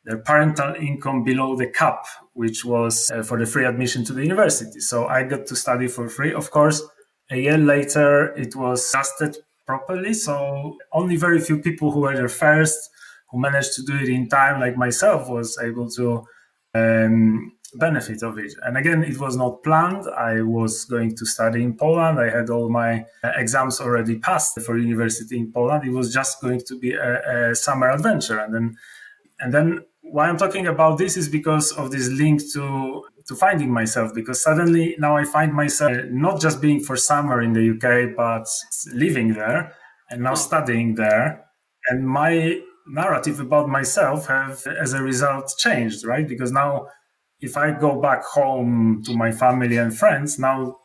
their 0.05 0.17
parental 0.17 0.73
income 0.75 1.23
below 1.23 1.55
the 1.55 1.67
cap, 1.67 2.05
which 2.33 2.63
was 2.63 3.11
uh, 3.11 3.21
for 3.23 3.37
the 3.37 3.45
free 3.45 3.65
admission 3.65 4.05
to 4.05 4.13
the 4.13 4.23
university. 4.23 4.79
So 4.79 5.07
I 5.07 5.23
got 5.23 5.45
to 5.47 5.55
study 5.55 5.87
for 5.87 6.07
free. 6.07 6.33
Of 6.33 6.49
course, 6.51 6.81
a 7.29 7.37
year 7.37 7.57
later, 7.57 8.33
it 8.35 8.55
was 8.55 8.89
adjusted 8.89 9.37
properly. 9.67 10.13
So 10.13 10.77
only 10.93 11.17
very 11.17 11.39
few 11.39 11.59
people 11.59 11.91
who 11.91 11.99
were 12.01 12.15
there 12.15 12.29
first, 12.29 12.89
who 13.29 13.39
managed 13.39 13.73
to 13.75 13.83
do 13.83 13.95
it 13.95 14.09
in 14.09 14.29
time, 14.29 14.59
like 14.59 14.77
myself, 14.77 15.29
was 15.29 15.59
able 15.61 15.89
to 15.91 16.23
um, 16.73 17.51
benefit 17.75 18.23
of 18.23 18.37
it. 18.37 18.53
And 18.63 18.77
again, 18.77 19.03
it 19.03 19.19
was 19.19 19.35
not 19.35 19.63
planned. 19.63 20.07
I 20.09 20.41
was 20.41 20.85
going 20.85 21.15
to 21.15 21.25
study 21.25 21.63
in 21.63 21.75
Poland. 21.75 22.19
I 22.19 22.29
had 22.29 22.49
all 22.49 22.69
my 22.69 23.05
uh, 23.23 23.31
exams 23.35 23.79
already 23.79 24.17
passed 24.19 24.59
for 24.61 24.77
university 24.77 25.37
in 25.37 25.51
Poland. 25.51 25.85
It 25.85 25.91
was 25.91 26.13
just 26.13 26.41
going 26.41 26.61
to 26.67 26.79
be 26.79 26.93
a, 26.93 27.51
a 27.51 27.55
summer 27.55 27.89
adventure. 27.89 28.39
And 28.39 28.53
then, 28.53 28.77
and 29.39 29.53
then 29.53 29.85
why 30.01 30.27
I'm 30.27 30.37
talking 30.37 30.67
about 30.67 30.97
this 30.97 31.17
is 31.17 31.29
because 31.29 31.71
of 31.73 31.91
this 31.91 32.09
link 32.09 32.41
to 32.53 33.05
to 33.27 33.35
finding 33.35 33.71
myself. 33.71 34.13
Because 34.13 34.41
suddenly 34.41 34.95
now 34.97 35.15
I 35.15 35.23
find 35.23 35.53
myself 35.53 35.95
not 36.09 36.41
just 36.41 36.61
being 36.61 36.79
for 36.79 36.97
summer 36.97 37.41
in 37.41 37.53
the 37.53 37.71
UK, 37.73 38.15
but 38.15 38.47
living 38.91 39.33
there 39.33 39.73
and 40.09 40.23
now 40.23 40.33
studying 40.33 40.95
there. 40.95 41.45
And 41.89 42.07
my 42.07 42.59
narrative 42.87 43.39
about 43.39 43.69
myself 43.69 44.27
have 44.27 44.65
as 44.65 44.93
a 44.93 45.03
result 45.03 45.53
changed 45.59 46.03
right 46.05 46.27
because 46.27 46.51
now 46.51 46.87
if 47.41 47.57
i 47.57 47.71
go 47.71 47.99
back 48.01 48.23
home 48.23 49.01
to 49.05 49.15
my 49.15 49.31
family 49.31 49.77
and 49.77 49.97
friends 49.97 50.39
now 50.39 50.75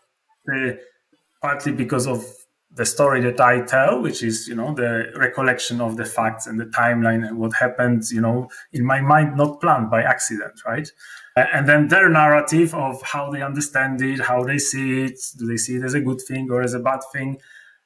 partly 1.41 1.73
because 1.73 2.07
of 2.07 2.25
the 2.71 2.85
story 2.85 3.21
that 3.21 3.41
i 3.41 3.61
tell 3.61 4.01
which 4.03 4.23
is 4.23 4.49
you 4.49 4.55
know 4.55 4.75
the 4.75 5.13
recollection 5.17 5.81
of 5.81 5.97
the 5.97 6.05
facts 6.05 6.47
and 6.47 6.59
the 6.59 6.67
timeline 6.67 7.27
and 7.27 7.39
what 7.39 7.55
happened 7.55 8.03
you 8.11 8.21
know 8.21 8.49
in 8.73 8.85
my 8.85 9.01
mind 9.01 9.37
not 9.37 9.61
planned 9.61 9.91
by 9.91 10.03
accident 10.03 10.55
right? 10.67 10.91
And 11.37 11.69
then 11.69 11.89
their 11.89 12.09
narrative 12.09 12.75
of 12.75 13.03
how 13.03 13.31
they 13.31 13.43
understand 13.43 14.01
it 14.03 14.21
how 14.21 14.45
they 14.45 14.59
see 14.59 15.03
it 15.03 15.19
do 15.37 15.47
they 15.47 15.57
see 15.57 15.77
it 15.77 15.83
as 15.83 15.95
a 15.95 16.01
good 16.01 16.21
thing 16.21 16.49
or 16.51 16.63
as 16.63 16.75
a 16.75 16.79
bad 16.79 17.01
thing? 17.13 17.39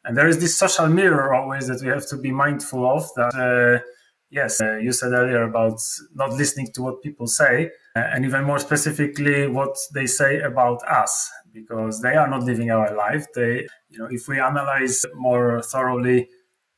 And 0.05 0.17
there 0.17 0.29
is 0.29 0.39
this 0.39 0.59
social 0.59 0.89
mirror 0.89 1.35
always 1.35 1.67
that 1.69 1.83
we 1.83 1.89
have 1.89 2.07
to 2.09 2.17
be 2.17 2.31
mindful 2.31 2.87
of 2.87 3.09
that 3.17 3.35
uh, 3.35 3.83
yes, 4.31 4.61
uh, 4.61 4.77
you 4.77 4.93
said 4.93 5.13
earlier 5.13 5.43
about 5.43 5.81
not 6.15 6.33
listening 6.33 6.69
to 6.75 6.83
what 6.83 7.03
people 7.03 7.27
say, 7.27 7.71
uh, 7.97 8.01
and 8.13 8.25
even 8.25 8.45
more 8.45 8.59
specifically, 8.59 9.47
what 9.47 9.77
they 9.95 10.07
say 10.07 10.41
about 10.41 10.83
us, 10.89 11.31
because 11.53 12.01
they 12.03 12.17
are 12.17 12.29
not 12.29 12.43
living 12.43 12.71
our 12.71 12.95
life. 12.95 13.27
They, 13.35 13.67
you 13.89 13.99
know, 13.99 14.09
if 14.11 14.29
we 14.29 14.41
analyze 14.41 15.05
more 15.15 15.63
thoroughly, 15.63 16.29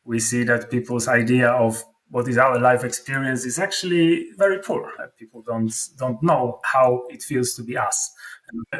we 0.04 0.18
see 0.20 0.44
that 0.44 0.70
people's 0.70 1.08
idea 1.08 1.50
of 1.50 1.82
what 2.08 2.26
is 2.26 2.38
our 2.38 2.58
life 2.58 2.82
experience 2.82 3.44
is 3.44 3.58
actually 3.58 4.26
very 4.36 4.58
poor. 4.58 4.92
Uh, 5.00 5.06
people 5.16 5.42
don't 5.42 5.72
don't 5.96 6.20
know 6.22 6.58
how 6.64 7.04
it 7.08 7.22
feels 7.22 7.54
to 7.54 7.62
be 7.62 7.76
us. 7.76 8.10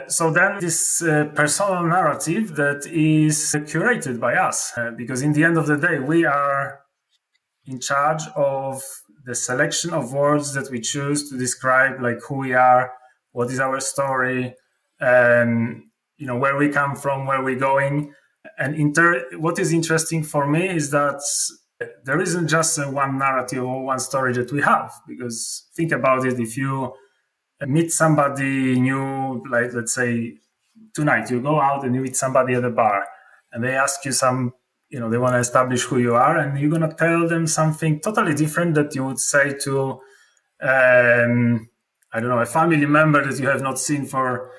So 0.09 0.33
then, 0.33 0.59
this 0.61 1.01
uh, 1.03 1.27
personal 1.35 1.85
narrative 1.85 2.57
that 2.57 2.87
is 2.87 3.55
curated 3.69 4.19
by 4.19 4.35
us, 4.35 4.73
uh, 4.77 4.91
because 4.97 5.23
in 5.23 5.33
the 5.33 5.45
end 5.45 5.59
of 5.59 5.67
the 5.67 5.77
day, 5.77 6.01
we 6.01 6.25
are 6.25 6.81
in 7.71 7.81
charge 7.81 8.23
of 8.37 8.83
the 9.25 9.35
selection 9.35 9.93
of 9.93 10.13
words 10.13 10.55
that 10.55 10.71
we 10.71 10.81
choose 10.81 11.31
to 11.31 11.39
describe 11.39 12.01
like 12.01 12.21
who 12.27 12.37
we 12.37 12.53
are 12.53 12.91
what 13.33 13.51
is 13.51 13.61
our 13.61 13.81
story 13.81 14.55
and 15.01 15.83
you 16.19 16.27
know 16.27 16.37
where 16.37 16.57
we 16.57 16.69
come 16.69 16.97
from 16.97 17.27
where 17.27 17.43
we're 17.43 17.59
going. 17.59 18.13
And 18.59 18.75
inter- 18.75 19.25
what 19.39 19.59
is 19.59 19.73
interesting 19.73 20.23
for 20.23 20.47
me 20.47 20.69
is 20.69 20.91
that 20.91 21.21
there 22.05 22.21
isn't 22.21 22.49
just 22.49 22.79
one 22.93 23.19
narrative 23.19 23.65
or 23.65 23.85
one 23.85 23.99
story 23.99 24.33
that 24.35 24.53
we 24.53 24.61
have 24.63 24.93
because 25.09 25.69
think 25.75 25.93
about 25.93 26.27
it 26.27 26.39
if 26.39 26.57
you 26.57 26.93
meet 27.67 27.91
somebody 27.91 28.79
new 28.81 29.43
like 29.51 29.73
let's 29.73 29.95
say 29.95 30.35
tonight 30.95 31.31
you 31.31 31.41
go 31.41 31.61
out 31.61 31.85
and 31.85 31.95
you 31.95 32.01
meet 32.03 32.17
somebody 32.17 32.55
at 32.55 32.65
a 32.65 32.71
bar 32.71 33.07
and 33.53 33.65
they 33.65 33.75
ask 33.75 34.05
you 34.05 34.13
some 34.13 34.53
you 34.91 34.99
know 35.01 35.09
they 35.09 35.19
want 35.19 35.35
to 35.35 35.39
establish 35.39 35.83
who 35.85 35.99
you 35.99 36.15
are 36.15 36.39
and 36.39 36.59
you're 36.59 36.71
going 36.71 36.89
to 36.89 36.97
tell 36.97 37.27
them 37.29 37.47
something 37.47 38.01
totally 38.01 38.35
different 38.35 38.75
that 38.75 38.95
you 38.95 39.05
would 39.05 39.19
say 39.19 39.55
to 39.65 40.01
um, 40.61 41.69
i 42.13 42.21
don't 42.21 42.29
know 42.29 42.41
a 42.41 42.47
family 42.47 42.85
member 42.85 43.25
that 43.25 43.41
you 43.41 43.49
have 43.49 43.63
not 43.63 43.79
seen 43.79 44.05
for 44.05 44.51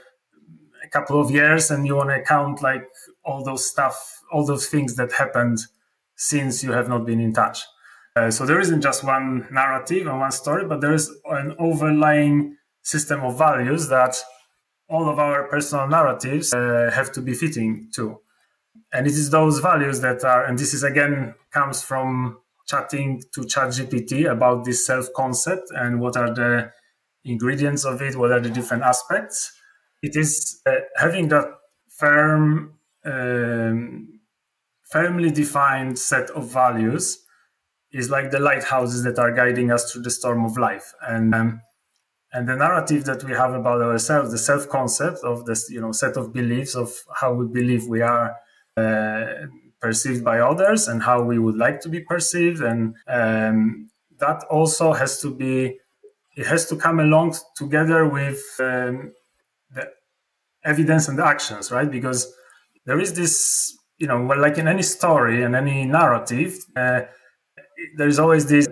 a 0.83 0.87
couple 0.89 1.19
of 1.19 1.29
years 1.31 1.69
and 1.69 1.85
you 1.85 1.95
want 1.95 2.09
to 2.09 2.21
count 2.23 2.61
like 2.61 2.87
all 3.23 3.43
those 3.43 3.69
stuff 3.69 4.21
all 4.31 4.45
those 4.45 4.67
things 4.67 4.95
that 4.95 5.11
happened 5.11 5.59
since 6.15 6.63
you 6.63 6.71
have 6.71 6.87
not 6.87 7.03
been 7.05 7.19
in 7.19 7.33
touch. 7.33 7.63
Uh, 8.15 8.29
so 8.29 8.45
there 8.45 8.59
isn't 8.59 8.81
just 8.81 9.03
one 9.03 9.47
narrative 9.51 10.05
and 10.05 10.19
one 10.19 10.31
story 10.31 10.65
but 10.67 10.81
there 10.81 10.93
is 10.93 11.09
an 11.25 11.55
overlying 11.59 12.55
system 12.83 13.21
of 13.21 13.37
values 13.37 13.87
that 13.87 14.15
all 14.89 15.09
of 15.09 15.17
our 15.17 15.47
personal 15.47 15.87
narratives 15.87 16.53
uh, 16.53 16.91
have 16.93 17.11
to 17.11 17.21
be 17.21 17.33
fitting 17.33 17.89
to 17.93 18.19
and 18.93 19.07
it 19.07 19.13
is 19.13 19.29
those 19.29 19.59
values 19.59 20.01
that 20.01 20.23
are 20.23 20.45
and 20.45 20.57
this 20.59 20.73
is 20.73 20.83
again 20.83 21.33
comes 21.51 21.81
from 21.81 22.37
chatting 22.67 23.21
to 23.33 23.41
ChatGPT 23.41 24.31
about 24.31 24.63
this 24.63 24.85
self 24.85 25.07
concept 25.15 25.71
and 25.71 25.99
what 25.99 26.15
are 26.15 26.33
the 26.33 26.71
ingredients 27.25 27.85
of 27.85 28.01
it, 28.01 28.15
what 28.15 28.31
are 28.31 28.39
the 28.39 28.49
different 28.49 28.83
aspects. 28.83 29.51
It 30.01 30.15
is 30.15 30.61
uh, 30.65 30.71
having 30.95 31.27
that 31.29 31.45
firm, 31.89 32.73
um, 33.05 34.19
firmly 34.89 35.29
defined 35.29 35.99
set 35.99 36.29
of 36.31 36.51
values 36.51 37.23
is 37.91 38.09
like 38.09 38.31
the 38.31 38.39
lighthouses 38.39 39.03
that 39.03 39.19
are 39.19 39.33
guiding 39.33 39.69
us 39.69 39.91
through 39.91 40.03
the 40.03 40.09
storm 40.09 40.45
of 40.45 40.57
life. 40.57 40.93
And 41.07 41.35
um, 41.35 41.61
and 42.33 42.47
the 42.47 42.55
narrative 42.55 43.03
that 43.05 43.25
we 43.25 43.33
have 43.33 43.53
about 43.53 43.81
ourselves, 43.81 44.31
the 44.31 44.37
self 44.37 44.69
concept 44.69 45.19
of 45.23 45.45
this, 45.45 45.69
you 45.69 45.81
know, 45.81 45.91
set 45.91 46.15
of 46.15 46.31
beliefs 46.31 46.75
of 46.75 46.89
how 47.19 47.33
we 47.33 47.45
believe 47.45 47.87
we 47.87 48.01
are 48.01 48.37
perceived 49.81 50.23
by 50.23 50.39
others 50.39 50.87
and 50.87 51.01
how 51.01 51.21
we 51.21 51.39
would 51.39 51.57
like 51.57 51.81
to 51.81 51.89
be 51.89 51.99
perceived. 51.99 52.61
And 52.61 52.95
um, 53.07 53.89
that 54.19 54.43
also 54.49 54.93
has 54.93 55.19
to 55.21 55.33
be 55.33 55.77
it 56.37 56.45
has 56.47 56.65
to 56.67 56.77
come 56.77 56.99
along 56.99 57.35
together 57.55 58.07
with 58.07 58.41
um, 58.59 59.13
the 59.75 59.89
evidence 60.63 61.07
and 61.07 61.17
the 61.17 61.25
actions 61.25 61.71
right? 61.71 61.89
Because 61.89 62.31
there 62.85 62.99
is 62.99 63.13
this 63.13 63.75
you 63.97 64.07
know 64.07 64.23
well, 64.23 64.39
like 64.39 64.57
in 64.57 64.67
any 64.67 64.83
story 64.83 65.43
and 65.43 65.55
any 65.55 65.85
narrative 65.85 66.57
uh, 66.75 67.01
there 67.97 68.07
is 68.07 68.19
always 68.19 68.45
this 68.45 68.67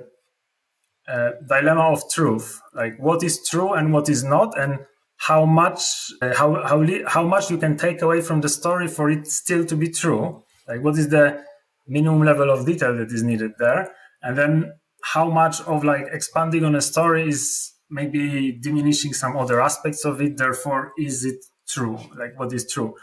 uh, 1.08 1.32
dilemma 1.48 1.92
of 1.92 2.04
truth 2.12 2.62
like 2.76 2.98
what 3.00 3.24
is 3.24 3.48
true 3.48 3.74
and 3.74 3.92
what 3.92 4.08
is 4.10 4.24
not. 4.24 4.58
And 4.58 4.80
how 5.28 5.46
much 5.46 5.82
uh, 6.22 6.34
how 6.36 6.50
how 6.66 6.86
how 7.08 7.24
much 7.24 7.50
you 7.52 7.58
can 7.58 7.78
take 7.78 8.02
away 8.02 8.22
from 8.22 8.42
the 8.42 8.50
story 8.50 8.88
for 8.88 9.10
it 9.10 9.28
still 9.28 9.66
to 9.66 9.76
be 9.76 9.90
true 9.90 10.44
like 10.68 10.82
what 10.82 10.98
is 10.98 11.10
the 11.10 11.44
minimum 11.88 12.24
level 12.24 12.50
of 12.50 12.66
detail 12.66 12.96
that 12.96 13.12
is 13.12 13.24
needed 13.24 13.52
there 13.60 13.92
and 14.22 14.38
then 14.38 14.72
how 15.04 15.30
much 15.30 15.62
of 15.62 15.84
like 15.84 16.06
expanding 16.12 16.64
on 16.64 16.76
a 16.76 16.82
story 16.82 17.28
is 17.28 17.74
maybe 17.90 18.52
diminishing 18.52 19.14
some 19.14 19.36
other 19.36 19.62
aspects 19.62 20.06
of 20.06 20.22
it. 20.22 20.38
Therefore, 20.38 20.92
is 20.98 21.26
it 21.26 21.44
true? 21.68 21.98
Like 22.18 22.38
what 22.38 22.54
is 22.54 22.72
true? 22.72 22.96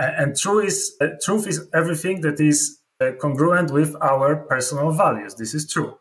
and 0.00 0.36
true 0.36 0.60
is 0.60 0.94
uh, 1.00 1.08
truth 1.24 1.44
is 1.48 1.68
everything 1.74 2.20
that 2.20 2.38
is 2.38 2.78
uh, 3.00 3.10
congruent 3.20 3.72
with 3.72 3.96
our 4.00 4.36
personal 4.48 4.92
values. 4.92 5.34
This 5.34 5.54
is 5.54 5.68
true. 5.68 5.94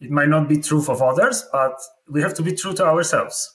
It 0.00 0.10
might 0.10 0.30
not 0.30 0.48
be 0.48 0.58
true 0.58 0.80
of 0.88 1.02
others, 1.02 1.44
but 1.52 1.74
we 2.08 2.22
have 2.22 2.32
to 2.34 2.42
be 2.42 2.54
true 2.54 2.72
to 2.74 2.86
ourselves. 2.86 3.54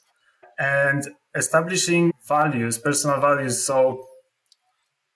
And 0.59 1.03
establishing 1.35 2.13
values, 2.27 2.77
personal 2.77 3.19
values. 3.19 3.65
So, 3.65 4.07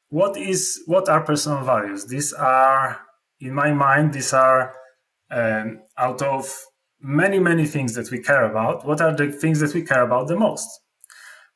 what 0.10 0.38
is 0.38 0.82
what 0.86 1.10
are 1.10 1.22
personal 1.22 1.64
values? 1.64 2.06
These 2.06 2.34
are, 2.34 3.00
in 3.40 3.54
my 3.54 3.72
mind, 3.74 4.14
these 4.14 4.34
are 4.34 4.74
um, 5.30 5.82
out 5.98 6.22
of 6.22 6.54
many 7.00 7.40
many 7.40 7.66
things 7.66 7.94
that 7.96 8.10
we 8.12 8.20
care 8.20 8.46
about. 8.46 8.86
What 8.86 9.02
are 9.02 9.16
the 9.16 9.32
things 9.32 9.60
that 9.60 9.74
we 9.74 9.84
care 9.84 10.04
about 10.04 10.28
the 10.28 10.36
most? 10.36 10.68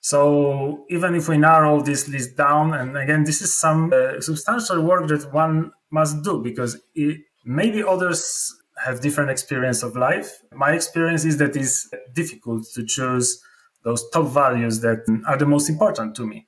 So 0.01 0.86
even 0.89 1.14
if 1.14 1.30
we 1.30 1.38
narrow 1.38 1.80
this 1.80 2.09
list 2.09 2.36
down, 2.36 2.74
and 2.74 2.97
again, 2.97 3.24
this 3.24 3.39
is 3.41 3.55
some 3.55 3.93
uh, 3.93 4.20
substantial 4.20 4.82
work 4.82 5.07
that 5.09 5.32
one 5.32 5.72
must 5.91 6.24
do 6.24 6.41
because 6.41 6.82
it, 6.95 7.22
maybe 7.45 7.84
others 7.84 8.51
have 8.84 8.99
different 8.99 9.30
experience 9.30 9.84
of 9.84 9.95
life. 9.95 10.41
My 10.53 10.72
experience 10.72 11.24
is 11.24 11.38
that 11.38 11.55
it's 11.55 11.88
difficult 12.14 12.66
to 12.74 12.84
choose 12.84 13.39
those 13.84 14.10
top 14.10 14.28
values 14.28 14.82
that 14.82 15.00
are 15.28 15.38
the 15.38 15.46
most 15.46 15.70
important 15.70 16.16
to 16.16 16.26
me. 16.26 16.48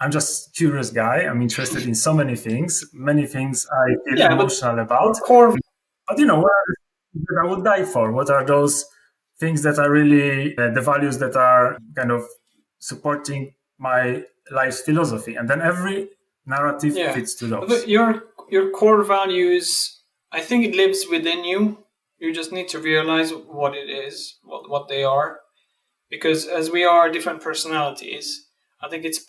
I'm 0.00 0.10
just 0.10 0.54
curious 0.54 0.90
guy. 0.90 1.20
I'm 1.20 1.40
interested 1.40 1.84
in 1.84 1.94
so 1.94 2.12
many 2.12 2.36
things. 2.36 2.84
Many 2.92 3.26
things 3.26 3.66
I 3.70 3.94
feel 4.04 4.18
yeah, 4.18 4.32
emotional 4.32 4.78
about. 4.80 5.18
Core... 5.20 5.56
But 6.08 6.18
you 6.18 6.26
know, 6.26 6.40
what 6.40 6.52
that 7.14 7.42
I 7.42 7.46
would 7.46 7.64
die 7.64 7.84
for? 7.84 8.12
What 8.12 8.28
are 8.30 8.44
those 8.44 8.84
things 9.38 9.62
that 9.62 9.78
are 9.78 9.90
really 9.90 10.56
uh, 10.58 10.70
the 10.70 10.80
values 10.80 11.18
that 11.18 11.36
are 11.36 11.78
kind 11.96 12.10
of 12.10 12.22
supporting 12.78 13.54
my 13.78 14.24
life's 14.50 14.80
philosophy? 14.82 15.36
And 15.36 15.48
then 15.48 15.62
every 15.62 16.08
narrative 16.44 16.96
yeah. 16.96 17.12
fits 17.14 17.34
to 17.36 17.46
those. 17.46 17.86
Your 17.86 18.24
your 18.50 18.70
core 18.70 19.02
values, 19.04 20.02
I 20.32 20.40
think 20.40 20.64
it 20.66 20.74
lives 20.74 21.06
within 21.10 21.44
you. 21.44 21.78
You 22.18 22.32
just 22.32 22.52
need 22.52 22.68
to 22.68 22.78
realize 22.78 23.30
what 23.32 23.74
it 23.74 23.88
is, 23.88 24.38
what 24.42 24.68
what 24.68 24.88
they 24.88 25.04
are, 25.04 25.40
because 26.16 26.46
as 26.46 26.70
we 26.70 26.84
are 26.84 27.10
different 27.10 27.42
personalities, 27.42 28.48
I 28.80 28.88
think 28.88 29.04
it's 29.04 29.24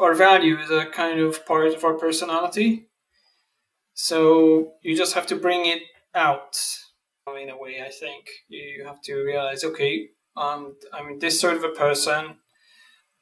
our 0.00 0.14
value 0.14 0.58
is 0.58 0.70
a 0.70 0.86
kind 0.86 1.20
of 1.20 1.44
part 1.46 1.74
of 1.74 1.84
our 1.84 1.94
personality. 1.94 2.88
So 3.94 4.72
you 4.82 4.96
just 4.96 5.14
have 5.14 5.26
to 5.28 5.36
bring 5.36 5.66
it 5.66 5.82
out 6.14 6.56
in 7.40 7.50
a 7.50 7.58
way. 7.58 7.82
I 7.84 7.90
think 7.90 8.26
you 8.48 8.84
have 8.86 9.02
to 9.02 9.14
realize, 9.16 9.64
okay, 9.64 10.08
I'm 10.36 10.74
this 11.18 11.40
sort 11.40 11.56
of 11.56 11.64
a 11.64 11.70
person. 11.70 12.36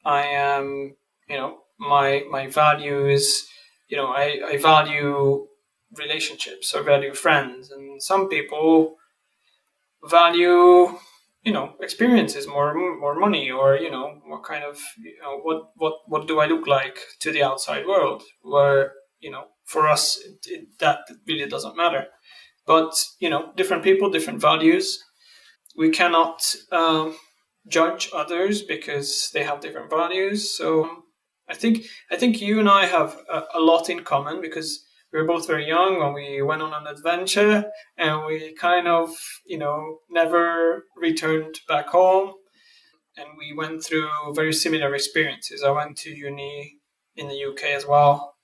I 0.05 0.21
am, 0.27 0.95
you 1.27 1.37
know, 1.37 1.59
my 1.79 2.23
my 2.29 2.47
values 2.47 3.47
you 3.87 3.97
know, 3.97 4.07
I, 4.07 4.41
I 4.45 4.57
value 4.57 5.47
relationships 5.97 6.73
or 6.73 6.83
value 6.83 7.13
friends, 7.13 7.71
and 7.71 8.01
some 8.01 8.27
people 8.27 8.95
value 10.03 10.97
you 11.47 11.53
know 11.53 11.67
experiences 11.87 12.45
more 12.55 12.69
more 13.03 13.17
money 13.25 13.45
or 13.59 13.77
you 13.85 13.91
know 13.95 14.07
what 14.31 14.43
kind 14.51 14.63
of 14.71 14.75
you 14.97 15.17
know 15.21 15.35
what 15.47 15.59
what 15.81 15.95
what 16.11 16.27
do 16.27 16.39
i 16.39 16.47
look 16.47 16.65
like 16.67 16.97
to 17.21 17.31
the 17.31 17.43
outside 17.49 17.85
world 17.87 18.21
where 18.41 18.91
you 19.19 19.31
know 19.31 19.45
for 19.67 19.87
us 19.87 20.17
it, 20.17 20.39
it, 20.45 20.79
that 20.79 20.99
really 21.27 21.47
doesn't 21.47 21.77
matter. 21.77 22.07
But 22.65 22.93
you 23.19 23.29
know 23.29 23.51
different 23.55 23.83
people 23.83 24.09
different 24.09 24.41
values. 24.41 25.03
We 25.77 25.91
cannot 25.91 26.55
um, 26.71 27.15
judge 27.67 28.09
others 28.13 28.63
because 28.63 29.29
they 29.33 29.43
have 29.43 29.59
different 29.59 29.91
values. 29.91 30.57
So 30.57 30.89
I 31.47 31.53
think 31.53 31.85
I 32.11 32.15
think 32.15 32.41
you 32.41 32.59
and 32.59 32.69
I 32.69 32.85
have 32.85 33.17
a, 33.29 33.43
a, 33.53 33.59
lot 33.59 33.89
in 33.89 34.03
common 34.03 34.41
because 34.41 34.83
we 35.11 35.19
were 35.19 35.27
both 35.27 35.47
very 35.47 35.67
young 35.67 35.99
when 35.99 36.13
we 36.13 36.41
went 36.41 36.61
on 36.61 36.73
an 36.73 36.87
adventure 36.87 37.71
and 37.97 38.25
we 38.25 38.53
kind 38.53 38.87
of 38.87 39.11
you 39.45 39.57
know 39.57 39.99
never 40.09 40.83
returned 40.95 41.59
back 41.67 41.87
home 41.87 42.33
and 43.17 43.29
we 43.37 43.53
went 43.53 43.83
through 43.83 44.09
very 44.35 44.53
similar 44.53 44.93
experiences. 44.93 45.63
I 45.63 45.71
went 45.71 45.97
to 45.99 46.11
uni 46.11 46.77
in 47.15 47.27
the 47.27 47.45
UK 47.45 47.63
as 47.75 47.85
well 47.85 48.35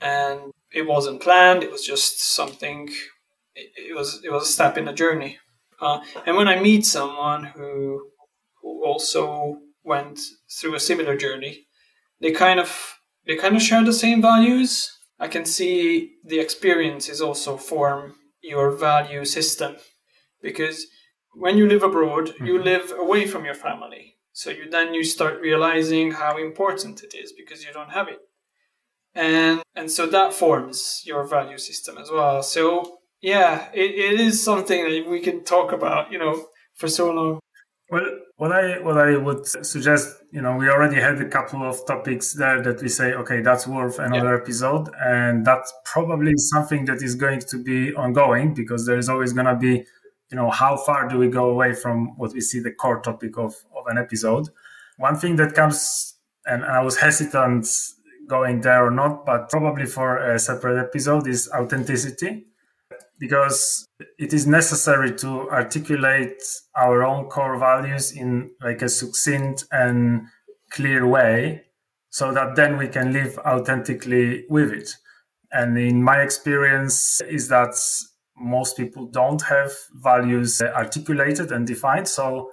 and 0.00 0.52
it 0.72 0.86
wasn't 0.86 1.20
planned. 1.22 1.62
It 1.62 1.72
was 1.72 1.84
just 1.84 2.22
something. 2.22 2.88
It, 3.54 3.70
it 3.90 3.96
was 3.96 4.22
it 4.24 4.30
was 4.32 4.44
a 4.48 4.52
step 4.52 4.76
in 4.78 4.84
the 4.84 4.92
journey. 4.92 5.38
Uh, 5.80 6.00
and 6.24 6.36
when 6.36 6.48
I 6.48 6.60
meet 6.60 6.86
someone 6.86 7.44
who 7.44 8.10
who 8.62 8.84
also 8.84 9.58
went 9.84 10.20
through 10.50 10.74
a 10.74 10.80
similar 10.80 11.16
journey, 11.16 11.66
they 12.20 12.32
kind 12.32 12.60
of 12.60 12.98
they 13.26 13.36
kind 13.36 13.56
of 13.56 13.62
share 13.62 13.84
the 13.84 13.92
same 13.92 14.22
values. 14.22 14.92
I 15.18 15.28
can 15.28 15.44
see 15.44 16.16
the 16.24 16.40
experiences 16.40 17.20
also 17.20 17.56
form 17.56 18.14
your 18.42 18.70
value 18.70 19.24
system 19.24 19.76
because 20.42 20.86
when 21.34 21.58
you 21.58 21.66
live 21.68 21.82
abroad, 21.82 22.28
mm-hmm. 22.28 22.46
you 22.46 22.62
live 22.62 22.92
away 22.96 23.26
from 23.26 23.44
your 23.44 23.54
family. 23.54 24.16
So 24.32 24.50
you 24.50 24.68
then 24.68 24.92
you 24.92 25.02
start 25.04 25.40
realizing 25.40 26.12
how 26.12 26.36
important 26.36 27.02
it 27.02 27.14
is 27.14 27.32
because 27.32 27.64
you 27.64 27.72
don't 27.72 27.92
have 27.92 28.08
it. 28.08 28.20
And 29.14 29.62
and 29.74 29.90
so 29.90 30.06
that 30.06 30.34
forms 30.34 31.02
your 31.06 31.24
value 31.24 31.58
system 31.58 31.96
as 31.96 32.10
well. 32.10 32.42
So 32.42 32.98
yeah, 33.22 33.68
it, 33.72 33.90
it 33.92 34.20
is 34.20 34.42
something 34.42 34.84
that 34.84 35.10
we 35.10 35.20
can 35.20 35.42
talk 35.42 35.72
about, 35.72 36.12
you 36.12 36.18
know, 36.18 36.46
for 36.74 36.88
so 36.88 37.10
long. 37.10 37.40
Well, 37.88 38.04
what 38.36 38.52
I 38.52 38.80
what 38.80 38.98
I 38.98 39.16
would 39.16 39.46
suggest, 39.46 40.22
you 40.32 40.42
know, 40.42 40.56
we 40.56 40.68
already 40.68 40.96
had 40.96 41.20
a 41.20 41.28
couple 41.28 41.62
of 41.62 41.86
topics 41.86 42.32
there 42.32 42.60
that 42.62 42.82
we 42.82 42.88
say, 42.88 43.12
okay, 43.14 43.40
that's 43.40 43.66
worth 43.66 44.00
another 44.00 44.34
yeah. 44.34 44.40
episode, 44.42 44.88
and 45.00 45.46
that's 45.46 45.72
probably 45.84 46.32
something 46.36 46.84
that 46.86 47.00
is 47.00 47.14
going 47.14 47.40
to 47.40 47.62
be 47.62 47.94
ongoing 47.94 48.54
because 48.54 48.86
there 48.86 48.98
is 48.98 49.08
always 49.08 49.32
going 49.32 49.46
to 49.46 49.54
be, 49.54 49.84
you 50.30 50.36
know, 50.36 50.50
how 50.50 50.76
far 50.76 51.08
do 51.08 51.16
we 51.16 51.28
go 51.28 51.48
away 51.48 51.74
from 51.74 52.16
what 52.18 52.32
we 52.32 52.40
see 52.40 52.58
the 52.58 52.72
core 52.72 53.00
topic 53.00 53.38
of 53.38 53.54
of 53.76 53.86
an 53.86 53.98
episode? 53.98 54.48
One 54.96 55.16
thing 55.16 55.36
that 55.36 55.54
comes, 55.54 56.14
and 56.44 56.64
I 56.64 56.82
was 56.82 56.96
hesitant 56.98 57.68
going 58.26 58.62
there 58.62 58.84
or 58.84 58.90
not, 58.90 59.24
but 59.24 59.48
probably 59.48 59.86
for 59.86 60.18
a 60.18 60.40
separate 60.40 60.80
episode 60.80 61.28
is 61.28 61.48
authenticity 61.54 62.46
because 63.18 63.86
it 64.18 64.32
is 64.32 64.46
necessary 64.46 65.14
to 65.16 65.48
articulate 65.50 66.42
our 66.76 67.04
own 67.04 67.26
core 67.26 67.58
values 67.58 68.12
in 68.12 68.50
like 68.60 68.82
a 68.82 68.88
succinct 68.88 69.64
and 69.72 70.22
clear 70.70 71.06
way 71.06 71.62
so 72.10 72.32
that 72.32 72.56
then 72.56 72.76
we 72.76 72.88
can 72.88 73.12
live 73.12 73.38
authentically 73.38 74.44
with 74.48 74.72
it. 74.72 74.90
And 75.52 75.78
in 75.78 76.02
my 76.02 76.20
experience 76.20 77.20
is 77.28 77.48
that 77.48 77.74
most 78.36 78.76
people 78.76 79.06
don't 79.06 79.42
have 79.42 79.72
values 79.94 80.60
articulated 80.60 81.52
and 81.52 81.66
defined 81.66 82.08
so 82.08 82.50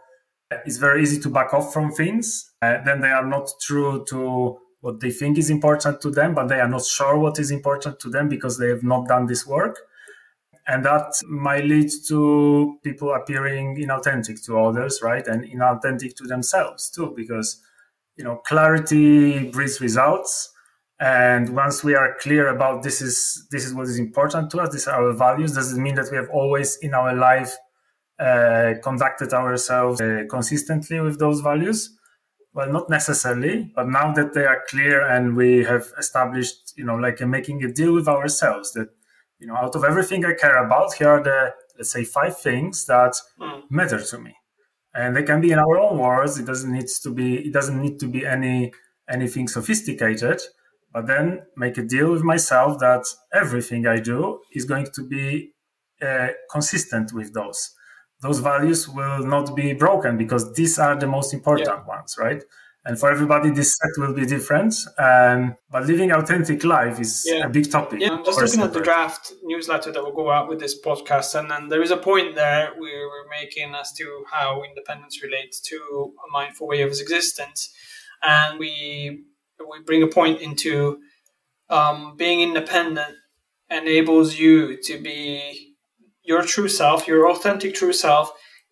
it's 0.66 0.78
very 0.78 1.02
easy 1.02 1.20
to 1.20 1.30
back 1.30 1.54
off 1.54 1.74
from 1.74 1.92
things. 1.92 2.54
Uh, 2.62 2.78
then 2.86 3.02
they 3.02 3.10
are 3.10 3.26
not 3.26 3.50
true 3.60 4.06
to 4.08 4.58
what 4.82 5.00
they 5.00 5.10
think 5.10 5.38
is 5.38 5.50
important 5.50 6.00
to 6.02 6.12
them 6.12 6.34
but 6.36 6.48
they 6.48 6.60
are 6.60 6.68
not 6.68 6.86
sure 6.86 7.18
what 7.18 7.40
is 7.40 7.52
important 7.52 8.00
to 8.00 8.10
them 8.10 8.30
because 8.30 8.58
they 8.58 8.70
have 8.70 8.84
not 8.84 9.08
done 9.08 9.26
this 9.26 9.48
work 9.48 9.78
and 10.68 10.86
that 10.86 11.14
might 11.28 11.66
lead 11.66 11.92
to 12.08 12.80
people 12.84 13.14
appearing 13.14 13.76
inauthentic 13.76 14.44
to 14.46 14.60
others 14.60 15.02
right? 15.02 15.28
And 15.28 15.44
inauthentic 15.44 16.16
to 16.16 16.24
themselves 16.24 16.90
too 16.90 17.14
because 17.16 17.62
you 18.16 18.24
know 18.24 18.38
clarity 18.38 19.50
breeds 19.50 19.82
results. 19.82 20.50
And 21.00 21.50
once 21.50 21.84
we 21.84 21.96
are 21.96 22.16
clear 22.22 22.48
about 22.48 22.84
this 22.84 23.02
is 23.02 23.46
this 23.52 23.66
is 23.66 23.74
what 23.74 23.88
is 23.88 24.00
important 24.00 24.52
to 24.52 24.60
us 24.60 24.72
these 24.72 24.88
are 24.88 25.04
our 25.04 25.12
values 25.12 25.54
does 25.54 25.74
it 25.74 25.82
mean 25.82 25.96
that 25.96 26.10
we 26.12 26.18
have 26.18 26.30
always 26.30 26.78
in 26.78 26.94
our 26.94 27.14
life 27.14 27.54
uh, 28.20 28.76
conducted 28.82 29.34
ourselves 29.34 30.00
uh, 30.00 30.24
consistently 30.30 31.02
with 31.02 31.20
those 31.20 31.42
values? 31.42 31.98
Well 32.54 32.72
not 32.72 32.90
necessarily 32.90 33.74
but 33.76 33.90
now 33.90 34.14
that 34.14 34.34
they 34.34 34.46
are 34.46 34.64
clear 34.70 35.06
and 35.06 35.36
we 35.36 35.66
have 35.66 35.92
established 35.98 36.74
you 36.78 36.86
know 36.86 36.96
like 36.96 37.20
making 37.22 37.62
a 37.66 37.74
deal 37.74 37.94
with 37.94 38.08
ourselves 38.08 38.72
that 38.74 38.90
you 39.44 39.50
know, 39.50 39.58
out 39.58 39.76
of 39.76 39.84
everything 39.84 40.24
I 40.26 40.34
care 40.34 40.64
about, 40.66 40.94
here 40.94 41.10
are 41.10 41.24
the 41.24 41.54
let's 41.78 41.92
say 41.92 42.06
five 42.06 42.40
things 42.40 42.86
that 42.86 43.14
mm. 43.40 43.64
matter 43.70 44.02
to 44.02 44.18
me, 44.18 44.34
and 44.96 45.16
they 45.16 45.24
can 45.24 45.42
be 45.42 45.52
in 45.52 45.60
our 45.60 45.78
own 45.78 46.00
words. 46.00 46.40
It 46.40 46.46
doesn't 46.46 46.72
need 46.72 46.88
to 47.04 47.10
be. 47.12 47.48
It 47.48 47.54
doesn't 47.54 47.80
need 47.82 48.00
to 48.00 48.08
be 48.08 48.26
any 48.26 48.72
anything 49.10 49.50
sophisticated. 49.50 50.40
But 50.94 51.08
then 51.08 51.42
make 51.58 51.78
a 51.78 51.84
deal 51.84 52.12
with 52.12 52.24
myself 52.24 52.80
that 52.80 53.04
everything 53.34 53.86
I 53.86 54.00
do 54.00 54.40
is 54.54 54.64
going 54.64 54.88
to 54.96 55.04
be 55.06 55.52
uh, 56.02 56.30
consistent 56.50 57.12
with 57.12 57.34
those. 57.34 57.72
Those 58.22 58.40
values 58.40 58.88
will 58.88 59.26
not 59.26 59.56
be 59.56 59.74
broken 59.74 60.18
because 60.18 60.54
these 60.54 60.80
are 60.80 60.96
the 60.96 61.08
most 61.08 61.34
important 61.34 61.68
yeah. 61.68 61.84
ones, 61.86 62.16
right? 62.18 62.42
And 62.86 63.00
for 63.00 63.10
everybody 63.10 63.50
this 63.50 63.78
set 63.78 63.92
will 63.98 64.14
be 64.14 64.26
different. 64.26 64.76
Um, 64.98 65.56
but 65.70 65.86
living 65.86 66.12
authentic 66.12 66.64
life 66.64 67.00
is 67.00 67.24
yeah. 67.26 67.46
a 67.46 67.50
big 67.50 67.72
topic 67.72 68.00
yeah 68.00 68.12
i'm 68.12 68.26
just 68.26 68.40
looking 68.40 68.62
at 68.62 68.74
the 68.74 68.82
draft 68.82 69.34
newsletter 69.44 69.92
that 69.92 70.04
will 70.04 70.14
go 70.14 70.30
out 70.30 70.48
with 70.48 70.60
this 70.60 70.80
podcast 70.80 71.38
and 71.40 71.50
then 71.50 71.70
there 71.70 71.82
is 71.82 71.92
a 71.92 71.98
point 71.98 72.36
there 72.36 72.74
we 72.80 72.92
were 72.92 73.26
making 73.30 73.74
as 73.76 73.92
to 73.94 74.24
how 74.32 74.64
independence 74.64 75.24
relates 75.24 75.60
to 75.62 75.76
a 76.28 76.32
mindful 76.32 76.68
way 76.68 76.82
of 76.82 76.90
existence. 76.90 77.74
And 78.22 78.60
we 78.60 79.24
we 79.60 79.84
bring 79.86 80.04
a 80.04 80.08
point 80.08 80.42
into 80.42 81.00
um, 81.70 82.16
being 82.18 82.42
independent 82.42 83.16
enables 83.70 84.38
you 84.38 84.78
to 84.84 85.02
be 85.02 85.76
your 86.24 86.42
true 86.44 86.70
self 86.70 87.08
your 87.08 87.30
authentic 87.30 87.74
true 87.74 87.94
self 87.94 88.32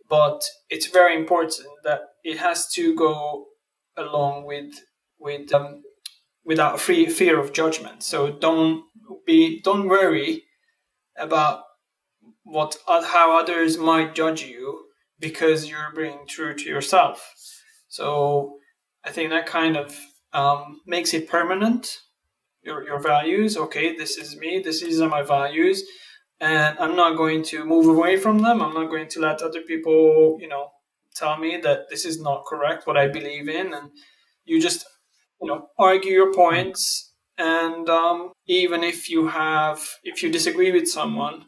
but 0.09 0.41
it's 0.69 0.87
very 0.87 1.15
important 1.15 1.65
that 1.83 2.01
it 2.23 2.37
has 2.37 2.67
to 2.67 2.93
go 2.95 3.47
along 3.97 4.45
with 4.45 4.73
with 5.19 5.53
um, 5.53 5.83
without 6.43 6.79
free 6.79 7.05
fear 7.07 7.39
of 7.39 7.53
judgment. 7.53 8.03
So 8.03 8.31
don't 8.31 8.83
be 9.25 9.61
don't 9.61 9.87
worry 9.87 10.43
about 11.17 11.63
what 12.43 12.77
how 12.87 13.37
others 13.39 13.77
might 13.77 14.15
judge 14.15 14.43
you 14.43 14.85
because 15.19 15.69
you're 15.69 15.93
being 15.95 16.25
true 16.27 16.55
to 16.55 16.69
yourself. 16.69 17.33
So 17.87 18.57
I 19.03 19.11
think 19.11 19.29
that 19.29 19.45
kind 19.45 19.77
of 19.77 19.97
um, 20.33 20.81
makes 20.85 21.13
it 21.13 21.29
permanent. 21.29 21.97
Your 22.63 22.83
your 22.85 22.99
values. 22.99 23.57
Okay, 23.57 23.95
this 23.95 24.17
is 24.17 24.37
me. 24.37 24.61
This 24.63 24.83
is 24.83 24.99
my 25.01 25.23
values, 25.23 25.83
and 26.39 26.77
I'm 26.77 26.95
not 26.95 27.17
going 27.17 27.41
to 27.45 27.65
move 27.65 27.87
away 27.87 28.17
from 28.17 28.39
them. 28.43 28.61
I'm 28.61 28.75
not 28.75 28.91
going 28.91 29.07
to 29.09 29.19
let 29.19 29.41
other 29.41 29.61
people, 29.61 30.37
you 30.39 30.47
know, 30.47 30.69
tell 31.15 31.37
me 31.37 31.57
that 31.63 31.89
this 31.89 32.05
is 32.05 32.21
not 32.21 32.45
correct 32.45 32.87
what 32.87 32.97
I 32.97 33.07
believe 33.07 33.49
in, 33.49 33.73
and 33.73 33.91
you 34.45 34.61
just 34.61 34.85
you 35.41 35.47
know 35.47 35.67
argue 35.77 36.11
your 36.11 36.33
points. 36.33 37.13
And 37.37 37.89
um, 37.89 38.33
even 38.45 38.83
if 38.83 39.09
you 39.09 39.27
have, 39.27 39.79
if 40.03 40.21
you 40.21 40.31
disagree 40.31 40.71
with 40.71 40.87
someone, 40.87 41.45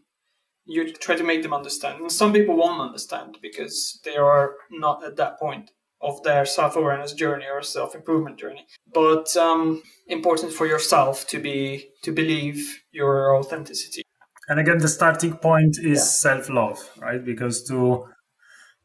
you 0.65 0.91
try 0.93 1.15
to 1.15 1.23
make 1.23 1.43
them 1.43 1.53
understand. 1.53 2.01
And 2.01 2.11
some 2.11 2.33
people 2.33 2.55
won't 2.55 2.81
understand 2.81 3.37
because 3.41 3.99
they 4.03 4.15
are 4.15 4.55
not 4.71 5.03
at 5.03 5.17
that 5.17 5.39
point 5.39 5.71
of 6.01 6.21
their 6.23 6.45
self-awareness 6.45 7.13
journey 7.13 7.45
or 7.51 7.61
self-improvement 7.61 8.39
journey. 8.39 8.65
But 8.93 9.35
um, 9.37 9.83
important 10.07 10.51
for 10.51 10.65
yourself 10.65 11.27
to 11.27 11.39
be 11.39 11.89
to 12.03 12.11
believe 12.11 12.81
your 12.91 13.35
authenticity. 13.35 14.03
And 14.49 14.59
again, 14.59 14.79
the 14.79 14.89
starting 14.89 15.35
point 15.35 15.77
is 15.77 15.99
yeah. 15.99 16.03
self-love, 16.03 16.89
right? 16.99 17.23
Because 17.23 17.63
to 17.65 18.05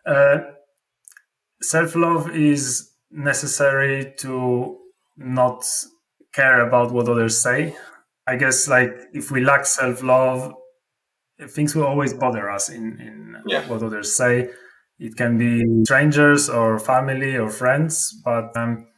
uh, 0.06 0.38
self 1.62 1.94
love 1.94 2.34
is 2.34 2.90
necessary 3.10 4.14
to 4.18 4.78
not 5.16 5.64
care 6.32 6.66
about 6.66 6.92
what 6.92 7.08
others 7.08 7.40
say. 7.40 7.76
I 8.26 8.36
guess 8.36 8.68
like 8.68 8.92
if 9.12 9.30
we 9.30 9.40
lack 9.40 9.66
self 9.66 10.02
love, 10.02 10.54
things 11.50 11.74
will 11.74 11.86
always 11.86 12.12
bother 12.12 12.50
us 12.50 12.68
in, 12.68 13.00
in 13.00 13.36
yeah. 13.46 13.66
what 13.68 13.82
others 13.82 14.14
say. 14.14 14.50
It 14.98 15.16
can 15.16 15.38
be 15.38 15.64
strangers 15.84 16.48
or 16.48 16.78
family 16.78 17.36
or 17.36 17.48
friends, 17.48 18.12
but 18.24 18.56
um, 18.56 18.88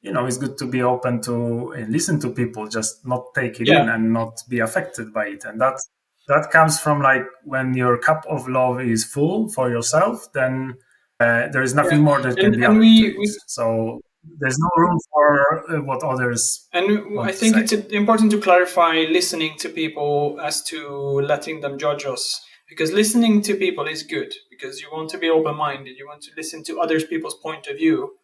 you 0.00 0.12
know 0.12 0.26
it's 0.26 0.38
good 0.38 0.56
to 0.58 0.66
be 0.66 0.82
open 0.82 1.20
to 1.22 1.72
and 1.72 1.92
listen 1.92 2.20
to 2.20 2.30
people, 2.30 2.68
just 2.68 3.06
not 3.06 3.24
take 3.34 3.60
it 3.60 3.68
yeah. 3.68 3.82
in 3.82 3.88
and 3.88 4.12
not 4.12 4.40
be 4.48 4.60
affected 4.60 5.12
by 5.12 5.26
it. 5.26 5.44
And 5.44 5.60
that 5.60 5.80
that 6.28 6.50
comes 6.50 6.78
from 6.78 7.02
like 7.02 7.26
when 7.44 7.74
your 7.74 7.98
cup 7.98 8.24
of 8.28 8.48
love 8.48 8.80
is 8.80 9.04
full 9.04 9.48
for 9.48 9.68
yourself, 9.68 10.32
then 10.32 10.76
uh, 11.20 11.48
there 11.48 11.62
is 11.62 11.74
nothing 11.74 11.98
yeah. 11.98 12.04
more 12.04 12.20
that 12.22 12.36
can 12.36 12.52
be 12.52 12.64
and 12.64 12.78
we, 12.78 13.16
we, 13.18 13.26
so 13.46 14.00
there's 14.40 14.58
no 14.58 14.68
room 14.76 14.98
for 15.10 15.70
uh, 15.70 15.80
what 15.82 16.02
others 16.02 16.68
and 16.72 17.20
i 17.20 17.32
think 17.32 17.56
it's 17.56 17.72
important 17.72 18.30
to 18.30 18.40
clarify 18.40 19.04
listening 19.10 19.56
to 19.58 19.68
people 19.68 20.38
as 20.42 20.62
to 20.62 20.88
letting 21.20 21.60
them 21.60 21.78
judge 21.78 22.04
us. 22.04 22.44
Because 22.68 22.92
listening 22.92 23.40
to 23.42 23.54
people 23.54 23.86
is 23.86 24.02
good 24.02 24.34
because 24.50 24.82
you 24.82 24.88
want 24.92 25.08
to 25.10 25.18
be 25.18 25.30
open-minded 25.30 25.96
you 25.96 26.06
want 26.06 26.22
to 26.22 26.30
listen 26.36 26.62
to 26.64 26.80
other 26.80 27.00
people's 27.00 27.38
point 27.42 27.66
of 27.66 27.78
view. 27.78 28.16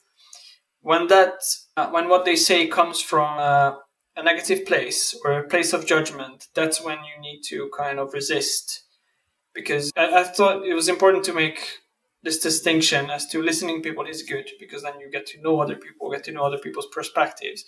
When 0.83 1.07
that 1.07 1.37
uh, 1.79 1.89
when 1.89 2.11
what 2.11 2.27
they 2.27 2.37
say 2.37 2.67
comes 2.67 3.01
from 3.01 3.39
uh, 3.39 3.77
a 4.17 4.23
negative 4.23 4.67
place 4.67 5.19
or 5.25 5.33
a 5.33 5.49
place 5.49 5.73
of 5.73 5.87
judgment 5.87 6.49
that's 6.55 6.83
when 6.83 6.99
you 6.99 7.21
need 7.23 7.41
to 7.49 7.71
kind 7.77 7.99
of 7.99 8.13
resist. 8.13 8.85
Because 9.55 9.91
I, 9.97 10.21
I 10.21 10.25
thought 10.25 10.67
it 10.67 10.75
was 10.75 10.89
important 10.91 11.25
to 11.25 11.33
make 11.33 11.79
this 12.25 12.39
distinction 12.39 13.11
as 13.11 13.27
to 13.29 13.43
listening 13.43 13.83
people 13.83 14.07
is 14.07 14.23
good 14.23 14.49
because 14.59 14.83
then 14.83 14.99
you 14.99 15.11
get 15.11 15.27
to 15.27 15.41
know 15.43 15.61
other 15.61 15.77
people, 15.77 16.11
get 16.11 16.25
to 16.25 16.33
know 16.33 16.45
other 16.45 16.59
people's 16.59 16.89
perspectives. 16.93 17.65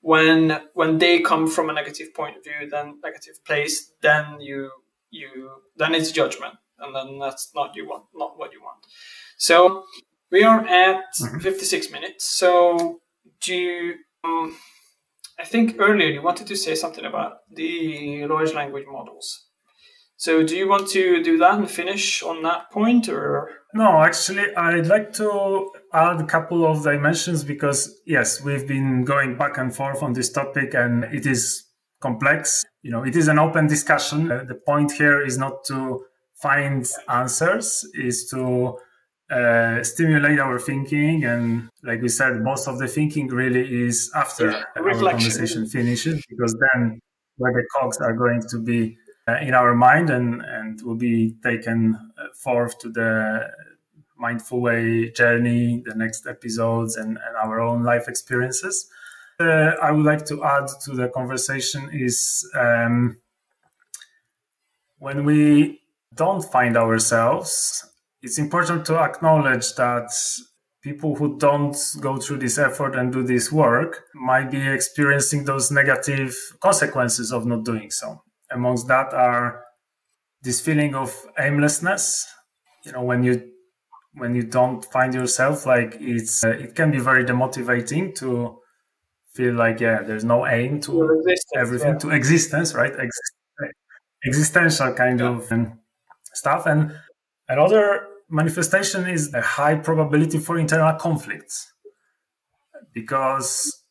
When 0.00 0.60
when 0.72 0.98
they 0.98 1.20
come 1.20 1.46
from 1.46 1.68
a 1.68 1.74
negative 1.74 2.14
point 2.14 2.36
of 2.36 2.44
view, 2.44 2.70
then 2.70 3.00
negative 3.04 3.44
place, 3.44 3.92
then 4.00 4.40
you 4.40 4.70
you 5.10 5.50
then 5.76 5.94
it's 5.94 6.12
judgment, 6.12 6.54
and 6.78 6.94
then 6.94 7.18
that's 7.18 7.50
not 7.54 7.76
you 7.76 7.86
want 7.86 8.04
not 8.14 8.38
what 8.38 8.52
you 8.52 8.62
want. 8.62 8.86
So 9.36 9.84
we 10.30 10.44
are 10.44 10.60
at 10.66 11.04
mm-hmm. 11.20 11.38
56 11.38 11.90
minutes. 11.90 12.26
So 12.26 13.00
do 13.40 13.54
you, 13.54 13.94
um, 14.24 14.56
I 15.38 15.44
think 15.44 15.76
earlier 15.78 16.08
you 16.08 16.22
wanted 16.22 16.46
to 16.46 16.56
say 16.56 16.74
something 16.74 17.04
about 17.04 17.38
the 17.52 18.26
large 18.26 18.54
language 18.54 18.86
models. 18.90 19.49
So, 20.20 20.42
do 20.42 20.54
you 20.54 20.68
want 20.68 20.86
to 20.90 21.22
do 21.22 21.38
that 21.38 21.54
and 21.54 21.70
finish 21.70 22.22
on 22.22 22.42
that 22.42 22.70
point, 22.70 23.08
or? 23.08 23.48
No, 23.72 24.02
actually, 24.02 24.54
I'd 24.54 24.86
like 24.86 25.14
to 25.14 25.70
add 25.94 26.20
a 26.20 26.26
couple 26.26 26.66
of 26.66 26.82
dimensions 26.82 27.42
because 27.42 27.98
yes, 28.04 28.42
we've 28.44 28.68
been 28.68 29.04
going 29.04 29.38
back 29.38 29.56
and 29.56 29.74
forth 29.74 30.02
on 30.02 30.12
this 30.12 30.30
topic, 30.30 30.74
and 30.74 31.04
it 31.04 31.24
is 31.24 31.64
complex. 32.02 32.62
You 32.82 32.90
know, 32.90 33.02
it 33.02 33.16
is 33.16 33.28
an 33.28 33.38
open 33.38 33.66
discussion. 33.66 34.30
Uh, 34.30 34.44
the 34.46 34.56
point 34.56 34.92
here 34.92 35.24
is 35.24 35.38
not 35.38 35.64
to 35.68 36.04
find 36.42 36.86
answers; 37.08 37.82
is 37.94 38.28
to 38.28 38.76
uh, 39.30 39.82
stimulate 39.82 40.38
our 40.38 40.58
thinking, 40.58 41.24
and 41.24 41.70
like 41.82 42.02
we 42.02 42.10
said, 42.10 42.42
most 42.42 42.68
of 42.68 42.78
the 42.78 42.88
thinking 42.88 43.28
really 43.28 43.86
is 43.86 44.12
after 44.14 44.50
yeah, 44.50 44.64
our 44.76 44.92
conversation 45.00 45.66
finishes, 45.66 46.22
because 46.28 46.54
then 46.74 47.00
where 47.38 47.54
the 47.54 47.64
cogs 47.74 47.96
are 48.02 48.12
going 48.12 48.42
to 48.50 48.58
be 48.58 48.98
in 49.28 49.54
our 49.54 49.74
mind 49.74 50.10
and, 50.10 50.42
and 50.42 50.80
will 50.82 50.96
be 50.96 51.34
taken 51.42 51.96
uh, 52.18 52.24
forth 52.34 52.78
to 52.78 52.90
the 52.90 53.50
mindful 54.16 54.60
way 54.60 55.10
journey, 55.10 55.82
the 55.86 55.94
next 55.94 56.26
episodes, 56.26 56.96
and, 56.96 57.18
and 57.26 57.36
our 57.42 57.60
own 57.60 57.82
life 57.82 58.08
experiences. 58.08 58.88
Uh, 59.38 59.72
I 59.82 59.90
would 59.90 60.04
like 60.04 60.26
to 60.26 60.44
add 60.44 60.68
to 60.84 60.92
the 60.92 61.08
conversation 61.08 61.88
is 61.92 62.48
um, 62.54 63.16
when 64.98 65.24
we 65.24 65.80
don't 66.14 66.44
find 66.44 66.76
ourselves, 66.76 67.86
it's 68.22 68.38
important 68.38 68.84
to 68.86 68.98
acknowledge 68.98 69.74
that 69.76 70.10
people 70.82 71.14
who 71.14 71.38
don't 71.38 71.76
go 72.00 72.18
through 72.18 72.38
this 72.38 72.58
effort 72.58 72.94
and 72.94 73.12
do 73.12 73.22
this 73.22 73.50
work 73.50 74.04
might 74.14 74.50
be 74.50 74.68
experiencing 74.68 75.44
those 75.44 75.70
negative 75.70 76.36
consequences 76.60 77.32
of 77.32 77.46
not 77.46 77.64
doing 77.64 77.90
so 77.90 78.22
amongst 78.50 78.88
that 78.88 79.12
are 79.12 79.64
this 80.42 80.60
feeling 80.60 80.94
of 80.94 81.14
aimlessness 81.38 82.26
you 82.84 82.92
know 82.92 83.02
when 83.02 83.22
you 83.22 83.50
when 84.14 84.34
you 84.34 84.42
don't 84.42 84.84
find 84.86 85.14
yourself 85.14 85.66
like 85.66 85.96
it's 86.00 86.44
uh, 86.44 86.48
it 86.48 86.74
can 86.74 86.90
be 86.90 86.98
very 86.98 87.24
demotivating 87.24 88.14
to 88.14 88.58
feel 89.34 89.54
like 89.54 89.80
yeah 89.80 90.02
there's 90.02 90.24
no 90.24 90.46
aim 90.46 90.80
to 90.80 91.08
everything 91.54 91.92
yeah. 91.92 91.98
to 91.98 92.10
existence 92.10 92.74
right 92.74 92.92
Ex- 92.98 93.72
existential 94.26 94.92
kind 94.94 95.20
yeah. 95.20 95.28
of 95.28 95.52
um, 95.52 95.78
stuff 96.34 96.66
and 96.66 96.92
another 97.48 98.06
manifestation 98.28 99.08
is 99.08 99.32
a 99.34 99.40
high 99.40 99.74
probability 99.74 100.38
for 100.38 100.58
internal 100.58 100.94
conflicts 100.94 101.72
because 102.92 103.84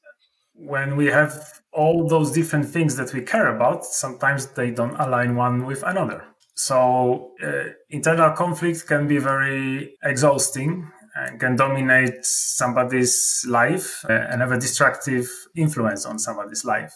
when 0.54 0.96
we 0.96 1.06
have 1.08 1.59
all 1.72 2.08
those 2.08 2.32
different 2.32 2.66
things 2.66 2.96
that 2.96 3.14
we 3.14 3.22
care 3.22 3.56
about, 3.56 3.86
sometimes 3.86 4.48
they 4.48 4.72
don't 4.72 4.96
align 5.00 5.36
one 5.36 5.66
with 5.66 5.84
another. 5.84 6.24
So 6.56 7.32
uh, 7.44 7.70
internal 7.90 8.32
conflict 8.32 8.88
can 8.88 9.08
be 9.08 9.18
very 9.18 9.96
exhausting 10.04 10.92
and 11.16 11.40
can 11.40 11.56
dominate 11.56 12.26
somebody's 12.26 13.46
life 13.48 14.04
uh, 14.10 14.14
and 14.14 14.42
have 14.42 14.52
a 14.52 14.60
destructive 14.60 15.30
influence 15.56 16.06
on 16.06 16.20
somebody's 16.20 16.66
life. 16.66 16.94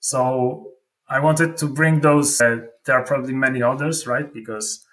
So 0.00 0.70
I 1.08 1.20
wanted 1.20 1.56
to 1.58 1.66
bring 1.66 2.00
those. 2.00 2.40
Uh, 2.40 2.58
there 2.86 2.96
are 2.96 3.04
probably 3.04 3.34
many 3.34 3.62
others, 3.62 4.06
right? 4.06 4.32
Because 4.32 4.84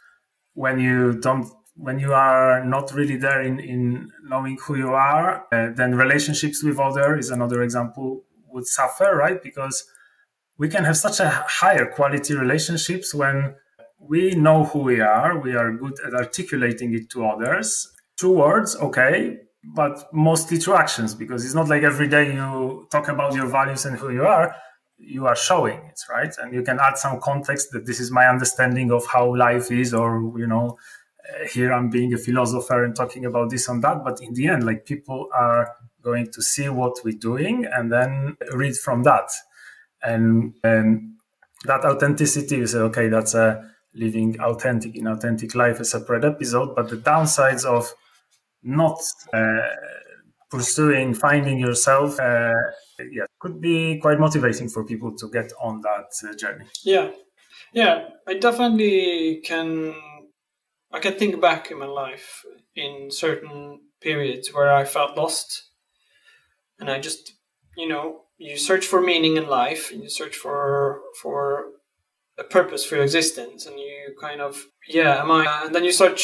when 0.53 0.79
you 0.79 1.19
don't 1.19 1.47
when 1.75 1.99
you 1.99 2.13
are 2.13 2.63
not 2.65 2.93
really 2.93 3.15
there 3.15 3.41
in, 3.41 3.59
in 3.59 4.11
knowing 4.23 4.57
who 4.65 4.75
you 4.75 4.89
are, 4.89 5.45
uh, 5.51 5.69
then 5.73 5.95
relationships 5.95 6.63
with 6.63 6.77
other 6.79 7.17
is 7.17 7.29
another 7.29 7.63
example 7.63 8.23
would 8.51 8.67
suffer, 8.67 9.15
right? 9.15 9.41
Because 9.41 9.83
we 10.57 10.69
can 10.69 10.83
have 10.83 10.97
such 10.97 11.19
a 11.19 11.29
higher 11.47 11.85
quality 11.87 12.35
relationships 12.35 13.13
when 13.13 13.55
we 13.99 14.31
know 14.31 14.65
who 14.65 14.79
we 14.79 14.99
are, 14.99 15.39
we 15.39 15.55
are 15.55 15.71
good 15.71 15.93
at 16.05 16.13
articulating 16.13 16.93
it 16.93 17.09
to 17.11 17.25
others. 17.25 17.91
Two 18.17 18.33
words, 18.33 18.75
okay, 18.75 19.37
but 19.63 20.11
mostly 20.13 20.57
through 20.57 20.75
actions 20.75 21.13
because 21.13 21.45
it's 21.45 21.53
not 21.53 21.67
like 21.67 21.83
every 21.83 22.07
day 22.07 22.33
you 22.33 22.87
talk 22.91 23.07
about 23.07 23.33
your 23.33 23.45
values 23.45 23.85
and 23.85 23.97
who 23.97 24.11
you 24.11 24.25
are 24.25 24.55
you 24.97 25.25
are 25.25 25.35
showing 25.35 25.77
it 25.85 25.99
right 26.09 26.33
and 26.39 26.53
you 26.53 26.61
can 26.63 26.79
add 26.79 26.97
some 26.97 27.19
context 27.19 27.71
that 27.71 27.85
this 27.85 27.99
is 27.99 28.11
my 28.11 28.27
understanding 28.27 28.91
of 28.91 29.05
how 29.07 29.35
life 29.35 29.71
is 29.71 29.93
or 29.93 30.33
you 30.37 30.47
know 30.47 30.77
uh, 31.29 31.47
here 31.47 31.71
i'm 31.73 31.89
being 31.89 32.13
a 32.13 32.17
philosopher 32.17 32.83
and 32.83 32.95
talking 32.95 33.25
about 33.25 33.49
this 33.49 33.67
and 33.67 33.83
that 33.83 34.03
but 34.03 34.21
in 34.21 34.33
the 34.33 34.47
end 34.47 34.63
like 34.63 34.85
people 34.85 35.27
are 35.33 35.75
going 36.03 36.31
to 36.31 36.41
see 36.41 36.69
what 36.69 36.97
we're 37.03 37.17
doing 37.17 37.65
and 37.65 37.91
then 37.91 38.37
read 38.53 38.75
from 38.75 39.03
that. 39.03 39.29
And, 40.03 40.55
and 40.63 41.11
that 41.65 41.85
authenticity 41.85 42.65
say 42.65 42.79
okay 42.79 43.07
that's 43.07 43.33
a 43.33 43.69
living 43.93 44.39
authentic 44.39 44.95
in 44.95 45.07
authentic 45.07 45.53
life 45.53 45.79
a 45.79 45.85
separate 45.85 46.23
episode 46.23 46.75
but 46.75 46.89
the 46.89 46.97
downsides 46.97 47.65
of 47.65 47.93
not 48.63 48.99
uh, 49.33 49.61
pursuing 50.49 51.13
finding 51.13 51.59
yourself 51.59 52.19
uh, 52.19 52.53
yeah 53.11 53.25
could 53.39 53.59
be 53.59 53.97
quite 53.99 54.19
motivating 54.19 54.69
for 54.69 54.85
people 54.85 55.15
to 55.15 55.29
get 55.29 55.51
on 55.61 55.81
that 55.81 56.11
uh, 56.27 56.35
journey. 56.35 56.65
Yeah. 56.83 57.11
Yeah 57.73 58.09
i 58.27 58.33
definitely 58.35 59.41
can 59.43 59.93
i 60.91 60.99
can 60.99 61.13
think 61.13 61.39
back 61.41 61.71
in 61.71 61.79
my 61.79 61.85
life 61.85 62.43
in 62.75 63.09
certain 63.11 63.79
periods 64.01 64.53
where 64.53 64.71
i 64.71 64.83
felt 64.83 65.17
lost 65.17 65.70
and 66.81 66.91
i 66.91 66.99
just 66.99 67.33
you 67.77 67.87
know 67.87 68.23
you 68.37 68.57
search 68.57 68.85
for 68.85 68.99
meaning 68.99 69.37
in 69.37 69.47
life 69.47 69.91
and 69.91 70.03
you 70.03 70.09
search 70.09 70.35
for 70.35 70.99
for 71.21 71.67
a 72.37 72.43
purpose 72.43 72.83
for 72.83 72.95
your 72.95 73.05
existence 73.05 73.65
and 73.65 73.79
you 73.79 74.13
kind 74.19 74.41
of 74.41 74.65
yeah 74.89 75.21
am 75.21 75.31
i 75.31 75.63
and 75.63 75.73
then 75.73 75.85
you 75.85 75.91
start 75.93 76.19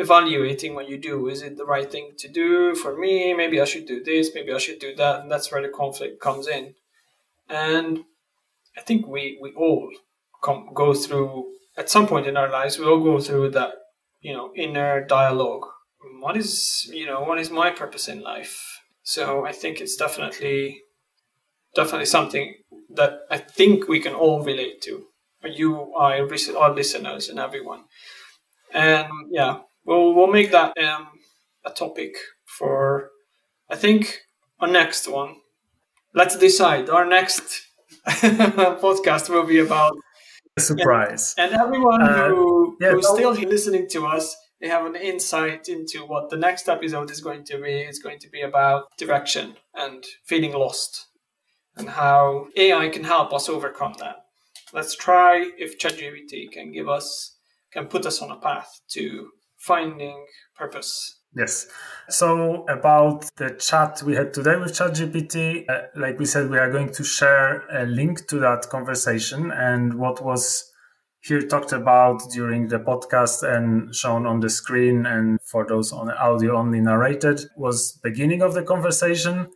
evaluating 0.00 0.74
what 0.74 0.88
you 0.88 0.98
do. 0.98 1.28
Is 1.28 1.42
it 1.42 1.56
the 1.56 1.64
right 1.64 1.90
thing 1.90 2.12
to 2.18 2.28
do 2.28 2.74
for 2.74 2.96
me? 2.96 3.34
Maybe 3.34 3.60
I 3.60 3.64
should 3.64 3.86
do 3.86 4.02
this, 4.02 4.30
maybe 4.34 4.52
I 4.52 4.58
should 4.58 4.78
do 4.78 4.94
that. 4.96 5.20
And 5.20 5.30
that's 5.30 5.52
where 5.52 5.62
the 5.62 5.68
conflict 5.68 6.20
comes 6.20 6.48
in. 6.48 6.74
And 7.48 8.00
I 8.76 8.80
think 8.80 9.06
we, 9.06 9.38
we 9.40 9.52
all 9.52 9.90
come, 10.42 10.70
go 10.74 10.94
through, 10.94 11.52
at 11.76 11.90
some 11.90 12.06
point 12.06 12.26
in 12.26 12.36
our 12.36 12.50
lives, 12.50 12.78
we 12.78 12.86
all 12.86 13.02
go 13.02 13.20
through 13.20 13.50
that, 13.50 13.72
you 14.20 14.32
know, 14.32 14.52
inner 14.56 15.04
dialogue. 15.04 15.66
What 16.20 16.36
is, 16.36 16.88
you 16.92 17.06
know, 17.06 17.20
what 17.20 17.38
is 17.38 17.50
my 17.50 17.70
purpose 17.70 18.08
in 18.08 18.22
life? 18.22 18.69
So 19.02 19.44
I 19.46 19.52
think 19.52 19.80
it's 19.80 19.96
definitely, 19.96 20.82
definitely 21.74 22.06
something 22.06 22.54
that 22.94 23.20
I 23.30 23.38
think 23.38 23.88
we 23.88 24.00
can 24.00 24.14
all 24.14 24.42
relate 24.42 24.82
to. 24.82 25.06
You, 25.44 25.94
I, 25.94 26.20
our 26.20 26.74
listeners, 26.74 27.28
and 27.28 27.38
everyone. 27.38 27.84
And 28.74 29.08
yeah, 29.30 29.60
we'll 29.84 30.14
we'll 30.14 30.26
make 30.26 30.50
that 30.52 30.76
um, 30.78 31.08
a 31.64 31.70
topic 31.70 32.12
for 32.44 33.10
I 33.70 33.76
think 33.76 34.20
our 34.60 34.68
next 34.68 35.08
one. 35.08 35.36
Let's 36.14 36.36
decide. 36.36 36.90
Our 36.90 37.06
next 37.06 37.62
podcast 38.06 39.30
will 39.30 39.46
be 39.46 39.60
about 39.60 39.96
a 40.56 40.60
surprise. 40.60 41.34
And, 41.38 41.52
and 41.52 41.62
everyone 41.62 42.02
uh, 42.02 42.28
who 42.28 42.76
yeah, 42.80 42.92
who's 42.92 43.08
still 43.08 43.32
listening 43.32 43.88
to 43.90 44.06
us, 44.06 44.36
they 44.60 44.68
have 44.68 44.84
an 44.86 44.96
insight 44.96 45.68
into 45.68 46.04
what 46.04 46.30
the 46.30 46.36
next 46.36 46.68
episode 46.68 47.10
is 47.10 47.20
going 47.20 47.44
to 47.44 47.58
be. 47.58 47.80
It's 47.80 47.98
going 47.98 48.18
to 48.20 48.28
be 48.28 48.42
about 48.42 48.96
direction 48.98 49.56
and 49.74 50.04
feeling 50.24 50.52
lost, 50.52 51.06
and 51.76 51.88
how 51.88 52.48
AI 52.56 52.88
can 52.88 53.04
help 53.04 53.32
us 53.32 53.48
overcome 53.48 53.94
that. 53.98 54.24
Let's 54.72 54.94
try 54.94 55.50
if 55.58 55.78
ChatGPT 55.78 56.52
can 56.52 56.72
give 56.72 56.88
us 56.88 57.36
can 57.72 57.86
put 57.86 58.06
us 58.06 58.20
on 58.20 58.30
a 58.30 58.36
path 58.36 58.80
to 58.90 59.28
finding 59.56 60.26
purpose. 60.56 61.20
Yes. 61.36 61.68
So 62.08 62.64
about 62.64 63.30
the 63.36 63.50
chat 63.50 64.02
we 64.02 64.16
had 64.16 64.34
today 64.34 64.56
with 64.56 64.72
ChatGPT, 64.72 65.70
uh, 65.70 65.82
like 65.94 66.18
we 66.18 66.26
said, 66.26 66.50
we 66.50 66.58
are 66.58 66.72
going 66.72 66.90
to 66.92 67.04
share 67.04 67.62
a 67.68 67.86
link 67.86 68.26
to 68.28 68.38
that 68.40 68.68
conversation 68.68 69.52
and 69.52 69.94
what 69.94 70.24
was 70.24 70.69
here 71.20 71.42
talked 71.42 71.72
about 71.72 72.22
during 72.32 72.68
the 72.68 72.78
podcast 72.78 73.42
and 73.42 73.94
shown 73.94 74.26
on 74.26 74.40
the 74.40 74.48
screen 74.48 75.04
and 75.04 75.38
for 75.42 75.66
those 75.66 75.92
on 75.92 76.10
audio 76.10 76.56
only 76.56 76.80
narrated 76.80 77.42
was 77.56 77.98
beginning 78.02 78.42
of 78.42 78.54
the 78.54 78.62
conversation. 78.62 79.48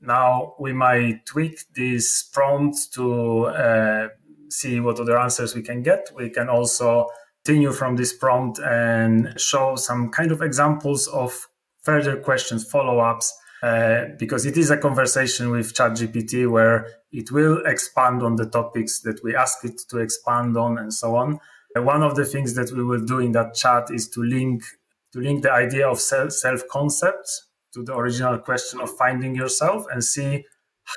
Now 0.00 0.54
we 0.58 0.72
might 0.72 1.24
tweak 1.26 1.60
this 1.74 2.24
prompt 2.24 2.92
to 2.94 3.46
uh, 3.46 4.08
see 4.50 4.80
what 4.80 4.98
other 4.98 5.16
answers 5.16 5.54
we 5.54 5.62
can 5.62 5.82
get. 5.82 6.10
We 6.14 6.28
can 6.28 6.48
also 6.48 7.08
continue 7.44 7.72
from 7.72 7.96
this 7.96 8.12
prompt 8.12 8.58
and 8.58 9.32
show 9.40 9.76
some 9.76 10.10
kind 10.10 10.32
of 10.32 10.42
examples 10.42 11.06
of 11.08 11.48
further 11.82 12.16
questions, 12.16 12.68
follow 12.68 12.98
ups, 12.98 13.32
uh, 13.62 14.06
because 14.18 14.44
it 14.44 14.56
is 14.56 14.70
a 14.70 14.76
conversation 14.76 15.50
with 15.50 15.72
ChatGPT 15.72 16.50
where 16.50 16.88
it 17.12 17.30
will 17.30 17.62
expand 17.64 18.22
on 18.22 18.36
the 18.36 18.46
topics 18.46 19.00
that 19.02 19.22
we 19.22 19.36
ask 19.36 19.64
it 19.64 19.80
to 19.88 19.98
expand 19.98 20.56
on 20.56 20.78
and 20.78 20.92
so 20.92 21.14
on. 21.14 21.38
Uh, 21.76 21.82
one 21.82 22.02
of 22.02 22.16
the 22.16 22.24
things 22.24 22.54
that 22.54 22.72
we 22.72 22.82
will 22.82 23.04
do 23.04 23.20
in 23.20 23.32
that 23.32 23.54
chat 23.54 23.88
is 23.90 24.08
to 24.10 24.22
link 24.22 24.64
to 25.12 25.20
link 25.20 25.42
the 25.42 25.52
idea 25.52 25.86
of 25.88 26.00
self 26.00 26.62
concept 26.70 27.28
to 27.72 27.82
the 27.84 27.94
original 27.94 28.38
question 28.38 28.80
of 28.80 28.90
finding 28.96 29.34
yourself 29.34 29.84
and 29.92 30.02
see 30.02 30.44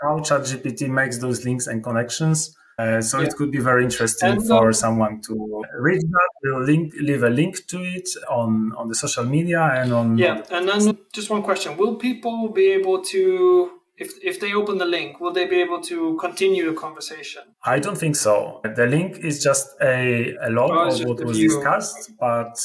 how 0.02 0.20
ChatGPT 0.20 0.90
makes 0.90 1.20
those 1.20 1.46
links 1.46 1.68
and 1.68 1.84
connections 1.84 2.56
uh, 2.78 3.02
so 3.02 3.20
yeah. 3.20 3.28
it 3.28 3.36
could 3.36 3.52
be 3.52 3.60
very 3.60 3.84
interesting 3.84 4.32
and 4.32 4.48
for 4.48 4.74
someone 4.74 5.22
to 5.22 5.64
read 5.80 6.02
that. 6.02 6.30
We'll 6.44 6.64
link, 6.64 6.94
leave 7.00 7.24
a 7.24 7.30
link 7.30 7.68
to 7.68 7.82
it 7.82 8.10
on, 8.30 8.74
on 8.78 8.90
the 8.90 8.96
social 8.96 9.24
media 9.24 9.62
and 9.62 9.94
on. 9.94 10.18
Yeah, 10.18 10.44
and 10.52 10.68
then 10.68 10.98
just 11.14 11.30
one 11.30 11.42
question: 11.42 11.78
Will 11.78 11.96
people 11.96 12.50
be 12.50 12.68
able 12.72 13.02
to, 13.04 13.72
if 13.98 14.12
if 14.22 14.42
they 14.42 14.54
open 14.54 14.78
the 14.78 14.86
link, 14.86 15.22
will 15.22 15.32
they 15.32 15.46
be 15.46 15.62
able 15.62 15.82
to 15.84 16.18
continue 16.18 16.66
the 16.70 16.78
conversation? 16.78 17.44
I 17.64 17.80
don't 17.80 17.98
think 17.98 18.18
so. 18.18 18.60
The 18.64 18.88
link 18.88 19.20
is 19.20 19.42
just 19.42 19.70
a, 19.82 20.36
a 20.42 20.50
log 20.50 20.72
oh, 20.72 20.90
of 20.90 21.08
what 21.08 21.24
was 21.24 21.40
discussed, 21.40 22.12
but 22.20 22.58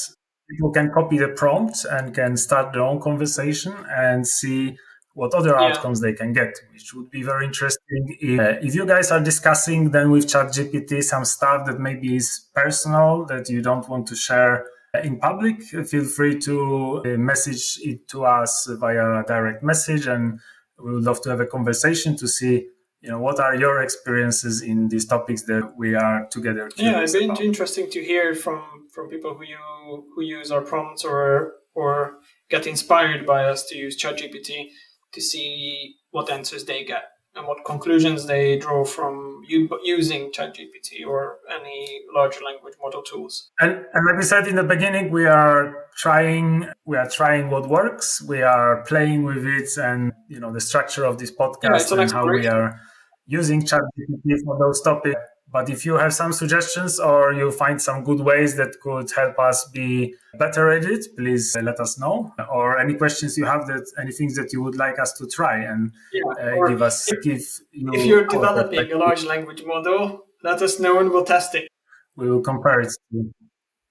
people 0.49 0.71
can 0.71 0.91
copy 0.91 1.17
the 1.17 1.29
prompt 1.29 1.85
and 1.89 2.13
can 2.13 2.35
start 2.35 2.73
their 2.73 2.81
own 2.81 2.99
conversation 2.99 3.73
and 3.89 4.27
see 4.27 4.75
what 5.13 5.33
other 5.33 5.49
yeah. 5.49 5.67
outcomes 5.67 5.99
they 6.01 6.13
can 6.13 6.33
get, 6.33 6.57
which 6.73 6.93
would 6.93 7.09
be 7.09 7.23
very 7.23 7.45
interesting. 7.45 8.17
If, 8.19 8.39
uh, 8.39 8.43
if 8.61 8.75
you 8.75 8.85
guys 8.85 9.11
are 9.11 9.19
discussing 9.19 9.91
then 9.91 10.11
with 10.11 10.27
ChatGPT 10.27 11.03
some 11.03 11.25
stuff 11.25 11.65
that 11.67 11.79
maybe 11.79 12.15
is 12.15 12.47
personal 12.55 13.25
that 13.25 13.49
you 13.49 13.61
don't 13.61 13.87
want 13.89 14.07
to 14.07 14.15
share 14.15 14.65
in 15.03 15.19
public, 15.19 15.63
feel 15.63 16.03
free 16.03 16.37
to 16.39 17.01
uh, 17.05 17.17
message 17.17 17.79
it 17.81 18.07
to 18.09 18.25
us 18.25 18.67
via 18.69 19.21
a 19.21 19.23
direct 19.23 19.63
message, 19.63 20.05
and 20.07 20.39
we 20.77 20.93
would 20.93 21.03
love 21.03 21.21
to 21.21 21.29
have 21.29 21.39
a 21.39 21.45
conversation 21.45 22.15
to 22.17 22.27
see. 22.27 22.67
You 22.99 23.09
know, 23.09 23.19
what 23.19 23.39
are 23.39 23.55
your 23.55 23.81
experiences 23.81 24.61
in 24.61 24.89
these 24.89 25.05
topics 25.07 25.43
that 25.43 25.73
we 25.75 25.95
are 25.95 26.27
together? 26.27 26.69
Yeah, 26.75 26.99
it's 26.99 27.13
been 27.13 27.35
interesting 27.37 27.89
to 27.89 28.03
hear 28.03 28.35
from 28.35 28.61
from 28.93 29.09
people 29.09 29.33
who 29.33 29.43
you 29.43 30.05
who 30.13 30.21
use 30.21 30.51
our 30.51 30.61
prompts 30.61 31.03
or 31.03 31.53
or 31.73 32.17
get 32.49 32.67
inspired 32.67 33.25
by 33.25 33.45
us 33.45 33.65
to 33.69 33.77
use 33.77 33.97
ChatGPT 33.97 34.71
to 35.13 35.21
see 35.21 35.95
what 36.11 36.31
answers 36.31 36.65
they 36.65 36.83
get 36.83 37.03
and 37.35 37.47
what 37.47 37.63
conclusions 37.65 38.25
they 38.25 38.57
draw 38.57 38.83
from 38.83 39.41
using 39.47 40.31
ChatGPT 40.31 41.05
or 41.07 41.37
any 41.49 42.01
large 42.13 42.41
language 42.43 42.73
model 42.81 43.01
tools. 43.01 43.51
And, 43.59 43.71
and 43.93 44.05
like 44.05 44.17
we 44.17 44.23
said 44.23 44.47
in 44.47 44.55
the 44.55 44.63
beginning, 44.63 45.11
we 45.11 45.25
are 45.25 45.85
trying 45.95 46.67
we 46.85 46.97
are 46.97 47.09
trying 47.09 47.49
what 47.49 47.69
works. 47.69 48.21
We 48.21 48.41
are 48.41 48.83
playing 48.83 49.23
with 49.23 49.45
it, 49.45 49.69
and 49.77 50.11
you 50.27 50.39
know 50.39 50.51
the 50.51 50.61
structure 50.61 51.05
of 51.05 51.17
this 51.17 51.31
podcast 51.31 51.91
yeah, 51.91 52.01
and 52.01 52.11
how 52.11 52.27
we 52.27 52.47
are 52.47 52.79
using 53.27 53.61
ChatGPT 53.61 54.43
for 54.45 54.59
those 54.59 54.81
topics. 54.81 55.19
But 55.51 55.69
if 55.69 55.85
you 55.85 55.95
have 55.95 56.13
some 56.13 56.31
suggestions 56.31 56.97
or 56.99 57.33
you 57.33 57.51
find 57.51 57.81
some 57.81 58.05
good 58.05 58.21
ways 58.21 58.55
that 58.55 58.79
could 58.81 59.11
help 59.11 59.37
us 59.37 59.67
be 59.73 60.15
better 60.39 60.71
at 60.71 60.85
it, 60.85 61.05
please 61.17 61.55
let 61.61 61.77
us 61.79 61.99
know. 61.99 62.33
Or 62.49 62.79
any 62.79 62.93
questions 62.93 63.37
you 63.37 63.43
have 63.45 63.67
that 63.67 63.85
any 63.99 64.13
things 64.13 64.35
that 64.35 64.53
you 64.53 64.63
would 64.63 64.77
like 64.77 64.97
us 64.97 65.11
to 65.13 65.27
try 65.27 65.57
and 65.57 65.91
yeah, 66.13 66.23
uh, 66.41 66.67
give 66.67 66.81
us 66.81 67.11
if, 67.11 67.21
give 67.21 67.41
you 67.73 67.91
if 67.93 68.05
you're 68.05 68.27
developing 68.27 68.91
a 68.93 68.97
large 68.97 69.25
language 69.25 69.63
model, 69.65 70.25
let 70.41 70.61
us 70.61 70.79
know 70.79 70.99
and 70.99 71.09
we'll 71.09 71.25
test 71.25 71.53
it. 71.53 71.67
We 72.15 72.31
will 72.31 72.41
compare 72.41 72.79
it 72.79 72.93
to 73.11 73.33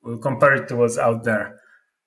we'll 0.02 0.18
compare 0.18 0.54
it 0.54 0.68
to 0.68 0.76
what's 0.76 0.96
out 0.96 1.24
there. 1.24 1.60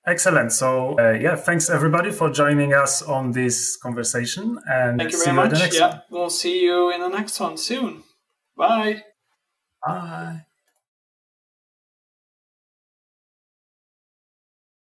Excellent. 0.04 0.50
So 0.50 0.98
uh, 0.98 1.12
yeah, 1.12 1.36
thanks 1.36 1.70
everybody 1.70 2.10
for 2.10 2.28
joining 2.28 2.74
us 2.74 3.02
on 3.02 3.30
this 3.30 3.76
conversation 3.76 4.58
and 4.66 4.98
thank 4.98 5.12
you 5.12 5.24
very 5.24 5.36
much. 5.36 5.74
yeah, 5.74 5.88
one. 5.88 6.02
we'll 6.10 6.30
see 6.30 6.60
you 6.60 6.92
in 6.92 7.00
the 7.00 7.08
next 7.08 7.38
one 7.38 7.56
soon. 7.56 8.02
Bye. 8.56 9.04
Bye. 9.84 10.46